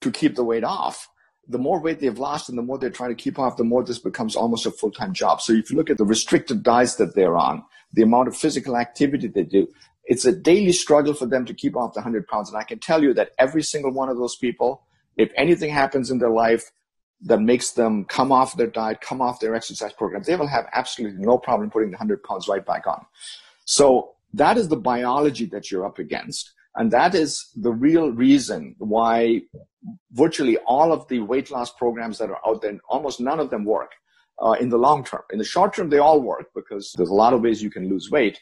to 0.00 0.10
keep 0.10 0.34
the 0.34 0.44
weight 0.44 0.64
off, 0.64 1.08
the 1.48 1.58
more 1.58 1.80
weight 1.80 2.00
they've 2.00 2.18
lost 2.18 2.48
and 2.48 2.58
the 2.58 2.62
more 2.62 2.78
they're 2.78 2.90
trying 2.90 3.14
to 3.14 3.22
keep 3.22 3.38
off, 3.38 3.56
the 3.56 3.64
more 3.64 3.84
this 3.84 3.98
becomes 3.98 4.36
almost 4.36 4.66
a 4.66 4.70
full-time 4.70 5.12
job. 5.12 5.40
So 5.40 5.52
if 5.52 5.70
you 5.70 5.76
look 5.76 5.90
at 5.90 5.98
the 5.98 6.04
restricted 6.04 6.62
diets 6.62 6.96
that 6.96 7.14
they're 7.14 7.36
on, 7.36 7.62
the 7.92 8.02
amount 8.02 8.28
of 8.28 8.36
physical 8.36 8.76
activity 8.76 9.28
they 9.28 9.44
do, 9.44 9.68
it's 10.04 10.24
a 10.24 10.32
daily 10.32 10.72
struggle 10.72 11.14
for 11.14 11.26
them 11.26 11.44
to 11.46 11.54
keep 11.54 11.76
off 11.76 11.94
the 11.94 12.00
100 12.00 12.26
pounds. 12.26 12.48
And 12.48 12.58
I 12.58 12.64
can 12.64 12.78
tell 12.78 13.02
you 13.02 13.14
that 13.14 13.30
every 13.38 13.62
single 13.62 13.92
one 13.92 14.08
of 14.08 14.16
those 14.16 14.36
people, 14.36 14.82
if 15.16 15.30
anything 15.36 15.70
happens 15.70 16.10
in 16.10 16.18
their 16.18 16.30
life 16.30 16.70
that 17.22 17.40
makes 17.40 17.72
them 17.72 18.04
come 18.04 18.30
off 18.30 18.56
their 18.56 18.66
diet, 18.66 19.00
come 19.00 19.20
off 19.20 19.40
their 19.40 19.54
exercise 19.54 19.92
program, 19.92 20.22
they 20.22 20.36
will 20.36 20.46
have 20.46 20.66
absolutely 20.74 21.24
no 21.24 21.38
problem 21.38 21.70
putting 21.70 21.90
the 21.90 21.96
100 21.96 22.22
pounds 22.22 22.46
right 22.48 22.64
back 22.64 22.86
on. 22.86 23.04
So 23.64 24.12
that 24.34 24.58
is 24.58 24.68
the 24.68 24.76
biology 24.76 25.46
that 25.46 25.70
you're 25.70 25.86
up 25.86 25.98
against. 25.98 26.52
And 26.76 26.90
that 26.92 27.14
is 27.14 27.50
the 27.56 27.72
real 27.72 28.10
reason 28.10 28.74
why 28.78 29.42
virtually 30.12 30.58
all 30.66 30.92
of 30.92 31.08
the 31.08 31.20
weight 31.20 31.50
loss 31.50 31.72
programs 31.72 32.18
that 32.18 32.30
are 32.30 32.40
out 32.46 32.62
there, 32.62 32.78
almost 32.88 33.20
none 33.20 33.40
of 33.40 33.50
them 33.50 33.64
work 33.64 33.92
uh, 34.42 34.52
in 34.52 34.68
the 34.68 34.76
long 34.76 35.04
term. 35.04 35.22
In 35.32 35.38
the 35.38 35.44
short 35.44 35.74
term, 35.74 35.88
they 35.88 35.98
all 35.98 36.20
work 36.20 36.50
because 36.54 36.92
there's 36.96 37.08
a 37.08 37.14
lot 37.14 37.32
of 37.32 37.40
ways 37.40 37.62
you 37.62 37.70
can 37.70 37.88
lose 37.88 38.10
weight 38.10 38.38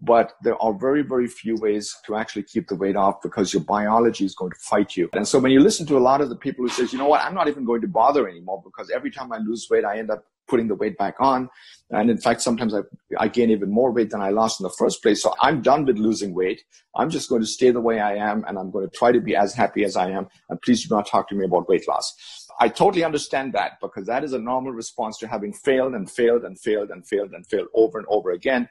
but 0.00 0.34
there 0.42 0.60
are 0.62 0.72
very, 0.72 1.02
very 1.02 1.28
few 1.28 1.56
ways 1.56 1.94
to 2.06 2.16
actually 2.16 2.44
keep 2.44 2.68
the 2.68 2.74
weight 2.74 2.96
off 2.96 3.20
because 3.22 3.52
your 3.52 3.62
biology 3.62 4.24
is 4.24 4.34
going 4.34 4.50
to 4.50 4.58
fight 4.58 4.96
you. 4.96 5.10
And 5.12 5.28
so 5.28 5.38
when 5.38 5.52
you 5.52 5.60
listen 5.60 5.86
to 5.86 5.98
a 5.98 6.00
lot 6.00 6.20
of 6.20 6.30
the 6.30 6.36
people 6.36 6.64
who 6.64 6.70
says, 6.70 6.92
you 6.92 6.98
know 6.98 7.08
what, 7.08 7.22
I'm 7.22 7.34
not 7.34 7.48
even 7.48 7.64
going 7.64 7.82
to 7.82 7.88
bother 7.88 8.28
anymore 8.28 8.62
because 8.64 8.90
every 8.90 9.10
time 9.10 9.32
I 9.32 9.38
lose 9.38 9.68
weight, 9.70 9.84
I 9.84 9.98
end 9.98 10.10
up 10.10 10.24
putting 10.48 10.68
the 10.68 10.74
weight 10.74 10.96
back 10.98 11.14
on. 11.20 11.48
And 11.90 12.10
in 12.10 12.18
fact, 12.18 12.42
sometimes 12.42 12.74
I, 12.74 12.80
I 13.18 13.28
gain 13.28 13.50
even 13.50 13.70
more 13.70 13.92
weight 13.92 14.10
than 14.10 14.22
I 14.22 14.30
lost 14.30 14.60
in 14.60 14.64
the 14.64 14.74
first 14.78 15.02
place. 15.02 15.22
So 15.22 15.34
I'm 15.40 15.62
done 15.62 15.84
with 15.84 15.98
losing 15.98 16.34
weight. 16.34 16.62
I'm 16.96 17.10
just 17.10 17.28
going 17.28 17.42
to 17.42 17.46
stay 17.46 17.70
the 17.70 17.80
way 17.80 18.00
I 18.00 18.14
am 18.14 18.44
and 18.46 18.58
I'm 18.58 18.70
going 18.70 18.88
to 18.88 18.96
try 18.96 19.12
to 19.12 19.20
be 19.20 19.36
as 19.36 19.54
happy 19.54 19.84
as 19.84 19.96
I 19.96 20.10
am. 20.10 20.28
And 20.48 20.60
please 20.62 20.86
do 20.86 20.94
not 20.94 21.06
talk 21.06 21.28
to 21.28 21.34
me 21.34 21.44
about 21.44 21.68
weight 21.68 21.86
loss. 21.88 22.14
I 22.60 22.68
totally 22.68 23.04
understand 23.04 23.52
that 23.54 23.72
because 23.80 24.06
that 24.06 24.24
is 24.24 24.32
a 24.32 24.38
normal 24.38 24.72
response 24.72 25.18
to 25.18 25.26
having 25.26 25.52
failed 25.52 25.94
and 25.94 26.10
failed 26.10 26.44
and 26.44 26.58
failed 26.60 26.90
and 26.90 27.06
failed 27.06 27.32
and 27.32 27.46
failed 27.46 27.68
over 27.74 27.98
and 27.98 28.06
over 28.08 28.30
again 28.30 28.68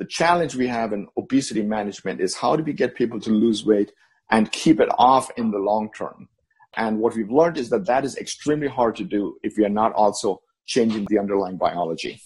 the 0.00 0.06
challenge 0.06 0.56
we 0.56 0.66
have 0.66 0.94
in 0.94 1.06
obesity 1.18 1.62
management 1.62 2.22
is 2.22 2.34
how 2.34 2.56
do 2.56 2.64
we 2.64 2.72
get 2.72 2.94
people 2.94 3.20
to 3.20 3.30
lose 3.30 3.66
weight 3.66 3.92
and 4.30 4.50
keep 4.50 4.80
it 4.80 4.88
off 4.96 5.30
in 5.36 5.50
the 5.50 5.58
long 5.58 5.90
term? 5.92 6.26
And 6.74 7.00
what 7.00 7.14
we've 7.14 7.30
learned 7.30 7.58
is 7.58 7.68
that 7.68 7.84
that 7.84 8.06
is 8.06 8.16
extremely 8.16 8.66
hard 8.66 8.96
to 8.96 9.04
do 9.04 9.36
if 9.42 9.58
we 9.58 9.64
are 9.66 9.76
not 9.82 9.92
also 9.92 10.40
changing 10.70 11.04
the 11.10 11.18
underlying 11.18 11.56
biology. 11.56 12.20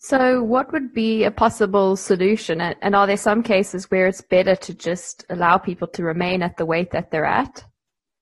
So, 0.00 0.44
what 0.44 0.72
would 0.72 0.94
be 0.94 1.24
a 1.24 1.30
possible 1.30 1.96
solution? 1.96 2.60
And 2.60 2.94
are 2.94 3.06
there 3.06 3.16
some 3.16 3.42
cases 3.42 3.90
where 3.90 4.06
it's 4.06 4.20
better 4.20 4.54
to 4.54 4.72
just 4.72 5.24
allow 5.28 5.58
people 5.58 5.88
to 5.88 6.04
remain 6.04 6.40
at 6.42 6.56
the 6.56 6.66
weight 6.66 6.92
that 6.92 7.10
they're 7.10 7.24
at? 7.24 7.64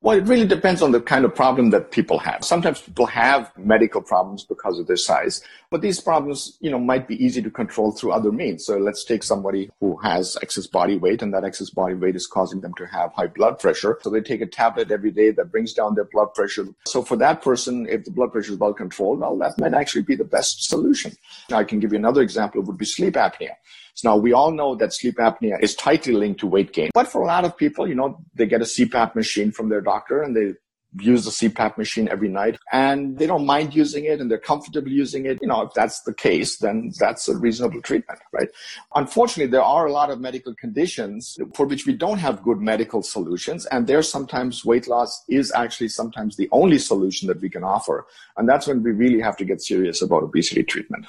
Well, 0.03 0.19
it 0.19 0.27
really 0.27 0.47
depends 0.47 0.83
on 0.83 0.93
the 0.93 1.01
kind 1.01 1.25
of 1.25 1.35
problem 1.35 1.71
that 1.71 1.91
people 1.91 2.19
have. 2.19 2.45
Sometimes 2.45 2.83
people 2.83 3.07
have 3.07 3.51
medical 3.57 4.03
problems 4.03 4.45
because 4.45 4.79
of 4.79 4.87
their 4.87 4.97
size, 4.97 5.43
but 5.71 5.81
these 5.81 6.01
problems, 6.01 6.59
you 6.61 6.71
know, 6.71 6.79
might 6.79 7.09
be 7.09 7.25
easy 7.25 7.41
to 7.41 7.51
control 7.51 7.93
through 7.93 8.13
other 8.13 8.31
means. 8.31 8.67
So 8.67 8.77
let's 8.77 9.05
take 9.05 9.23
somebody 9.23 9.71
who 9.81 9.97
has 10.03 10.37
excess 10.43 10.67
body 10.67 10.99
weight 10.99 11.23
and 11.23 11.33
that 11.33 11.45
excess 11.45 11.71
body 11.71 11.95
weight 11.95 12.15
is 12.15 12.27
causing 12.27 12.61
them 12.61 12.75
to 12.75 12.87
have 12.87 13.15
high 13.15 13.27
blood 13.27 13.59
pressure. 13.59 13.99
So 14.03 14.11
they 14.11 14.21
take 14.21 14.43
a 14.43 14.47
tablet 14.47 14.91
every 14.91 15.11
day 15.11 15.31
that 15.31 15.51
brings 15.51 15.73
down 15.73 15.95
their 15.95 16.05
blood 16.05 16.35
pressure. 16.35 16.67
So 16.87 17.03
for 17.03 17.17
that 17.17 17.41
person, 17.41 17.89
if 17.89 18.05
the 18.05 18.11
blood 18.11 18.33
pressure 18.33 18.53
is 18.53 18.59
well 18.59 18.75
controlled, 18.75 19.21
well, 19.21 19.39
that 19.39 19.59
might 19.59 19.75
actually 19.75 20.03
be 20.03 20.15
the 20.15 20.25
best 20.25 20.69
solution. 20.69 21.13
Now 21.49 21.57
I 21.57 21.65
can 21.65 21.81
give 21.81 21.93
you 21.93 21.99
another 21.99 22.21
example. 22.21 22.61
It 22.61 22.67
would 22.67 22.79
be 22.79 22.85
sleep 22.85 23.15
apnea. 23.15 23.55
So 23.97 24.11
now 24.11 24.17
we 24.19 24.35
all 24.35 24.51
know 24.51 24.75
that 24.77 24.93
sleep 24.93 25.17
apnea 25.17 25.61
is 25.63 25.75
tightly 25.75 26.13
linked 26.13 26.41
to 26.41 26.47
weight 26.47 26.75
gain. 26.75 26.91
But 26.93 27.09
for 27.09 27.23
a 27.23 27.27
lot 27.27 27.47
of 27.47 27.57
people, 27.57 27.89
you 27.89 27.95
know, 27.95 28.23
they 28.35 28.45
get 28.45 28.61
a 28.61 28.65
CPAP 28.65 29.15
machine 29.15 29.51
from 29.51 29.71
their 29.71 29.81
doctor 29.81 30.23
and 30.23 30.37
they 30.37 30.53
use 31.01 31.25
the 31.25 31.31
CPAP 31.31 31.79
machine 31.79 32.07
every 32.09 32.29
night 32.29 32.59
and 32.73 33.19
they 33.19 33.27
don't 33.27 33.47
mind 33.47 33.75
using 33.75 34.05
it 34.05 34.21
and 34.21 34.31
they're 34.31 34.39
comfortable 34.39 34.91
using 34.91 35.25
it. 35.25 35.39
You 35.41 35.49
know, 35.49 35.63
if 35.63 35.73
that's 35.73 36.03
the 36.03 36.13
case, 36.13 36.59
then 36.59 36.93
that's 36.99 37.27
a 37.27 37.37
reasonable 37.37 37.81
treatment, 37.81 38.21
right? 38.33 38.49
Unfortunately, 38.95 39.51
there 39.51 39.63
are 39.63 39.87
a 39.87 39.93
lot 39.93 40.11
of 40.11 40.21
medical 40.21 40.55
conditions 40.55 41.39
for 41.55 41.65
which 41.65 41.87
we 41.87 41.95
don't 41.95 42.19
have 42.19 42.43
good 42.43 42.61
medical 42.61 43.03
solutions. 43.03 43.65
And 43.67 43.87
there 43.87 44.03
sometimes 44.03 44.63
weight 44.63 44.89
loss 44.89 45.25
is 45.29 45.53
actually 45.53 45.89
sometimes 45.89 46.37
the 46.37 46.51
only 46.53 46.79
solution 46.79 47.29
that 47.29 47.41
we 47.41 47.49
can 47.49 47.65
offer. 47.65 48.07
And 48.37 48.47
that's 48.47 48.67
when 48.67 48.83
we 48.83 48.91
really 48.91 49.21
have 49.21 49.39
to 49.39 49.47
get 49.47 49.63
serious 49.63 50.03
about 50.03 50.23
obesity 50.23 50.65
treatment. 50.65 51.07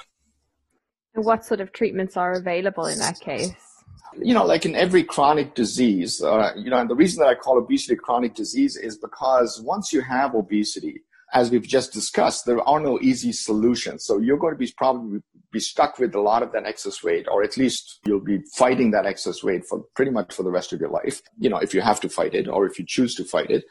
What 1.20 1.44
sort 1.44 1.60
of 1.60 1.72
treatments 1.72 2.16
are 2.16 2.32
available 2.32 2.86
in 2.86 2.98
that 2.98 3.20
case? 3.20 3.52
you 4.20 4.34
know, 4.34 4.44
like 4.44 4.64
in 4.64 4.74
every 4.74 5.04
chronic 5.04 5.54
disease, 5.54 6.22
uh, 6.22 6.52
you 6.56 6.70
know, 6.70 6.78
and 6.78 6.90
the 6.90 6.94
reason 6.94 7.20
that 7.20 7.28
I 7.28 7.34
call 7.34 7.58
obesity 7.58 7.96
chronic 7.96 8.34
disease 8.34 8.76
is 8.76 8.96
because 8.96 9.60
once 9.62 9.92
you 9.92 10.00
have 10.00 10.34
obesity, 10.34 11.02
as 11.34 11.50
we've 11.50 11.66
just 11.66 11.92
discussed, 11.92 12.46
there 12.46 12.60
are 12.62 12.80
no 12.80 12.98
easy 13.00 13.32
solutions. 13.32 14.04
So 14.04 14.18
you're 14.18 14.38
going 14.38 14.54
to 14.54 14.58
be 14.58 14.72
probably 14.76 15.20
be 15.50 15.60
stuck 15.60 15.98
with 15.98 16.14
a 16.14 16.20
lot 16.20 16.42
of 16.42 16.52
that 16.52 16.66
excess 16.66 17.02
weight, 17.02 17.26
or 17.30 17.42
at 17.42 17.56
least 17.56 18.00
you'll 18.06 18.20
be 18.20 18.40
fighting 18.54 18.90
that 18.90 19.06
excess 19.06 19.42
weight 19.42 19.64
for 19.66 19.82
pretty 19.94 20.10
much 20.10 20.34
for 20.34 20.42
the 20.42 20.50
rest 20.50 20.72
of 20.72 20.80
your 20.80 20.90
life. 20.90 21.22
You 21.38 21.48
know, 21.50 21.58
if 21.58 21.72
you 21.74 21.80
have 21.80 22.00
to 22.00 22.08
fight 22.08 22.34
it 22.34 22.48
or 22.48 22.66
if 22.66 22.78
you 22.78 22.84
choose 22.86 23.14
to 23.16 23.24
fight 23.24 23.50
it. 23.50 23.64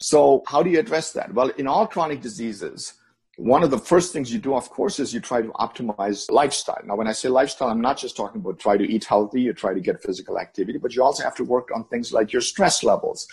So 0.00 0.42
how 0.46 0.62
do 0.62 0.70
you 0.70 0.78
address 0.78 1.12
that? 1.12 1.32
Well, 1.32 1.50
in 1.50 1.66
all 1.66 1.86
chronic 1.86 2.20
diseases, 2.20 2.94
one 3.38 3.62
of 3.62 3.70
the 3.70 3.78
first 3.78 4.12
things 4.12 4.30
you 4.30 4.38
do, 4.38 4.54
of 4.54 4.68
course, 4.68 5.00
is 5.00 5.14
you 5.14 5.20
try 5.20 5.40
to 5.40 5.48
optimize 5.52 6.30
lifestyle. 6.30 6.80
Now, 6.84 6.96
when 6.96 7.08
I 7.08 7.12
say 7.12 7.30
lifestyle, 7.30 7.68
I'm 7.68 7.80
not 7.80 7.96
just 7.96 8.14
talking 8.14 8.42
about 8.42 8.58
try 8.58 8.76
to 8.76 8.84
eat 8.84 9.04
healthy, 9.04 9.40
you 9.40 9.54
try 9.54 9.72
to 9.72 9.80
get 9.80 10.02
physical 10.02 10.38
activity, 10.38 10.78
but 10.78 10.94
you 10.94 11.02
also 11.02 11.22
have 11.22 11.34
to 11.36 11.44
work 11.44 11.70
on 11.74 11.84
things 11.84 12.12
like 12.12 12.30
your 12.30 12.42
stress 12.42 12.84
levels. 12.84 13.26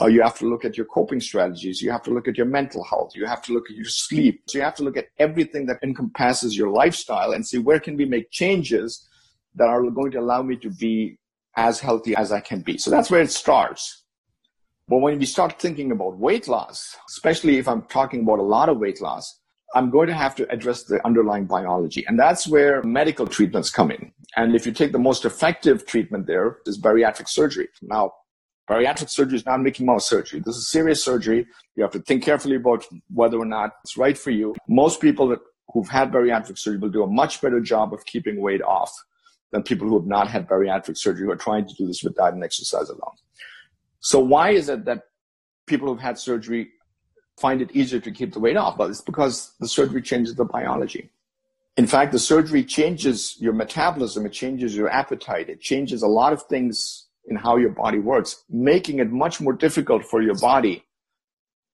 Uh, 0.00 0.06
you 0.06 0.20
have 0.20 0.38
to 0.38 0.46
look 0.46 0.66
at 0.66 0.76
your 0.76 0.84
coping 0.86 1.20
strategies. 1.20 1.80
You 1.80 1.90
have 1.90 2.02
to 2.02 2.10
look 2.10 2.28
at 2.28 2.36
your 2.36 2.46
mental 2.46 2.84
health. 2.84 3.12
You 3.14 3.24
have 3.24 3.40
to 3.42 3.54
look 3.54 3.70
at 3.70 3.76
your 3.76 3.86
sleep. 3.86 4.42
So 4.46 4.58
you 4.58 4.64
have 4.64 4.74
to 4.74 4.84
look 4.84 4.98
at 4.98 5.08
everything 5.18 5.64
that 5.66 5.78
encompasses 5.82 6.54
your 6.54 6.68
lifestyle 6.68 7.32
and 7.32 7.46
see 7.46 7.58
where 7.58 7.80
can 7.80 7.96
we 7.96 8.04
make 8.04 8.30
changes 8.30 9.08
that 9.54 9.68
are 9.68 9.82
going 9.90 10.10
to 10.12 10.20
allow 10.20 10.42
me 10.42 10.56
to 10.56 10.68
be 10.68 11.18
as 11.56 11.80
healthy 11.80 12.14
as 12.14 12.30
I 12.30 12.40
can 12.40 12.60
be. 12.60 12.76
So 12.76 12.90
that's 12.90 13.10
where 13.10 13.22
it 13.22 13.32
starts. 13.32 14.04
But 14.86 14.98
when 14.98 15.18
we 15.18 15.24
start 15.24 15.58
thinking 15.58 15.90
about 15.90 16.18
weight 16.18 16.46
loss, 16.46 16.94
especially 17.08 17.56
if 17.56 17.66
I'm 17.66 17.82
talking 17.82 18.20
about 18.20 18.38
a 18.38 18.42
lot 18.42 18.68
of 18.68 18.78
weight 18.78 19.00
loss, 19.00 19.40
I'm 19.74 19.90
going 19.90 20.06
to 20.08 20.14
have 20.14 20.34
to 20.36 20.50
address 20.50 20.84
the 20.84 21.04
underlying 21.04 21.46
biology. 21.46 22.04
And 22.06 22.18
that's 22.18 22.46
where 22.46 22.82
medical 22.82 23.26
treatments 23.26 23.70
come 23.70 23.90
in. 23.90 24.12
And 24.36 24.54
if 24.54 24.64
you 24.64 24.72
take 24.72 24.92
the 24.92 24.98
most 24.98 25.24
effective 25.24 25.86
treatment 25.86 26.26
there 26.26 26.58
is 26.66 26.80
bariatric 26.80 27.28
surgery. 27.28 27.68
Now, 27.82 28.12
bariatric 28.70 29.10
surgery 29.10 29.36
is 29.36 29.46
not 29.46 29.60
Mickey 29.60 29.84
Mouse 29.84 30.08
surgery. 30.08 30.40
This 30.44 30.56
is 30.56 30.70
serious 30.70 31.04
surgery. 31.04 31.46
You 31.74 31.82
have 31.82 31.92
to 31.92 32.00
think 32.00 32.22
carefully 32.22 32.56
about 32.56 32.84
whether 33.12 33.38
or 33.38 33.44
not 33.44 33.72
it's 33.84 33.96
right 33.96 34.16
for 34.16 34.30
you. 34.30 34.54
Most 34.68 35.00
people 35.00 35.28
that, 35.28 35.40
who've 35.72 35.88
had 35.88 36.12
bariatric 36.12 36.58
surgery 36.58 36.78
will 36.78 36.90
do 36.90 37.02
a 37.02 37.08
much 37.08 37.40
better 37.40 37.60
job 37.60 37.92
of 37.92 38.04
keeping 38.04 38.40
weight 38.40 38.62
off 38.62 38.92
than 39.52 39.62
people 39.62 39.88
who 39.88 39.98
have 39.98 40.06
not 40.06 40.28
had 40.28 40.48
bariatric 40.48 40.96
surgery 40.96 41.26
who 41.26 41.32
are 41.32 41.36
trying 41.36 41.66
to 41.66 41.74
do 41.74 41.86
this 41.86 42.02
with 42.02 42.14
diet 42.14 42.34
and 42.34 42.44
exercise 42.44 42.88
alone. 42.88 43.14
So 44.00 44.20
why 44.20 44.50
is 44.50 44.68
it 44.68 44.84
that 44.84 45.02
people 45.66 45.88
who've 45.88 46.00
had 46.00 46.18
surgery 46.18 46.70
find 47.36 47.60
it 47.60 47.70
easier 47.72 48.00
to 48.00 48.10
keep 48.10 48.32
the 48.32 48.40
weight 48.40 48.56
off? 48.56 48.76
but 48.76 48.90
it's 48.90 49.00
because 49.00 49.54
the 49.60 49.68
surgery 49.68 50.02
changes 50.02 50.34
the 50.34 50.44
biology. 50.44 51.10
In 51.76 51.86
fact, 51.86 52.12
the 52.12 52.18
surgery 52.18 52.64
changes 52.64 53.36
your 53.38 53.52
metabolism, 53.52 54.24
it 54.24 54.32
changes 54.32 54.74
your 54.74 54.88
appetite, 54.88 55.50
it 55.50 55.60
changes 55.60 56.02
a 56.02 56.06
lot 56.06 56.32
of 56.32 56.42
things 56.44 57.06
in 57.26 57.36
how 57.36 57.56
your 57.56 57.70
body 57.70 57.98
works, 57.98 58.44
making 58.48 58.98
it 58.98 59.10
much 59.10 59.40
more 59.40 59.52
difficult 59.52 60.04
for 60.04 60.22
your 60.22 60.36
body 60.36 60.84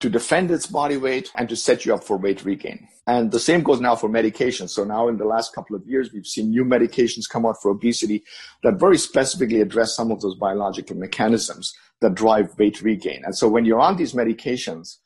to 0.00 0.10
defend 0.10 0.50
its 0.50 0.66
body 0.66 0.96
weight 0.96 1.30
and 1.36 1.48
to 1.48 1.54
set 1.54 1.86
you 1.86 1.94
up 1.94 2.02
for 2.02 2.16
weight 2.16 2.44
regain. 2.44 2.88
And 3.06 3.30
the 3.30 3.38
same 3.38 3.62
goes 3.62 3.80
now 3.80 3.94
for 3.94 4.08
medication. 4.08 4.66
So 4.66 4.82
now 4.82 5.06
in 5.06 5.16
the 5.16 5.24
last 5.24 5.54
couple 5.54 5.76
of 5.76 5.86
years, 5.86 6.12
we've 6.12 6.26
seen 6.26 6.50
new 6.50 6.64
medications 6.64 7.28
come 7.30 7.46
out 7.46 7.62
for 7.62 7.70
obesity 7.70 8.24
that 8.64 8.80
very 8.80 8.98
specifically 8.98 9.60
address 9.60 9.94
some 9.94 10.10
of 10.10 10.20
those 10.20 10.34
biological 10.34 10.96
mechanisms 10.96 11.72
that 12.00 12.16
drive 12.16 12.48
weight 12.58 12.82
regain. 12.82 13.22
And 13.24 13.36
so 13.36 13.48
when 13.48 13.64
you're 13.64 13.78
on 13.78 13.96
these 13.96 14.12
medications, 14.12 14.96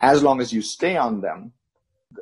as 0.00 0.22
long 0.22 0.40
as 0.40 0.52
you 0.52 0.62
stay 0.62 0.96
on 0.96 1.20
them, 1.20 1.52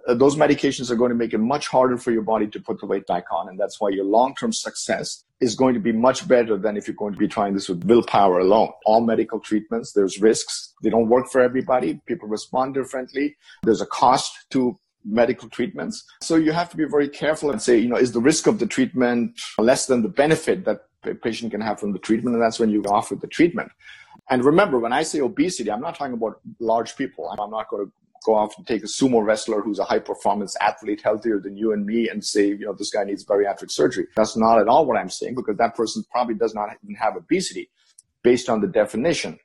those 0.07 0.37
medications 0.37 0.91
are 0.91 0.97
going 0.97 1.11
to 1.11 1.15
make 1.15 1.35
it 1.35 1.39
much 1.39 1.69
harder 1.69 1.97
for 1.97 2.11
your 2.11 2.23
body 2.23 2.47
to 2.49 2.61
put 2.61 2.81
the 2.81 2.87
weight 2.87 3.07
back 3.07 3.25
on. 3.31 3.49
And 3.49 3.59
that's 3.59 3.81
why 3.81 3.91
your 3.91 4.05
long 4.05 4.35
term 4.35 4.53
success 4.53 5.25
is 5.41 5.55
going 5.55 5.75
to 5.75 5.81
be 5.81 5.93
much 5.93 6.27
better 6.27 6.57
than 6.57 6.77
if 6.77 6.89
you're 6.89 6.97
going 6.97 7.13
to 7.13 7.19
be 7.19 7.29
trying 7.29 7.55
this 7.55 7.69
with 7.69 7.85
willpower 7.85 8.39
alone. 8.39 8.71
All 8.87 9.01
medical 9.01 9.39
treatments, 9.41 9.93
there's 9.93 10.21
risks. 10.21 10.73
They 10.83 10.91
don't 10.91 11.09
work 11.09 11.29
for 11.31 11.41
everybody. 11.41 12.01
People 12.07 12.29
respond 12.29 12.75
differently. 12.75 13.37
There's 13.63 13.81
a 13.81 13.87
cost 13.87 14.33
to 14.51 14.79
medical 15.05 15.49
treatments. 15.51 16.05
So 16.23 16.37
you 16.37 16.53
have 16.53 16.71
to 16.71 16.77
be 16.77 16.87
very 16.87 17.09
careful 17.09 17.51
and 17.51 17.61
say, 17.61 17.77
you 17.79 17.89
know, 17.89 17.97
is 17.97 18.13
the 18.13 18.21
risk 18.21 18.47
of 18.47 18.59
the 18.59 18.67
treatment 18.67 19.39
less 19.59 19.87
than 19.87 20.03
the 20.03 20.09
benefit 20.09 20.65
that 20.65 20.87
a 21.05 21.15
patient 21.15 21.51
can 21.51 21.61
have 21.61 21.79
from 21.79 21.93
the 21.93 21.99
treatment? 21.99 22.35
And 22.35 22.43
that's 22.43 22.59
when 22.59 22.71
you 22.71 22.83
offer 22.85 23.15
the 23.15 23.27
treatment. 23.27 23.71
And 24.31 24.45
remember, 24.45 24.79
when 24.79 24.93
I 24.93 25.03
say 25.03 25.21
obesity, 25.21 25.71
I'm 25.71 25.81
not 25.81 25.97
talking 25.97 26.15
about 26.15 26.41
large 26.59 26.97
people. 26.97 27.29
I'm 27.29 27.51
not 27.51 27.69
going 27.69 27.87
to 27.87 27.93
go 28.25 28.35
off 28.35 28.57
and 28.57 28.67
take 28.67 28.83
a 28.83 28.87
sumo 28.87 29.25
wrestler 29.25 29.61
who's 29.61 29.79
a 29.79 29.85
high 29.85 29.99
performance 29.99 30.57
athlete, 30.61 31.03
healthier 31.03 31.39
than 31.41 31.57
you 31.57 31.73
and 31.73 31.85
me, 31.85 32.09
and 32.09 32.25
say, 32.25 32.47
you 32.47 32.65
know, 32.65 32.73
this 32.73 32.91
guy 32.91 33.05
needs 33.05 33.25
bariatric 33.25 33.71
surgery. 33.71 34.07
That's 34.17 34.37
not 34.37 34.59
at 34.59 34.69
all 34.69 34.87
what 34.87 34.97
I'm 34.97 35.11
saying 35.11 35.35
because 35.35 35.57
that 35.59 35.75
person 35.75 36.05
probably 36.11 36.35
does 36.35 36.55
not 36.55 36.71
even 36.83 36.97
have 36.97 37.17
obesity 37.17 37.71
based 38.23 38.49
on 38.49 38.61
the 38.61 38.67
definition. 38.67 39.39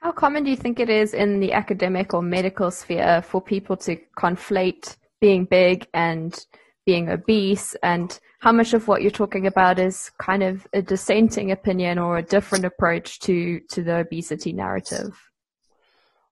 How 0.00 0.12
common 0.12 0.44
do 0.44 0.50
you 0.50 0.56
think 0.56 0.80
it 0.80 0.90
is 0.90 1.14
in 1.14 1.40
the 1.40 1.52
academic 1.52 2.14
or 2.14 2.22
medical 2.22 2.70
sphere 2.70 3.22
for 3.22 3.40
people 3.40 3.76
to 3.78 3.96
conflate 4.18 4.96
being 5.20 5.44
big 5.44 5.86
and 5.92 6.46
being 6.86 7.10
obese 7.10 7.76
and 7.82 8.18
how 8.40 8.52
much 8.52 8.74
of 8.74 8.88
what 8.88 9.02
you're 9.02 9.10
talking 9.10 9.46
about 9.46 9.78
is 9.78 10.10
kind 10.18 10.42
of 10.42 10.66
a 10.72 10.82
dissenting 10.82 11.52
opinion 11.52 11.98
or 11.98 12.18
a 12.18 12.22
different 12.22 12.64
approach 12.64 13.20
to 13.20 13.60
to 13.70 13.82
the 13.82 13.96
obesity 13.96 14.52
narrative 14.52 15.16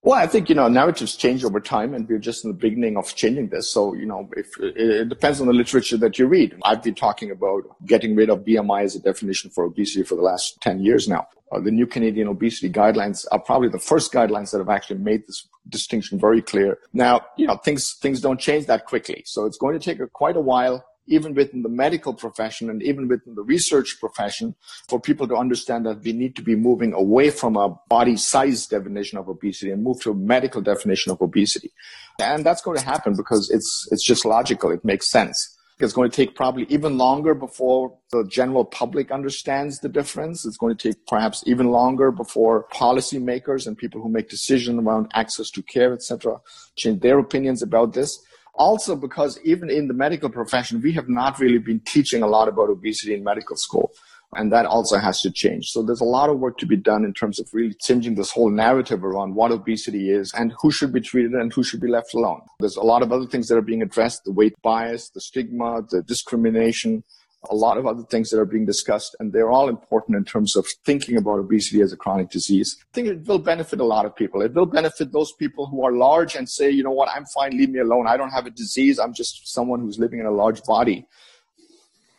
well, 0.03 0.17
I 0.17 0.27
think 0.27 0.49
you 0.49 0.55
know 0.55 0.69
narratives 0.69 1.17
change 1.17 1.45
over 1.45 1.61
time, 1.61 1.93
and 1.93 2.09
we're 2.09 2.19
just 2.19 2.45
in 2.45 2.51
the 2.51 2.57
beginning 2.57 2.97
of 2.97 3.15
changing 3.15 3.49
this. 3.49 3.71
So 3.71 3.95
you 3.95 4.07
know, 4.07 4.31
if 4.37 4.49
it 4.59 5.09
depends 5.09 5.41
on 5.41 5.49
the 5.49 5.53
literature 5.53 5.97
that 5.97 6.19
you 6.19 6.27
read. 6.27 6.57
I've 6.65 6.83
been 6.83 6.95
talking 6.95 7.31
about 7.31 7.65
getting 7.85 8.15
rid 8.15 8.31
of 8.31 8.45
BMI 8.45 8.85
as 8.85 8.95
a 8.95 9.01
definition 9.01 9.51
for 9.51 9.65
obesity 9.65 10.05
for 10.05 10.15
the 10.15 10.23
last 10.23 10.61
ten 10.61 10.81
years 10.81 11.09
now. 11.09 11.27
Uh, 11.51 11.61
the 11.61 11.71
new 11.71 11.87
Canadian 11.87 12.29
obesity 12.29 12.71
guidelines 12.71 13.27
are 13.33 13.41
probably 13.41 13.71
the 13.71 13.79
first 13.79 14.13
guidelines 14.13 14.53
that 14.53 14.59
have 14.59 14.69
actually 14.69 14.99
made 14.99 15.27
this 15.27 15.49
distinction 15.69 16.19
very 16.19 16.43
clear. 16.43 16.79
Now, 16.93 17.27
you 17.37 17.47
know, 17.47 17.57
things 17.57 17.95
things 18.01 18.21
don't 18.21 18.39
change 18.39 18.67
that 18.67 18.87
quickly, 18.87 19.25
so 19.27 19.47
it's 19.47 19.59
going 19.59 19.79
to 19.79 19.85
take 19.85 19.99
a, 19.99 20.07
quite 20.07 20.37
a 20.37 20.41
while 20.41 20.85
even 21.09 21.35
within 21.35 21.63
the 21.63 21.69
medical 21.69 22.15
profession 22.15 22.71
and 22.71 22.83
even 22.83 23.09
within 23.09 23.35
the 23.35 23.43
research 23.43 23.99
profession, 23.99 24.55
for 24.89 25.01
people 25.01 25.27
to 25.29 25.37
understand 25.37 25.87
that 25.87 26.03
we 26.03 26.13
need 26.13 26.37
to 26.37 26.43
be 26.43 26.55
moving 26.55 26.93
away 26.93 27.31
from 27.31 27.57
a 27.57 27.69
body 27.89 28.17
size 28.17 28.67
definition 28.67 29.19
of 29.19 29.29
obesity 29.29 29.71
and 29.71 29.83
move 29.83 30.01
to 30.01 30.11
a 30.11 30.15
medical 30.15 30.61
definition 30.61 31.11
of 31.13 31.21
obesity. 31.21 31.73
And 32.21 32.45
that's 32.45 32.63
going 32.63 32.79
to 32.79 32.85
happen 32.85 33.15
because 33.17 33.51
it's, 33.51 33.89
it's 33.91 34.05
just 34.05 34.25
logical. 34.25 34.71
It 34.71 34.85
makes 34.85 35.11
sense. 35.11 35.57
It's 35.81 35.93
going 35.93 36.11
to 36.11 36.17
take 36.17 36.35
probably 36.35 36.67
even 36.69 36.99
longer 36.99 37.35
before 37.35 37.97
the 38.11 38.25
general 38.29 38.65
public 38.65 39.13
understands 39.13 39.79
the 39.79 39.89
difference. 39.89 40.45
It's 40.45 40.57
going 40.57 40.77
to 40.77 40.89
take 40.89 41.07
perhaps 41.07 41.45
even 41.47 41.69
longer 41.69 42.11
before 42.11 42.67
policymakers 42.73 43.67
and 43.67 43.79
people 43.79 44.03
who 44.03 44.09
make 44.09 44.29
decisions 44.29 44.81
around 44.81 45.09
access 45.15 45.51
to 45.51 45.63
care, 45.63 45.93
etc., 45.93 46.39
change 46.77 47.01
their 47.01 47.21
opinions 47.21 47.63
about 47.63 47.93
this. 47.93 48.19
Also, 48.59 48.97
because 48.97 49.39
even 49.45 49.71
in 49.71 49.89
the 49.89 49.95
medical 49.95 50.29
profession, 50.29 50.81
we 50.83 50.93
have 50.93 51.09
not 51.09 51.39
really 51.39 51.59
been 51.59 51.81
teaching 51.81 52.23
a 52.23 52.27
lot 52.27 52.49
about 52.49 52.69
obesity 52.69 53.15
in 53.15 53.23
medical 53.23 53.57
school. 53.57 53.93
And 54.35 54.53
that 54.53 54.67
also 54.67 54.99
has 54.99 55.23
to 55.23 55.31
change. 55.31 55.69
So 55.69 55.83
there's 55.83 56.03
a 56.03 56.05
lot 56.05 56.29
of 56.29 56.39
work 56.39 56.59
to 56.59 56.67
be 56.67 56.77
done 56.77 57.05
in 57.05 57.15
terms 57.15 57.41
of 57.41 57.49
really 57.55 57.75
changing 57.81 58.17
this 58.17 58.31
whole 58.31 58.51
narrative 58.51 59.03
around 59.03 59.35
what 59.35 59.53
obesity 59.53 60.11
is 60.11 60.35
and 60.37 60.53
who 60.61 60.71
should 60.71 60.93
be 60.93 61.01
treated 61.01 61.33
and 61.33 61.51
who 61.51 61.63
should 61.63 61.81
be 61.81 61.89
left 61.89 62.13
alone. 62.13 62.43
There's 62.61 62.77
a 62.77 62.83
lot 62.83 63.03
of 63.03 63.11
other 63.11 63.27
things 63.27 63.49
that 63.49 63.57
are 63.57 63.63
being 63.63 63.81
addressed, 63.81 64.25
the 64.25 64.33
weight 64.33 64.55
bias, 64.61 65.09
the 65.11 65.23
stigma, 65.23 65.83
the 65.89 66.03
discrimination, 66.03 67.05
a 67.51 67.55
lot 67.55 67.79
of 67.79 67.87
other 67.87 68.03
things 68.03 68.31
that 68.31 68.39
are 68.39 68.45
being 68.45 68.67
discussed, 68.67 69.15
and 69.21 69.33
they're 69.33 69.51
all 69.51 69.69
important 69.69 70.17
in 70.17 70.25
terms 70.25 70.57
of 70.57 70.67
thinking 70.85 71.17
about 71.17 71.39
obesity 71.39 71.81
as 71.81 71.93
a 71.93 71.97
chronic 71.97 72.31
disease. 72.31 72.77
I 72.81 72.93
think 72.93 73.09
it 73.09 73.27
will 73.27 73.39
benefit 73.39 73.81
a 73.81 73.85
lot 73.85 74.05
of 74.05 74.17
people. 74.17 74.43
It 74.43 74.55
will 74.55 74.67
benefit 74.67 75.13
those 75.13 75.33
people 75.33 75.67
who 75.67 75.85
are 75.85 75.93
large 75.93 76.35
and 76.35 76.49
say, 76.49 76.71
you 76.71 76.83
know 76.83 76.91
what, 76.91 77.09
I'm 77.15 77.25
fine, 77.27 77.57
leave 77.57 77.71
me 77.71 77.79
alone. 77.79 78.07
I 78.09 78.17
don't 78.17 78.31
have 78.31 78.47
a 78.47 78.51
disease. 78.51 78.99
I'm 78.99 79.15
just 79.15 79.53
someone 79.53 79.81
who's 79.81 79.99
living 79.99 80.19
in 80.19 80.27
a 80.27 80.33
large 80.33 80.63
body. 80.65 81.07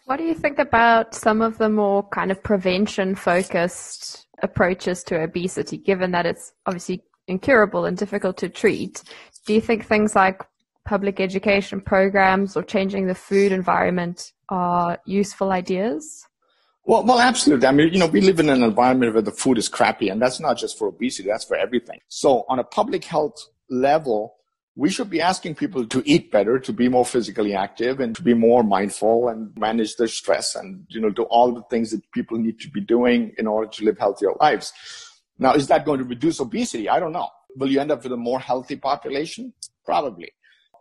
What 0.06 0.18
do 0.18 0.24
you 0.24 0.34
think 0.34 0.58
about 0.58 1.14
some 1.14 1.42
of 1.42 1.58
the 1.58 1.70
more 1.70 2.08
kind 2.10 2.32
of 2.32 2.42
prevention 2.42 3.14
focused 3.14 4.26
approaches 4.42 5.04
to 5.04 5.22
obesity, 5.22 5.78
given 5.78 6.12
that 6.12 6.26
it's 6.26 6.54
obviously 6.66 7.04
incurable 7.28 7.86
and 7.86 7.98
difficult 7.98 8.38
to 8.38 8.50
treat? 8.50 9.04
Do 9.46 9.54
you 9.54 9.62
think 9.62 9.86
things 9.86 10.16
like 10.16 10.42
public 10.86 11.20
education 11.20 11.82
programs 11.82 12.58
or 12.58 12.64
changing 12.64 13.06
the 13.06 13.14
food 13.14 13.52
environment 13.52 14.32
are 14.50 15.00
useful 15.06 15.52
ideas? 15.52 16.26
Well, 16.86 17.04
well, 17.04 17.20
absolutely. 17.20 17.68
I 17.68 17.72
mean, 17.72 17.94
you 17.94 18.00
know, 18.00 18.08
we 18.08 18.22
live 18.22 18.40
in 18.40 18.50
an 18.50 18.64
environment 18.64 19.14
where 19.14 19.22
the 19.22 19.32
food 19.32 19.58
is 19.58 19.70
crappy, 19.70 20.10
and 20.10 20.22
that's 20.22 20.40
not 20.40 20.58
just 20.58 20.78
for 20.78 20.88
obesity, 20.88 21.30
that's 21.30 21.46
for 21.46 21.56
everything. 21.56 22.00
So 22.08 22.46
on 22.50 22.58
a 22.58 22.64
public 22.64 23.06
health 23.06 23.48
level, 23.70 24.36
we 24.76 24.90
should 24.90 25.10
be 25.10 25.22
asking 25.22 25.56
people 25.56 25.86
to 25.86 26.02
eat 26.06 26.32
better, 26.32 26.58
to 26.58 26.72
be 26.72 26.88
more 26.88 27.06
physically 27.06 27.54
active 27.54 28.00
and 28.00 28.16
to 28.16 28.24
be 28.24 28.34
more 28.34 28.64
mindful 28.64 29.28
and 29.28 29.56
manage 29.58 29.98
their 29.98 30.08
stress 30.08 30.56
and, 30.56 30.86
you 30.90 31.02
know, 31.02 31.10
do 31.10 31.24
all 31.24 31.52
the 31.52 31.64
things 31.64 31.92
that 31.92 32.10
people 32.12 32.38
need 32.38 32.60
to 32.62 32.70
be 32.70 32.80
doing 32.80 33.34
in 33.38 33.46
order 33.46 33.70
to 33.70 33.84
live 33.84 34.00
healthier 34.00 34.32
lives. 34.40 34.72
Now, 35.38 35.54
is 35.54 35.68
that 35.68 35.86
going 35.86 36.00
to 36.00 36.06
reduce 36.06 36.40
obesity? 36.40 36.88
I 36.88 37.00
don't 37.00 37.12
know. 37.12 37.28
Will 37.58 37.70
you 37.70 37.82
end 37.82 37.92
up 37.92 38.04
with 38.04 38.14
a 38.14 38.18
more 38.18 38.40
healthy 38.40 38.78
population? 38.78 39.54
Probably. 39.84 40.32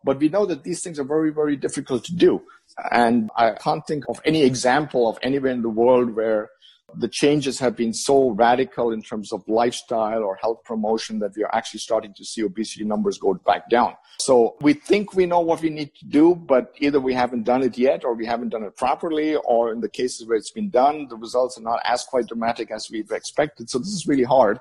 But 0.05 0.21
we 0.21 0.29
know 0.29 0.47
that 0.47 0.63
these 0.63 0.83
things 0.83 0.99
are 0.99 1.05
very, 1.05 1.33
very 1.33 1.57
difficult 1.57 2.05
to 2.05 2.15
do. 2.15 2.43
And 2.91 3.31
I 3.37 3.53
can't 3.53 3.87
think 3.87 4.05
of 4.09 4.21
any 4.25 4.43
example 4.43 5.09
of 5.09 5.19
anywhere 5.23 5.53
in 5.53 5.63
the 5.63 5.69
world 5.69 6.15
where 6.15 6.51
the 6.95 7.09
changes 7.09 7.59
have 7.59 7.77
been 7.77 7.93
so 7.93 8.31
radical 8.31 8.93
in 8.93 9.03
terms 9.03 9.33
of 9.33 9.47
lifestyle 9.47 10.23
or 10.23 10.37
health 10.37 10.65
promotion 10.65 11.19
that 11.19 11.33
we 11.37 11.45
are 11.45 11.55
actually 11.55 11.81
starting 11.81 12.15
to 12.15 12.25
see 12.25 12.43
obesity 12.43 12.85
numbers 12.85 13.19
go 13.19 13.35
back 13.35 13.69
down. 13.69 13.95
So 14.19 14.57
we 14.63 14.73
think 14.73 15.15
we 15.15 15.27
know 15.27 15.41
what 15.41 15.61
we 15.61 15.71
need 15.71 15.95
to 15.97 16.07
do, 16.07 16.35
but 16.35 16.73
either 16.79 16.99
we 16.99 17.13
haven't 17.15 17.45
done 17.45 17.63
it 17.63 17.77
yet 17.77 18.05
or 18.05 18.15
we 18.15 18.27
haven't 18.27 18.49
done 18.49 18.63
it 18.63 18.77
properly, 18.77 19.37
or 19.37 19.71
in 19.71 19.81
the 19.81 19.89
cases 19.89 20.27
where 20.27 20.39
it's 20.39 20.51
been 20.51 20.71
done, 20.71 21.09
the 21.09 21.17
results 21.17 21.59
are 21.59 21.63
not 21.63 21.81
as 21.85 22.05
quite 22.05 22.27
dramatic 22.27 22.71
as 22.71 22.89
we've 22.91 23.11
expected. 23.11 23.69
So 23.69 23.79
this 23.79 23.89
is 23.89 24.07
really 24.07 24.25
hard. 24.25 24.59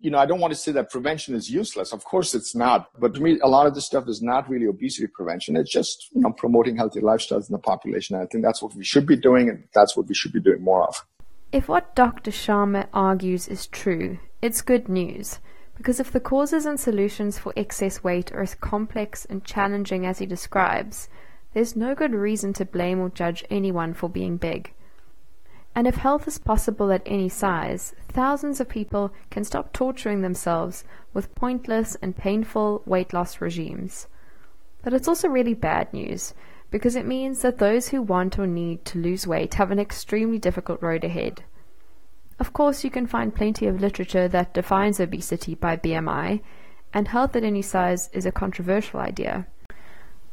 You 0.00 0.10
know, 0.10 0.18
I 0.18 0.26
don't 0.26 0.38
want 0.38 0.52
to 0.52 0.58
say 0.58 0.70
that 0.72 0.90
prevention 0.90 1.34
is 1.34 1.50
useless. 1.50 1.92
Of 1.92 2.04
course 2.04 2.34
it's 2.34 2.54
not. 2.54 2.88
But 3.00 3.14
to 3.14 3.20
me, 3.20 3.38
a 3.42 3.48
lot 3.48 3.66
of 3.66 3.74
this 3.74 3.86
stuff 3.86 4.06
is 4.08 4.22
not 4.22 4.48
really 4.48 4.66
obesity 4.66 5.08
prevention. 5.08 5.56
It's 5.56 5.72
just, 5.72 6.08
you 6.12 6.20
know, 6.20 6.30
promoting 6.30 6.76
healthy 6.76 7.00
lifestyles 7.00 7.48
in 7.48 7.52
the 7.52 7.58
population. 7.58 8.14
And 8.14 8.22
I 8.22 8.26
think 8.26 8.44
that's 8.44 8.62
what 8.62 8.74
we 8.74 8.84
should 8.84 9.06
be 9.06 9.16
doing 9.16 9.48
and 9.48 9.64
that's 9.74 9.96
what 9.96 10.06
we 10.06 10.14
should 10.14 10.32
be 10.32 10.40
doing 10.40 10.62
more 10.62 10.84
of. 10.86 11.04
If 11.50 11.66
what 11.66 11.96
Dr. 11.96 12.30
Sharma 12.30 12.86
argues 12.92 13.48
is 13.48 13.66
true, 13.66 14.18
it's 14.42 14.60
good 14.60 14.88
news, 14.88 15.38
because 15.76 15.98
if 15.98 16.12
the 16.12 16.20
causes 16.20 16.66
and 16.66 16.78
solutions 16.78 17.38
for 17.38 17.54
excess 17.56 18.04
weight 18.04 18.30
are 18.32 18.42
as 18.42 18.54
complex 18.54 19.24
and 19.24 19.44
challenging 19.44 20.04
as 20.04 20.18
he 20.18 20.26
describes, 20.26 21.08
there's 21.54 21.74
no 21.74 21.94
good 21.94 22.12
reason 22.12 22.52
to 22.52 22.64
blame 22.64 23.00
or 23.00 23.08
judge 23.08 23.44
anyone 23.48 23.94
for 23.94 24.10
being 24.10 24.36
big. 24.36 24.74
And 25.78 25.86
if 25.86 25.94
health 25.94 26.26
is 26.26 26.38
possible 26.38 26.90
at 26.90 27.06
any 27.06 27.28
size, 27.28 27.94
thousands 28.08 28.58
of 28.58 28.68
people 28.68 29.12
can 29.30 29.44
stop 29.44 29.72
torturing 29.72 30.22
themselves 30.22 30.82
with 31.14 31.32
pointless 31.36 31.96
and 32.02 32.16
painful 32.16 32.82
weight 32.84 33.12
loss 33.12 33.40
regimes. 33.40 34.08
But 34.82 34.92
it's 34.92 35.06
also 35.06 35.28
really 35.28 35.54
bad 35.54 35.92
news 35.92 36.34
because 36.72 36.96
it 36.96 37.06
means 37.06 37.42
that 37.42 37.58
those 37.58 37.90
who 37.90 38.02
want 38.02 38.40
or 38.40 38.46
need 38.48 38.84
to 38.86 38.98
lose 38.98 39.24
weight 39.24 39.54
have 39.54 39.70
an 39.70 39.78
extremely 39.78 40.36
difficult 40.36 40.82
road 40.82 41.04
ahead. 41.04 41.44
Of 42.40 42.52
course, 42.52 42.82
you 42.82 42.90
can 42.90 43.06
find 43.06 43.32
plenty 43.32 43.68
of 43.68 43.80
literature 43.80 44.26
that 44.26 44.54
defines 44.54 44.98
obesity 44.98 45.54
by 45.54 45.76
BMI, 45.76 46.40
and 46.92 47.06
health 47.06 47.36
at 47.36 47.44
any 47.44 47.62
size 47.62 48.10
is 48.12 48.26
a 48.26 48.32
controversial 48.32 48.98
idea. 48.98 49.46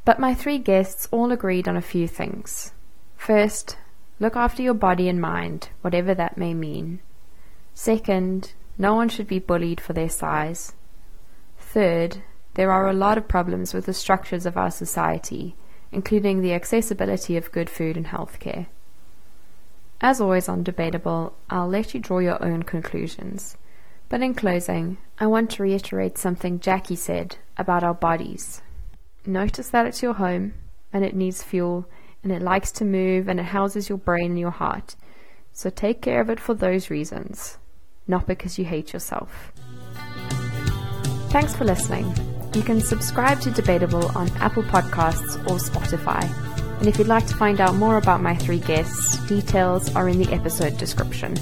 But 0.05 0.19
my 0.19 0.33
three 0.33 0.57
guests 0.57 1.07
all 1.11 1.31
agreed 1.31 1.67
on 1.67 1.77
a 1.77 1.81
few 1.81 2.07
things. 2.07 2.73
First, 3.15 3.77
look 4.19 4.35
after 4.35 4.61
your 4.61 4.73
body 4.73 5.09
and 5.09 5.19
mind, 5.19 5.69
whatever 5.81 6.13
that 6.13 6.37
may 6.37 6.53
mean. 6.53 6.99
Second, 7.73 8.53
no 8.77 8.93
one 8.93 9.09
should 9.09 9.27
be 9.27 9.39
bullied 9.39 9.81
for 9.81 9.93
their 9.93 10.09
size. 10.09 10.73
Third, 11.57 12.23
there 12.53 12.71
are 12.71 12.87
a 12.87 12.93
lot 12.93 13.17
of 13.17 13.27
problems 13.27 13.73
with 13.73 13.85
the 13.85 13.93
structures 13.93 14.45
of 14.45 14.57
our 14.57 14.71
society 14.71 15.55
including 15.95 16.41
the 16.41 16.53
accessibility 16.53 17.37
of 17.37 17.51
good 17.53 17.69
food 17.69 17.95
and 17.95 18.07
healthcare. 18.07 18.67
As 20.01 20.19
always 20.19 20.49
on 20.49 20.61
Debatable, 20.61 21.33
I'll 21.49 21.69
let 21.69 21.93
you 21.93 22.01
draw 22.01 22.19
your 22.19 22.43
own 22.43 22.63
conclusions. 22.63 23.55
But 24.09 24.21
in 24.21 24.33
closing, 24.33 24.97
I 25.19 25.27
want 25.27 25.51
to 25.51 25.63
reiterate 25.63 26.17
something 26.17 26.59
Jackie 26.59 26.97
said 26.97 27.37
about 27.57 27.81
our 27.81 27.93
bodies. 27.93 28.61
Notice 29.25 29.69
that 29.69 29.85
it's 29.85 30.03
your 30.03 30.15
home 30.15 30.53
and 30.91 31.05
it 31.05 31.15
needs 31.15 31.41
fuel 31.41 31.87
and 32.25 32.33
it 32.33 32.41
likes 32.41 32.71
to 32.71 32.83
move 32.83 33.29
and 33.29 33.39
it 33.39 33.43
houses 33.43 33.87
your 33.87 33.99
brain 33.99 34.31
and 34.31 34.39
your 34.39 34.49
heart. 34.49 34.95
So 35.53 35.69
take 35.69 36.01
care 36.01 36.19
of 36.19 36.29
it 36.29 36.39
for 36.39 36.55
those 36.55 36.89
reasons, 36.89 37.59
not 38.07 38.25
because 38.25 38.57
you 38.57 38.65
hate 38.65 38.91
yourself. 38.93 39.53
Thanks 41.29 41.55
for 41.55 41.65
listening. 41.65 42.13
You 42.55 42.63
can 42.63 42.81
subscribe 42.81 43.41
to 43.41 43.51
Debatable 43.51 44.07
on 44.17 44.29
Apple 44.37 44.63
Podcasts 44.63 45.35
or 45.45 45.57
Spotify. 45.57 46.23
And 46.79 46.87
if 46.87 46.97
you'd 46.97 47.07
like 47.07 47.27
to 47.27 47.35
find 47.35 47.61
out 47.61 47.75
more 47.75 47.97
about 47.97 48.23
my 48.23 48.35
three 48.35 48.59
guests, 48.59 49.17
details 49.27 49.95
are 49.95 50.09
in 50.09 50.17
the 50.17 50.33
episode 50.33 50.77
description. 50.77 51.35